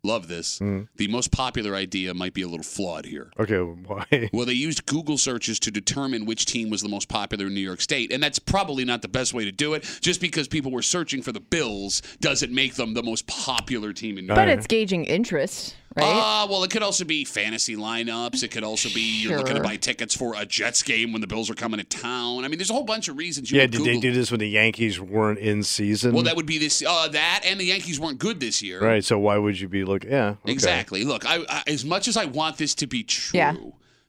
Love 0.07 0.27
this, 0.27 0.59
Mhm. 0.59 0.87
the 0.95 1.07
most 1.09 1.31
popular 1.31 1.75
idea 1.75 2.13
might 2.13 2.33
be 2.33 2.41
a 2.41 2.47
little 2.47 2.63
flawed 2.63 3.05
here. 3.05 3.31
Okay. 3.39 3.57
Why? 3.87 4.29
Well, 4.33 4.45
they 4.45 4.53
used 4.53 4.85
Google 4.85 5.17
searches 5.17 5.59
to 5.59 5.71
determine 5.71 6.25
which 6.25 6.45
team 6.45 6.69
was 6.69 6.81
the 6.81 6.89
most 6.89 7.07
popular 7.09 7.47
in 7.47 7.53
New 7.53 7.61
York 7.61 7.81
State, 7.81 8.11
and 8.11 8.23
that's 8.23 8.39
probably 8.39 8.85
not 8.85 9.01
the 9.01 9.07
best 9.07 9.33
way 9.33 9.45
to 9.45 9.51
do 9.51 9.73
it. 9.73 9.83
Just 10.01 10.21
because 10.21 10.47
people 10.47 10.71
were 10.71 10.81
searching 10.81 11.21
for 11.21 11.31
the 11.31 11.39
Bills 11.39 12.01
doesn't 12.21 12.51
make 12.51 12.75
them 12.75 12.93
the 12.93 13.03
most 13.03 13.27
popular 13.27 13.93
team 13.93 14.17
in 14.17 14.25
New 14.25 14.33
York. 14.33 14.37
But 14.37 14.49
it's 14.49 14.67
gauging 14.67 15.05
interest, 15.05 15.75
right? 15.97 16.05
Ah, 16.15 16.47
well, 16.49 16.63
it 16.63 16.69
could 16.71 16.83
also 16.83 17.03
be 17.05 17.25
fantasy 17.25 17.75
lineups. 17.75 18.43
It 18.43 18.51
could 18.51 18.63
also 18.63 18.89
be 18.89 19.21
you're 19.21 19.37
looking 19.37 19.55
to 19.55 19.61
buy 19.61 19.75
tickets 19.77 20.15
for 20.15 20.35
a 20.35 20.45
Jets 20.45 20.83
game 20.83 21.11
when 21.11 21.21
the 21.21 21.27
Bills 21.27 21.49
are 21.49 21.55
coming 21.55 21.79
to 21.79 21.83
town. 21.85 22.45
I 22.45 22.47
mean, 22.47 22.57
there's 22.59 22.69
a 22.69 22.73
whole 22.73 22.83
bunch 22.83 23.07
of 23.07 23.17
reasons. 23.17 23.51
You 23.51 23.57
Yeah. 23.57 23.63
would 23.63 23.71
Did 23.71 23.83
they 23.85 23.99
do 23.99 24.13
this 24.13 24.29
when 24.31 24.39
the 24.39 24.49
Yankees 24.49 24.99
weren't 24.99 25.39
in 25.39 25.63
season? 25.63 26.13
Well, 26.13 26.23
that 26.23 26.35
would 26.35 26.45
be 26.45 26.57
this, 26.57 26.83
uh, 26.87 27.07
that, 27.09 27.41
and 27.45 27.59
the 27.59 27.65
Yankees 27.65 27.99
weren't 27.99 28.19
good 28.19 28.39
this 28.39 28.61
year. 28.61 28.79
right. 28.81 29.03
So 29.03 29.17
why 29.19 29.37
would 29.37 29.59
you 29.59 29.67
be 29.67 29.83
looking? 29.83 30.11
Yeah. 30.11 30.35
okay. 30.43 30.51
Exactly. 30.51 31.03
Look, 31.03 31.25
I, 31.25 31.43
I, 31.49 31.63
as 31.67 31.83
much 31.83 32.07
as 32.07 32.15
I 32.17 32.25
want 32.25 32.57
this 32.57 32.75
to 32.75 32.87
be 32.87 33.03
true, 33.03 33.37
Yeah. 33.37 33.55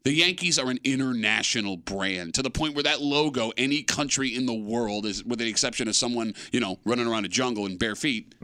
the 0.04 0.12
Yankees 0.12 0.58
are 0.58 0.70
an 0.70 0.78
international 0.84 1.76
brand 1.76 2.34
to 2.34 2.42
the 2.42 2.50
point 2.50 2.74
where 2.74 2.84
that 2.84 3.00
logo, 3.00 3.52
any 3.56 3.82
country 3.82 4.34
in 4.34 4.46
the 4.46 4.54
world, 4.54 5.06
is 5.06 5.24
with 5.24 5.38
the 5.38 5.48
exception 5.48 5.88
of 5.88 5.96
someone 5.96 6.34
you 6.52 6.60
know 6.60 6.78
running 6.84 7.06
around 7.06 7.24
a 7.24 7.28
jungle 7.28 7.66
in 7.66 7.76
bare 7.76 7.94
feet, 7.96 8.34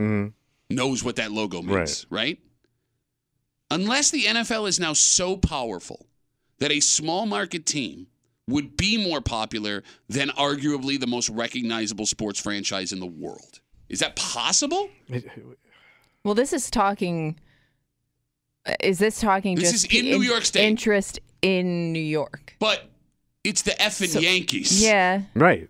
knows 0.70 1.04
what 1.04 1.16
that 1.16 1.30
logo 1.32 1.62
means, 1.62 2.06
right. 2.10 2.38
Unless 3.70 4.10
the 4.10 4.24
NFL 4.24 4.68
is 4.68 4.78
now 4.78 4.92
so 4.92 5.36
powerful 5.36 6.06
that 6.58 6.70
a 6.70 6.80
small 6.80 7.26
market 7.26 7.66
team 7.66 8.06
would 8.46 8.76
be 8.76 9.02
more 9.02 9.20
popular 9.20 9.82
than 10.08 10.28
arguably 10.30 11.00
the 11.00 11.06
most 11.06 11.30
recognizable 11.30 12.06
sports 12.06 12.38
franchise 12.38 12.92
in 12.92 13.00
the 13.00 13.06
world. 13.06 13.60
Is 13.88 14.00
that 14.00 14.16
possible? 14.16 14.90
Well, 16.24 16.34
this 16.34 16.52
is 16.52 16.70
talking. 16.70 17.38
uh, 18.66 18.74
Is 18.80 18.98
this 18.98 19.18
talking 19.20 19.56
This 19.56 19.72
just 19.72 19.90
is 19.92 19.98
in 19.98 20.04
New 20.06 20.22
York 20.22 20.44
State. 20.44 20.64
interest 20.66 21.20
in 21.42 21.92
New 21.92 22.00
York? 22.02 22.56
But 22.58 22.88
it's 23.44 23.62
the 23.62 23.72
effing 23.72 24.08
So- 24.08 24.20
Yankees. 24.20 24.82
Yeah, 24.82 25.22
Right. 25.34 25.68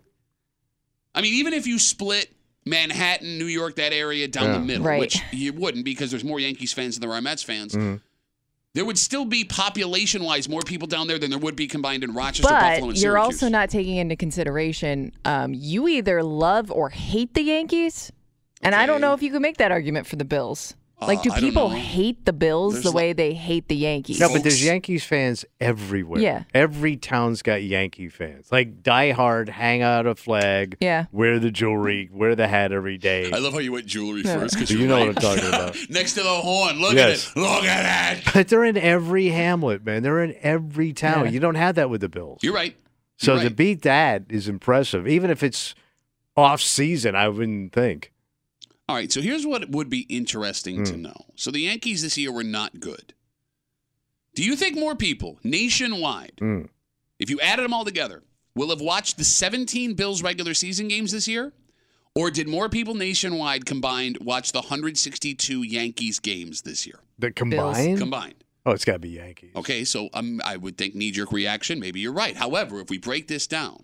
I 1.13 1.21
mean, 1.21 1.33
even 1.35 1.53
if 1.53 1.65
you 1.65 1.79
split 1.79 2.34
Manhattan, 2.65 3.37
New 3.37 3.45
York, 3.45 3.75
that 3.75 3.93
area 3.93 4.27
down 4.27 4.51
the 4.53 4.59
middle, 4.59 4.83
Right. 4.85 4.99
which 4.99 5.21
you 5.31 5.53
wouldn't 5.53 5.85
because 5.85 6.09
there's 6.11 6.23
more 6.23 6.39
Yankees 6.39 6.73
fans 6.73 6.95
than 6.99 7.07
there 7.07 7.15
are 7.15 7.21
Mets 7.21 7.43
fans, 7.43 7.73
Mm-hmm. 7.73 7.97
there 8.73 8.85
would 8.85 8.97
still 8.97 9.23
be 9.25 9.43
population 9.43 10.23
wise 10.23 10.49
more 10.49 10.61
people 10.61 10.87
down 10.87 11.07
there 11.07 11.19
than 11.19 11.29
there 11.29 11.39
would 11.39 11.55
be 11.55 11.67
combined 11.67 12.03
in 12.03 12.13
Rochester, 12.13 12.51
Buffalo, 12.51 12.87
but 12.87 12.89
and 12.89 12.97
you're 12.97 13.17
also 13.19 13.49
not 13.49 13.69
taking 13.69 13.97
into 13.97 14.15
consideration. 14.15 15.11
Um, 15.25 15.53
you 15.53 15.87
either 15.87 16.23
love 16.23 16.71
or 16.71 16.89
hate 16.89 17.35
the 17.35 17.43
Yankees, 17.43 18.11
and 18.63 18.73
I 18.73 18.85
don't 18.87 18.99
know 18.99 19.13
if 19.13 19.21
you 19.21 19.31
can 19.31 19.41
make 19.43 19.57
that 19.57 19.71
argument 19.71 20.07
for 20.07 20.15
the 20.15 20.25
Bills. 20.25 20.73
Like, 21.01 21.19
Uh, 21.19 21.23
do 21.23 21.31
I 21.31 21.39
don't 21.39 21.49
people 21.49 21.69
hate 21.71 22.23
the 22.25 22.31
Bills 22.33 22.73
There's 22.73 22.83
the 22.85 22.89
li- 22.91 22.95
way 22.95 23.13
they 23.13 23.33
hate 23.33 23.67
the 23.67 23.75
Yankees? 23.75 24.19
No, 24.19 24.29
but 24.29 24.43
there's 24.43 24.63
Yankees 24.63 25.03
fans 25.03 25.43
everywhere. 25.59 26.21
Yeah. 26.21 26.43
Every 26.53 26.95
town's 26.95 27.41
got 27.41 27.63
Yankee 27.63 28.07
fans. 28.07 28.47
Like 28.51 28.81
die 28.81 29.11
hard, 29.11 29.49
hang 29.49 29.81
out 29.81 30.07
a 30.07 30.15
flag, 30.15 30.77
Yeah. 30.79 31.05
wear 31.11 31.37
the 31.37 31.51
jewelry, 31.51 32.09
wear 32.13 32.33
the 32.35 32.47
hat 32.47 32.71
every 32.71 32.97
day. 32.97 33.29
I 33.31 33.39
love 33.39 33.51
how 33.53 33.59
you 33.59 33.73
went 33.73 33.87
jewelry 33.87 34.21
Yeah. 34.23 34.39
first 34.39 34.55
because 34.55 34.71
You 34.71 34.87
know 34.87 34.99
what 34.99 35.09
I'm 35.09 35.15
talking 35.15 35.47
about. 35.47 35.75
Next 35.89 36.13
to 36.13 36.23
the 36.23 36.29
horn, 36.29 36.79
look 36.79 36.93
Yes. 36.93 37.29
at 37.31 37.37
it, 37.37 37.39
look 37.41 37.63
at 37.65 37.83
that. 37.83 38.21
But 38.33 38.47
they're 38.47 38.63
in 38.65 38.77
every 38.77 39.27
hamlet, 39.27 39.85
man. 39.85 40.01
They're 40.01 40.23
in 40.23 40.35
every 40.41 40.93
town. 40.93 41.25
Yeah. 41.25 41.31
You 41.31 41.39
don't 41.41 41.55
have 41.55 41.75
that 41.75 41.89
with 41.89 42.01
the 42.01 42.09
Bills. 42.09 42.39
You're 42.41 42.53
right. 42.53 42.75
so 43.17 43.33
You're 43.33 43.41
to 43.43 43.47
right. 43.49 43.55
beat 43.55 43.81
that 43.81 44.23
is 44.29 44.47
impressive. 44.47 45.07
Even 45.07 45.29
if 45.29 45.43
it's 45.43 45.75
off 46.37 46.61
season, 46.61 47.15
I 47.15 47.27
wouldn't 47.27 47.73
think. 47.73 48.11
All 48.87 48.95
right, 48.95 49.11
so 49.11 49.21
here's 49.21 49.45
what 49.47 49.69
would 49.69 49.89
be 49.89 50.01
interesting 50.01 50.77
Hmm. 50.77 50.83
to 50.83 50.97
know. 50.97 51.25
So 51.35 51.49
the 51.51 51.61
Yankees 51.61 52.01
this 52.03 52.17
year 52.17 52.31
were 52.31 52.43
not 52.43 52.79
good. 52.79 53.13
Do 54.35 54.43
you 54.43 54.55
think 54.55 54.77
more 54.77 54.95
people 54.95 55.39
nationwide, 55.43 56.33
Mm. 56.41 56.69
if 57.19 57.29
you 57.29 57.39
added 57.39 57.63
them 57.63 57.73
all 57.73 57.85
together, 57.85 58.23
will 58.53 58.69
have 58.69 58.81
watched 58.81 59.17
the 59.17 59.23
17 59.23 59.93
Bills 59.95 60.21
regular 60.21 60.53
season 60.53 60.87
games 60.87 61.11
this 61.11 61.27
year? 61.27 61.53
Or 62.13 62.31
did 62.31 62.47
more 62.47 62.69
people 62.69 62.93
nationwide 62.95 63.65
combined 63.65 64.19
watch 64.19 64.51
the 64.53 64.61
162 64.61 65.63
Yankees 65.63 66.19
games 66.19 66.61
this 66.61 66.85
year? 66.85 66.99
The 67.19 67.31
combined? 67.31 67.97
Combined. 67.97 68.35
Oh, 68.65 68.71
it's 68.71 68.85
got 68.85 68.93
to 68.93 68.99
be 68.99 69.09
Yankees. 69.09 69.51
Okay, 69.55 69.83
so 69.83 70.09
um, 70.13 70.41
I 70.43 70.57
would 70.57 70.77
think 70.77 70.95
knee 70.95 71.11
jerk 71.11 71.31
reaction. 71.31 71.79
Maybe 71.79 71.99
you're 71.99 72.13
right. 72.13 72.35
However, 72.37 72.79
if 72.79 72.89
we 72.89 72.97
break 72.97 73.27
this 73.27 73.47
down, 73.47 73.83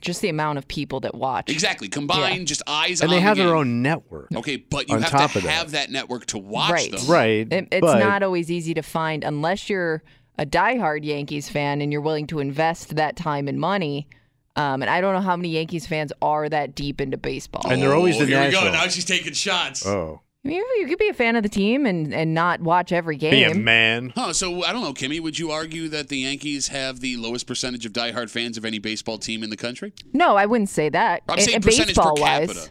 Just 0.00 0.20
the 0.22 0.28
amount 0.30 0.58
of 0.58 0.66
people 0.66 1.00
that 1.00 1.14
watch. 1.14 1.50
exactly, 1.50 1.86
combined, 1.88 2.48
just 2.48 2.62
eyes 2.66 3.00
on. 3.00 3.04
And 3.06 3.12
on 3.12 3.16
they 3.16 3.20
the 3.20 3.26
have 3.28 3.36
their 3.36 3.54
own 3.54 3.82
network. 3.82 4.28
Okay, 4.34 4.56
but 4.56 4.88
you 4.88 4.96
on 4.96 5.02
have 5.02 5.10
top 5.10 5.32
to 5.32 5.38
of 5.38 5.44
that. 5.44 5.50
have 5.50 5.70
that 5.72 5.90
network 5.90 6.26
to 6.26 6.38
watch 6.38 6.70
Right. 6.72 6.90
them. 6.90 7.06
Right. 7.06 7.52
It, 7.52 7.68
it's 7.70 7.80
but 7.82 7.98
not 7.98 8.22
always 8.22 8.50
easy 8.50 8.74
to 8.74 8.82
find 8.82 9.22
unless 9.22 9.68
you're 9.68 10.02
a 10.38 10.46
diehard 10.46 11.04
Yankees 11.04 11.48
fan 11.50 11.82
and 11.82 11.92
you're 11.92 12.00
willing 12.00 12.26
to 12.28 12.40
invest 12.40 12.96
that 12.96 13.16
time 13.16 13.48
and 13.48 13.60
money. 13.60 14.08
Um, 14.56 14.82
and 14.82 14.90
I 14.90 15.00
don't 15.02 15.14
know 15.14 15.20
how 15.20 15.36
many 15.36 15.50
Yankees 15.50 15.86
fans 15.86 16.12
are 16.22 16.48
that 16.48 16.74
deep 16.74 17.00
into 17.00 17.16
baseball. 17.18 17.70
And 17.70 17.80
they're 17.80 17.94
always 17.94 18.16
Oh, 18.16 18.20
the 18.20 18.26
here 18.26 18.46
we 18.46 18.50
go. 18.50 18.70
Now 18.72 18.88
she's 18.88 19.04
taking 19.04 19.34
shots. 19.34 19.86
Oh. 19.86 20.20
I 20.44 20.48
mean, 20.48 20.62
you 20.80 20.86
could 20.88 20.98
be 20.98 21.08
a 21.08 21.14
fan 21.14 21.36
of 21.36 21.44
the 21.44 21.48
team 21.48 21.86
and, 21.86 22.12
and 22.12 22.34
not 22.34 22.60
watch 22.60 22.90
every 22.90 23.16
game. 23.16 23.30
Be 23.30 23.44
a 23.44 23.54
man. 23.54 24.12
Huh, 24.16 24.32
so 24.32 24.64
I 24.64 24.72
don't 24.72 24.82
know, 24.82 24.92
Kimmy. 24.92 25.20
Would 25.20 25.38
you 25.38 25.52
argue 25.52 25.88
that 25.90 26.08
the 26.08 26.18
Yankees 26.18 26.68
have 26.68 26.98
the 26.98 27.16
lowest 27.16 27.46
percentage 27.46 27.86
of 27.86 27.92
diehard 27.92 28.28
fans 28.28 28.56
of 28.56 28.64
any 28.64 28.80
baseball 28.80 29.18
team 29.18 29.44
in 29.44 29.50
the 29.50 29.56
country? 29.56 29.92
No, 30.12 30.34
I 30.36 30.46
wouldn't 30.46 30.68
say 30.68 30.88
that. 30.88 31.22
I'm 31.28 31.34
And- 31.38 31.42
saying 31.42 31.60
percentage 31.60 31.94
per 31.94 32.02
baseball 32.02 32.16
capita. 32.16 32.54
wise. 32.58 32.70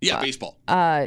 Yeah, 0.00 0.20
baseball. 0.20 0.58
Uh, 0.66 1.06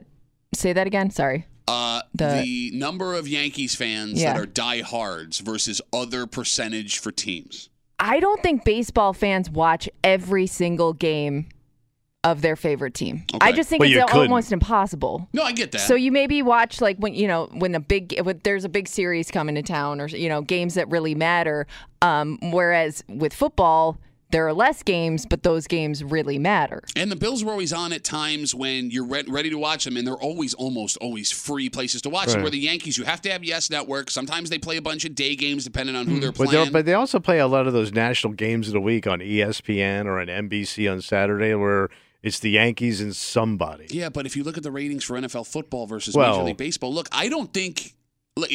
say 0.53 0.71
that 0.71 0.87
again. 0.87 1.09
Sorry. 1.11 1.45
Uh, 1.67 2.01
the- 2.13 2.41
the, 2.43 2.71
number 2.73 3.13
of 3.13 3.27
Yankees 3.27 3.75
fans 3.75 4.21
Yeah. 4.21 4.31
that 4.33 4.39
are 4.41 4.45
diehards 4.45 5.39
versus 5.39 5.81
other 5.91 6.25
percentage 6.25 6.99
for 6.99 7.11
teams. 7.11 7.69
I 7.99 8.21
don't 8.21 8.41
think 8.41 8.63
baseball 8.63 9.11
fans 9.11 9.49
watch 9.49 9.89
every 10.05 10.47
single 10.47 10.93
game 10.93 11.49
of 12.23 12.41
their 12.41 12.55
favorite 12.55 12.93
team. 12.93 13.23
I 13.39 13.51
just 13.51 13.69
think 13.69 13.79
Well, 13.81 13.89
it's 13.91 14.11
almost 14.13 14.51
impossible. 14.51 15.29
No, 15.33 15.43
I 15.43 15.51
get 15.51 15.71
that. 15.71 15.81
So 15.81 15.95
you 15.95 16.11
maybe 16.11 16.41
watch 16.41 16.81
like 16.81 16.97
when 16.97 17.13
you 17.13 17.27
know 17.27 17.47
when 17.53 17.71
the 17.71 17.79
big 17.79 18.19
when 18.21 18.41
there's 18.43 18.65
a 18.65 18.69
big 18.69 18.87
series 18.87 19.31
coming 19.31 19.55
to 19.55 19.61
town 19.61 20.01
or 20.01 20.07
you 20.07 20.27
know 20.29 20.41
games 20.41 20.73
that 20.73 20.89
really 20.89 21.15
matter. 21.15 21.67
Um, 22.01 22.37
whereas 22.51 23.03
with 23.07 23.33
football, 23.33 23.97
there 24.31 24.45
are 24.45 24.51
less 24.53 24.83
games, 24.83 25.25
but 25.25 25.43
those 25.43 25.67
games 25.67 26.03
really 26.03 26.37
matter. 26.37 26.83
and 26.97 27.09
the 27.09 27.15
Bills 27.15 27.45
were 27.45 27.51
always 27.51 27.71
on 27.71 27.93
at 27.93 28.03
times 28.03 28.53
when 28.53 28.91
you're 28.91 29.05
re- 29.05 29.23
ready 29.27 29.49
to 29.49 29.57
watch 29.57 29.85
them, 29.85 29.95
and 29.95 30.05
they're 30.05 30.15
always 30.15 30.53
almost 30.55 30.97
always 30.97 31.31
free 31.31 31.69
places 31.69 32.01
to 32.01 32.09
watch 32.09 32.27
them. 32.27 32.37
Right. 32.37 32.41
Where 32.43 32.51
the 32.51 32.59
Yankees, 32.59 32.97
you 32.97 33.05
have 33.05 33.21
to 33.21 33.31
have 33.31 33.43
Yes 33.45 33.69
Network. 33.69 34.09
Sometimes 34.11 34.49
they 34.49 34.57
play 34.59 34.75
a 34.75 34.81
bunch 34.81 35.05
of 35.05 35.15
day 35.15 35.35
games 35.35 35.63
depending 35.63 35.95
on 35.95 36.07
who 36.07 36.19
they're 36.19 36.31
playing. 36.33 36.51
they're- 36.51 36.71
but 36.71 36.85
they 36.85 36.93
also 36.93 37.19
play 37.19 37.39
a 37.39 37.47
lot 37.47 37.67
of 37.67 37.73
those 37.73 37.93
national 37.93 38.33
games 38.33 38.67
of 38.67 38.73
the 38.73 38.81
week 38.81 39.07
on 39.07 39.19
ESPN 39.21 40.05
or 40.07 40.19
on 40.19 40.27
NBC 40.27 40.91
on 40.91 40.99
Saturday 41.01 41.53
where 41.53 41.89
it's 42.27 42.39
the 42.39 42.51
Yankees 42.51 43.01
and 43.01 43.15
somebody. 43.15 43.87
Yeah, 43.89 44.09
but 44.09 44.25
if 44.25 44.35
you 44.35 44.43
look 44.43 44.57
at 44.57 44.63
the 44.63 44.71
ratings 44.71 45.03
for 45.03 45.15
NFL 45.15 45.47
football 45.47 45.87
versus 45.87 46.15
Well- 46.15 46.33
Major 46.33 46.43
League 46.43 46.57
Baseball, 46.57 46.93
look, 46.93 47.09
I 47.11 47.29
don't 47.29 47.53
think. 47.53 47.95
look, 48.35 48.51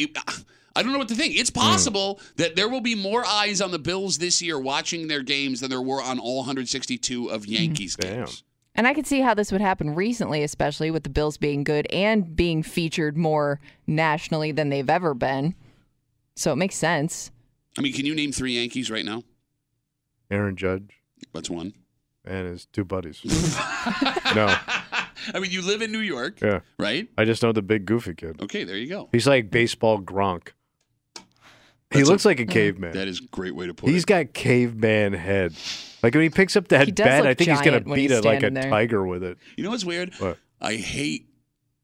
I 0.75 0.81
don't 0.81 0.91
know 0.91 0.97
what 0.97 1.09
to 1.09 1.15
think. 1.15 1.35
It's 1.35 1.49
hmm. 1.49 1.59
possible 1.59 2.19
that 2.37 2.55
there 2.55 2.69
will 2.69 2.81
be 2.81 2.95
more 2.95 3.25
eyes 3.25 3.61
on 3.61 3.71
the 3.71 3.79
Bills 3.79 4.17
this 4.17 4.41
year 4.41 4.59
watching 4.59 5.07
their 5.07 5.21
games 5.21 5.59
than 5.59 5.69
there 5.69 5.81
were 5.81 6.01
on 6.01 6.19
all 6.19 6.37
162 6.37 7.29
of 7.29 7.45
hmm. 7.45 7.51
Yankees 7.51 7.95
Damn. 7.95 8.25
games. 8.25 8.43
And 8.75 8.87
I 8.87 8.93
could 8.95 9.05
see 9.05 9.21
how 9.21 9.35
this 9.35 9.51
would 9.51 9.61
happen 9.61 9.93
recently, 9.93 10.41
especially 10.41 10.89
with 10.89 11.03
the 11.03 11.09
Bills 11.09 11.37
being 11.37 11.63
good 11.63 11.85
and 11.91 12.35
being 12.35 12.63
featured 12.63 13.15
more 13.15 13.59
nationally 13.85 14.51
than 14.51 14.69
they've 14.69 14.89
ever 14.89 15.13
been. 15.13 15.53
So 16.35 16.51
it 16.51 16.55
makes 16.55 16.75
sense. 16.75 17.31
I 17.77 17.81
mean, 17.81 17.93
can 17.93 18.05
you 18.05 18.15
name 18.15 18.31
three 18.31 18.53
Yankees 18.53 18.89
right 18.89 19.05
now? 19.05 19.23
Aaron 20.31 20.55
Judge 20.55 20.89
That's 21.33 21.49
one? 21.49 21.73
And 22.25 22.47
his 22.47 22.65
two 22.67 22.83
buddies. 22.85 23.19
no, 24.35 24.47
I 25.33 25.39
mean, 25.39 25.51
you 25.51 25.61
live 25.61 25.81
in 25.81 25.91
New 25.91 25.99
York, 25.99 26.41
yeah. 26.41 26.61
right? 26.79 27.07
I 27.17 27.25
just 27.25 27.43
know 27.43 27.51
the 27.51 27.61
big 27.61 27.85
goofy 27.85 28.13
kid. 28.15 28.41
Okay, 28.41 28.63
there 28.63 28.77
you 28.77 28.87
go. 28.87 29.09
He's 29.11 29.27
like 29.27 29.49
baseball 29.51 29.99
Gronk. 30.01 30.49
He 31.91 31.99
That's 31.99 32.09
looks 32.09 32.25
a- 32.25 32.29
like 32.29 32.39
a 32.39 32.45
caveman. 32.47 32.93
That 32.93 33.07
is 33.07 33.19
a 33.19 33.27
great 33.27 33.55
way 33.55 33.67
to 33.67 33.73
put 33.73 33.89
He's 33.89 34.03
it. 34.03 34.07
got 34.07 34.33
caveman 34.33 35.13
head. 35.13 35.53
Like 36.01 36.13
when 36.15 36.23
he 36.23 36.29
picks 36.29 36.55
up 36.55 36.67
that 36.69 36.93
does 36.95 37.05
bat, 37.05 37.19
look 37.23 37.29
I 37.29 37.33
think 37.35 37.49
he's 37.51 37.59
gonna 37.59 37.71
giant 37.71 37.87
when 37.87 37.95
beat 37.95 38.09
he's 38.09 38.19
it 38.19 38.25
like 38.25 38.37
a 38.37 38.39
standing 38.41 38.61
there. 38.63 38.69
tiger 38.71 39.05
with 39.05 39.23
it. 39.23 39.37
You 39.55 39.63
know 39.63 39.69
what's 39.69 39.85
weird? 39.85 40.13
What? 40.17 40.37
I 40.59 40.75
hate, 40.75 41.27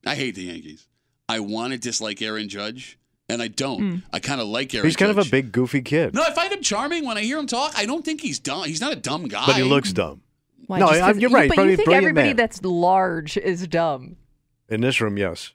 I 0.05 0.15
hate 0.15 0.35
the 0.35 0.43
Yankees. 0.43 0.87
I 1.29 1.39
want 1.41 1.73
to 1.73 1.79
dislike 1.79 2.21
Aaron 2.21 2.49
Judge, 2.49 2.97
and 3.29 3.41
I 3.41 3.47
don't. 3.49 3.79
Hmm. 3.79 3.95
I 4.11 4.19
kind 4.19 4.41
of 4.41 4.47
like 4.47 4.73
Aaron. 4.73 4.87
He's 4.87 4.95
kind 4.95 5.11
of 5.11 5.17
Judge. 5.17 5.27
a 5.27 5.31
big 5.31 5.51
goofy 5.51 5.81
kid, 5.83 6.15
No, 6.15 6.23
I 6.23 6.33
find 6.33 6.51
him 6.51 6.61
charming 6.63 7.05
when 7.05 7.17
I 7.17 7.21
hear 7.21 7.37
him 7.37 7.45
talk. 7.47 7.73
I 7.77 7.85
don't 7.85 8.03
think 8.03 8.19
he's 8.21 8.39
dumb. 8.39 8.63
He's 8.65 8.81
not 8.81 8.91
a 8.91 8.95
dumb 8.95 9.27
guy. 9.27 9.45
but 9.45 9.55
he 9.57 9.63
looks 9.63 9.93
dumb. 9.93 10.21
Why, 10.69 10.77
No, 10.77 10.89
just 10.89 10.99
'cause- 10.99 11.17
I- 11.17 11.19
you're 11.19 11.31
you- 11.31 11.35
right. 11.35 11.51
But 11.55 11.65
you 11.65 11.77
think 11.77 11.89
everybody 11.89 12.27
man. 12.27 12.35
that's 12.35 12.61
large 12.63 13.37
is 13.37 13.65
dumb. 13.67 14.17
In 14.69 14.81
this 14.81 15.01
room, 15.01 15.17
yes. 15.17 15.51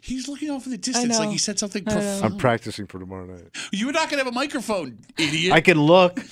He's 0.00 0.26
looking 0.26 0.50
off 0.50 0.64
in 0.66 0.72
the 0.72 0.78
distance 0.78 1.16
like 1.20 1.30
he 1.30 1.38
said 1.38 1.60
something 1.60 1.84
I 1.86 1.90
know. 1.90 1.96
profound. 2.00 2.24
I'm 2.24 2.36
practicing 2.38 2.88
for 2.88 2.98
tomorrow 2.98 3.26
night. 3.26 3.44
You're 3.70 3.92
not 3.92 4.10
gonna 4.10 4.24
have 4.24 4.32
a 4.32 4.34
microphone, 4.34 4.98
idiot. 5.16 5.52
I 5.52 5.60
can 5.60 5.78
look. 5.80 6.18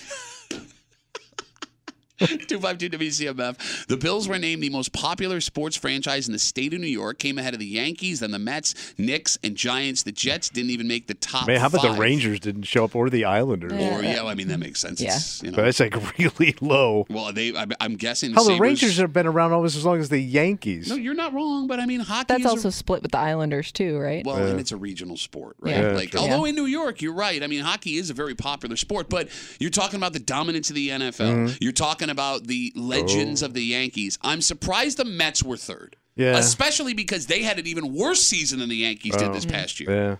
252 2.26 2.98
WCMF. 2.98 3.86
The 3.86 3.96
Bills 3.96 4.28
were 4.28 4.38
named 4.38 4.62
the 4.62 4.70
most 4.70 4.92
popular 4.92 5.40
sports 5.40 5.76
franchise 5.76 6.26
in 6.28 6.32
the 6.32 6.38
state 6.38 6.74
of 6.74 6.80
New 6.80 6.86
York. 6.86 7.18
Came 7.18 7.38
ahead 7.38 7.54
of 7.54 7.60
the 7.60 7.66
Yankees, 7.66 8.20
then 8.20 8.30
the 8.30 8.38
Mets, 8.38 8.94
Knicks, 8.98 9.38
and 9.42 9.56
Giants. 9.56 10.02
The 10.02 10.12
Jets 10.12 10.48
didn't 10.48 10.70
even 10.70 10.88
make 10.88 11.06
the 11.06 11.14
top. 11.14 11.46
Man, 11.46 11.60
how 11.60 11.66
about 11.68 11.82
five. 11.82 11.94
the 11.94 12.00
Rangers 12.00 12.40
didn't 12.40 12.64
show 12.64 12.84
up 12.84 12.94
or 12.94 13.10
the 13.10 13.24
Islanders? 13.24 13.72
Or 13.72 14.02
yeah, 14.02 14.24
I 14.24 14.34
mean 14.34 14.48
that 14.48 14.58
makes 14.58 14.80
sense. 14.80 15.00
Yeah. 15.00 15.16
It's, 15.16 15.42
you 15.42 15.50
know, 15.50 15.56
But 15.56 15.64
that's 15.64 15.80
like 15.80 16.18
really 16.18 16.54
low. 16.60 17.06
well, 17.08 17.32
they. 17.32 17.56
I, 17.56 17.66
I'm 17.80 17.96
guessing. 17.96 18.32
How 18.32 18.42
the 18.42 18.50
Sabres- 18.50 18.60
Rangers 18.60 18.96
have 18.98 19.12
been 19.12 19.26
around 19.26 19.52
almost 19.52 19.76
as 19.76 19.84
long 19.84 19.98
as 20.00 20.08
the 20.08 20.18
Yankees. 20.20 20.88
No, 20.88 20.96
you're 20.96 21.14
not 21.14 21.32
wrong, 21.32 21.66
but 21.66 21.80
I 21.80 21.86
mean 21.86 22.00
hockey. 22.00 22.26
That's 22.28 22.40
is 22.40 22.46
a- 22.46 22.50
also 22.50 22.70
split 22.70 23.02
with 23.02 23.12
the 23.12 23.18
Islanders 23.18 23.72
too, 23.72 23.98
right? 23.98 24.24
Well, 24.24 24.38
Yeah. 24.38 24.46
and 24.48 24.60
it's 24.60 24.72
a 24.72 24.76
regional 24.76 25.16
sport, 25.16 25.56
right? 25.60 25.70
Yeah. 25.72 25.80
Yeah, 25.90 25.92
like, 25.96 26.10
true. 26.10 26.20
although 26.20 26.44
in 26.44 26.54
New 26.54 26.66
York, 26.66 27.00
you're 27.02 27.14
right. 27.14 27.42
I 27.42 27.46
mean, 27.46 27.62
hockey 27.62 27.96
is 27.96 28.10
a 28.10 28.14
very 28.14 28.34
popular 28.34 28.76
sport, 28.76 29.08
but 29.08 29.28
you're 29.58 29.70
talking 29.70 29.96
about 29.96 30.12
the 30.12 30.18
dominance 30.20 30.68
of 30.68 30.76
the 30.76 30.88
NFL. 30.90 31.10
Mm-hmm. 31.32 31.56
You're 31.60 31.72
talking 31.72 32.09
about 32.10 32.46
the 32.46 32.72
legends 32.76 33.42
of 33.42 33.54
the 33.54 33.60
oh. 33.74 33.78
Yankees. 33.78 34.18
I'm 34.22 34.40
surprised 34.42 34.98
the 34.98 35.04
Mets 35.04 35.42
were 35.42 35.56
third. 35.56 35.96
Oh. 35.96 36.00
Yeah. 36.16 36.36
Especially 36.36 36.92
because 36.92 37.26
they 37.26 37.42
had 37.42 37.58
an 37.58 37.66
even 37.66 37.94
worse 37.94 38.22
season 38.22 38.58
than 38.58 38.68
the 38.68 38.76
Yankees 38.76 39.16
did 39.16 39.28
Oh. 39.28 39.32
this 39.32 39.46
past 39.46 39.80
year. 39.80 39.90
Yeah. 39.90 40.16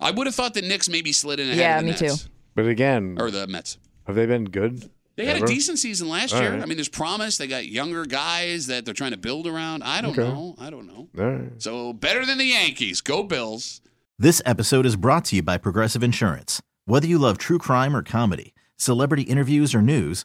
I 0.00 0.10
would 0.10 0.26
have 0.26 0.34
thought 0.34 0.54
the 0.54 0.62
Knicks 0.62 0.88
maybe 0.88 1.12
slid 1.12 1.38
in 1.40 1.46
ahead 1.48 1.58
Yeah, 1.58 1.78
of 1.78 1.84
the 1.98 2.04
me 2.04 2.08
too. 2.10 2.14
But 2.54 2.66
again, 2.66 3.16
Or 3.20 3.30
the 3.30 3.46
Mets. 3.46 3.78
have 4.06 4.16
they 4.16 4.26
been 4.26 4.44
good? 4.46 4.90
They 5.16 5.26
had 5.26 5.42
a 5.42 5.46
decent 5.46 5.80
season 5.80 6.08
last 6.08 6.32
All 6.32 6.40
year. 6.40 6.52
right. 6.52 6.62
I 6.62 6.66
mean, 6.66 6.76
there's 6.76 6.88
promise. 6.88 7.38
They 7.38 7.48
got 7.48 7.66
younger 7.66 8.04
guys 8.06 8.68
that 8.68 8.84
they're 8.84 8.94
trying 8.94 9.10
to 9.10 9.16
build 9.16 9.48
around. 9.48 9.82
I 9.82 10.00
don't 10.00 10.16
Okay. 10.16 10.22
know. 10.28 10.54
I 10.58 10.70
don't 10.70 10.86
know. 10.86 11.08
All 11.18 11.30
right. 11.30 11.50
So 11.60 11.92
better 11.92 12.24
than 12.24 12.38
the 12.38 12.44
Yankees. 12.44 13.00
Go 13.00 13.24
Bills. 13.24 13.80
This 14.16 14.40
episode 14.46 14.86
is 14.86 14.94
brought 14.96 15.24
to 15.26 15.36
you 15.36 15.42
by 15.42 15.58
Progressive 15.58 16.04
Insurance. 16.04 16.62
Whether 16.84 17.08
you 17.08 17.18
love 17.18 17.36
true 17.38 17.58
crime 17.58 17.96
or 17.96 18.02
comedy, 18.02 18.54
celebrity 18.76 19.24
interviews 19.24 19.74
or 19.74 19.82
news, 19.82 20.24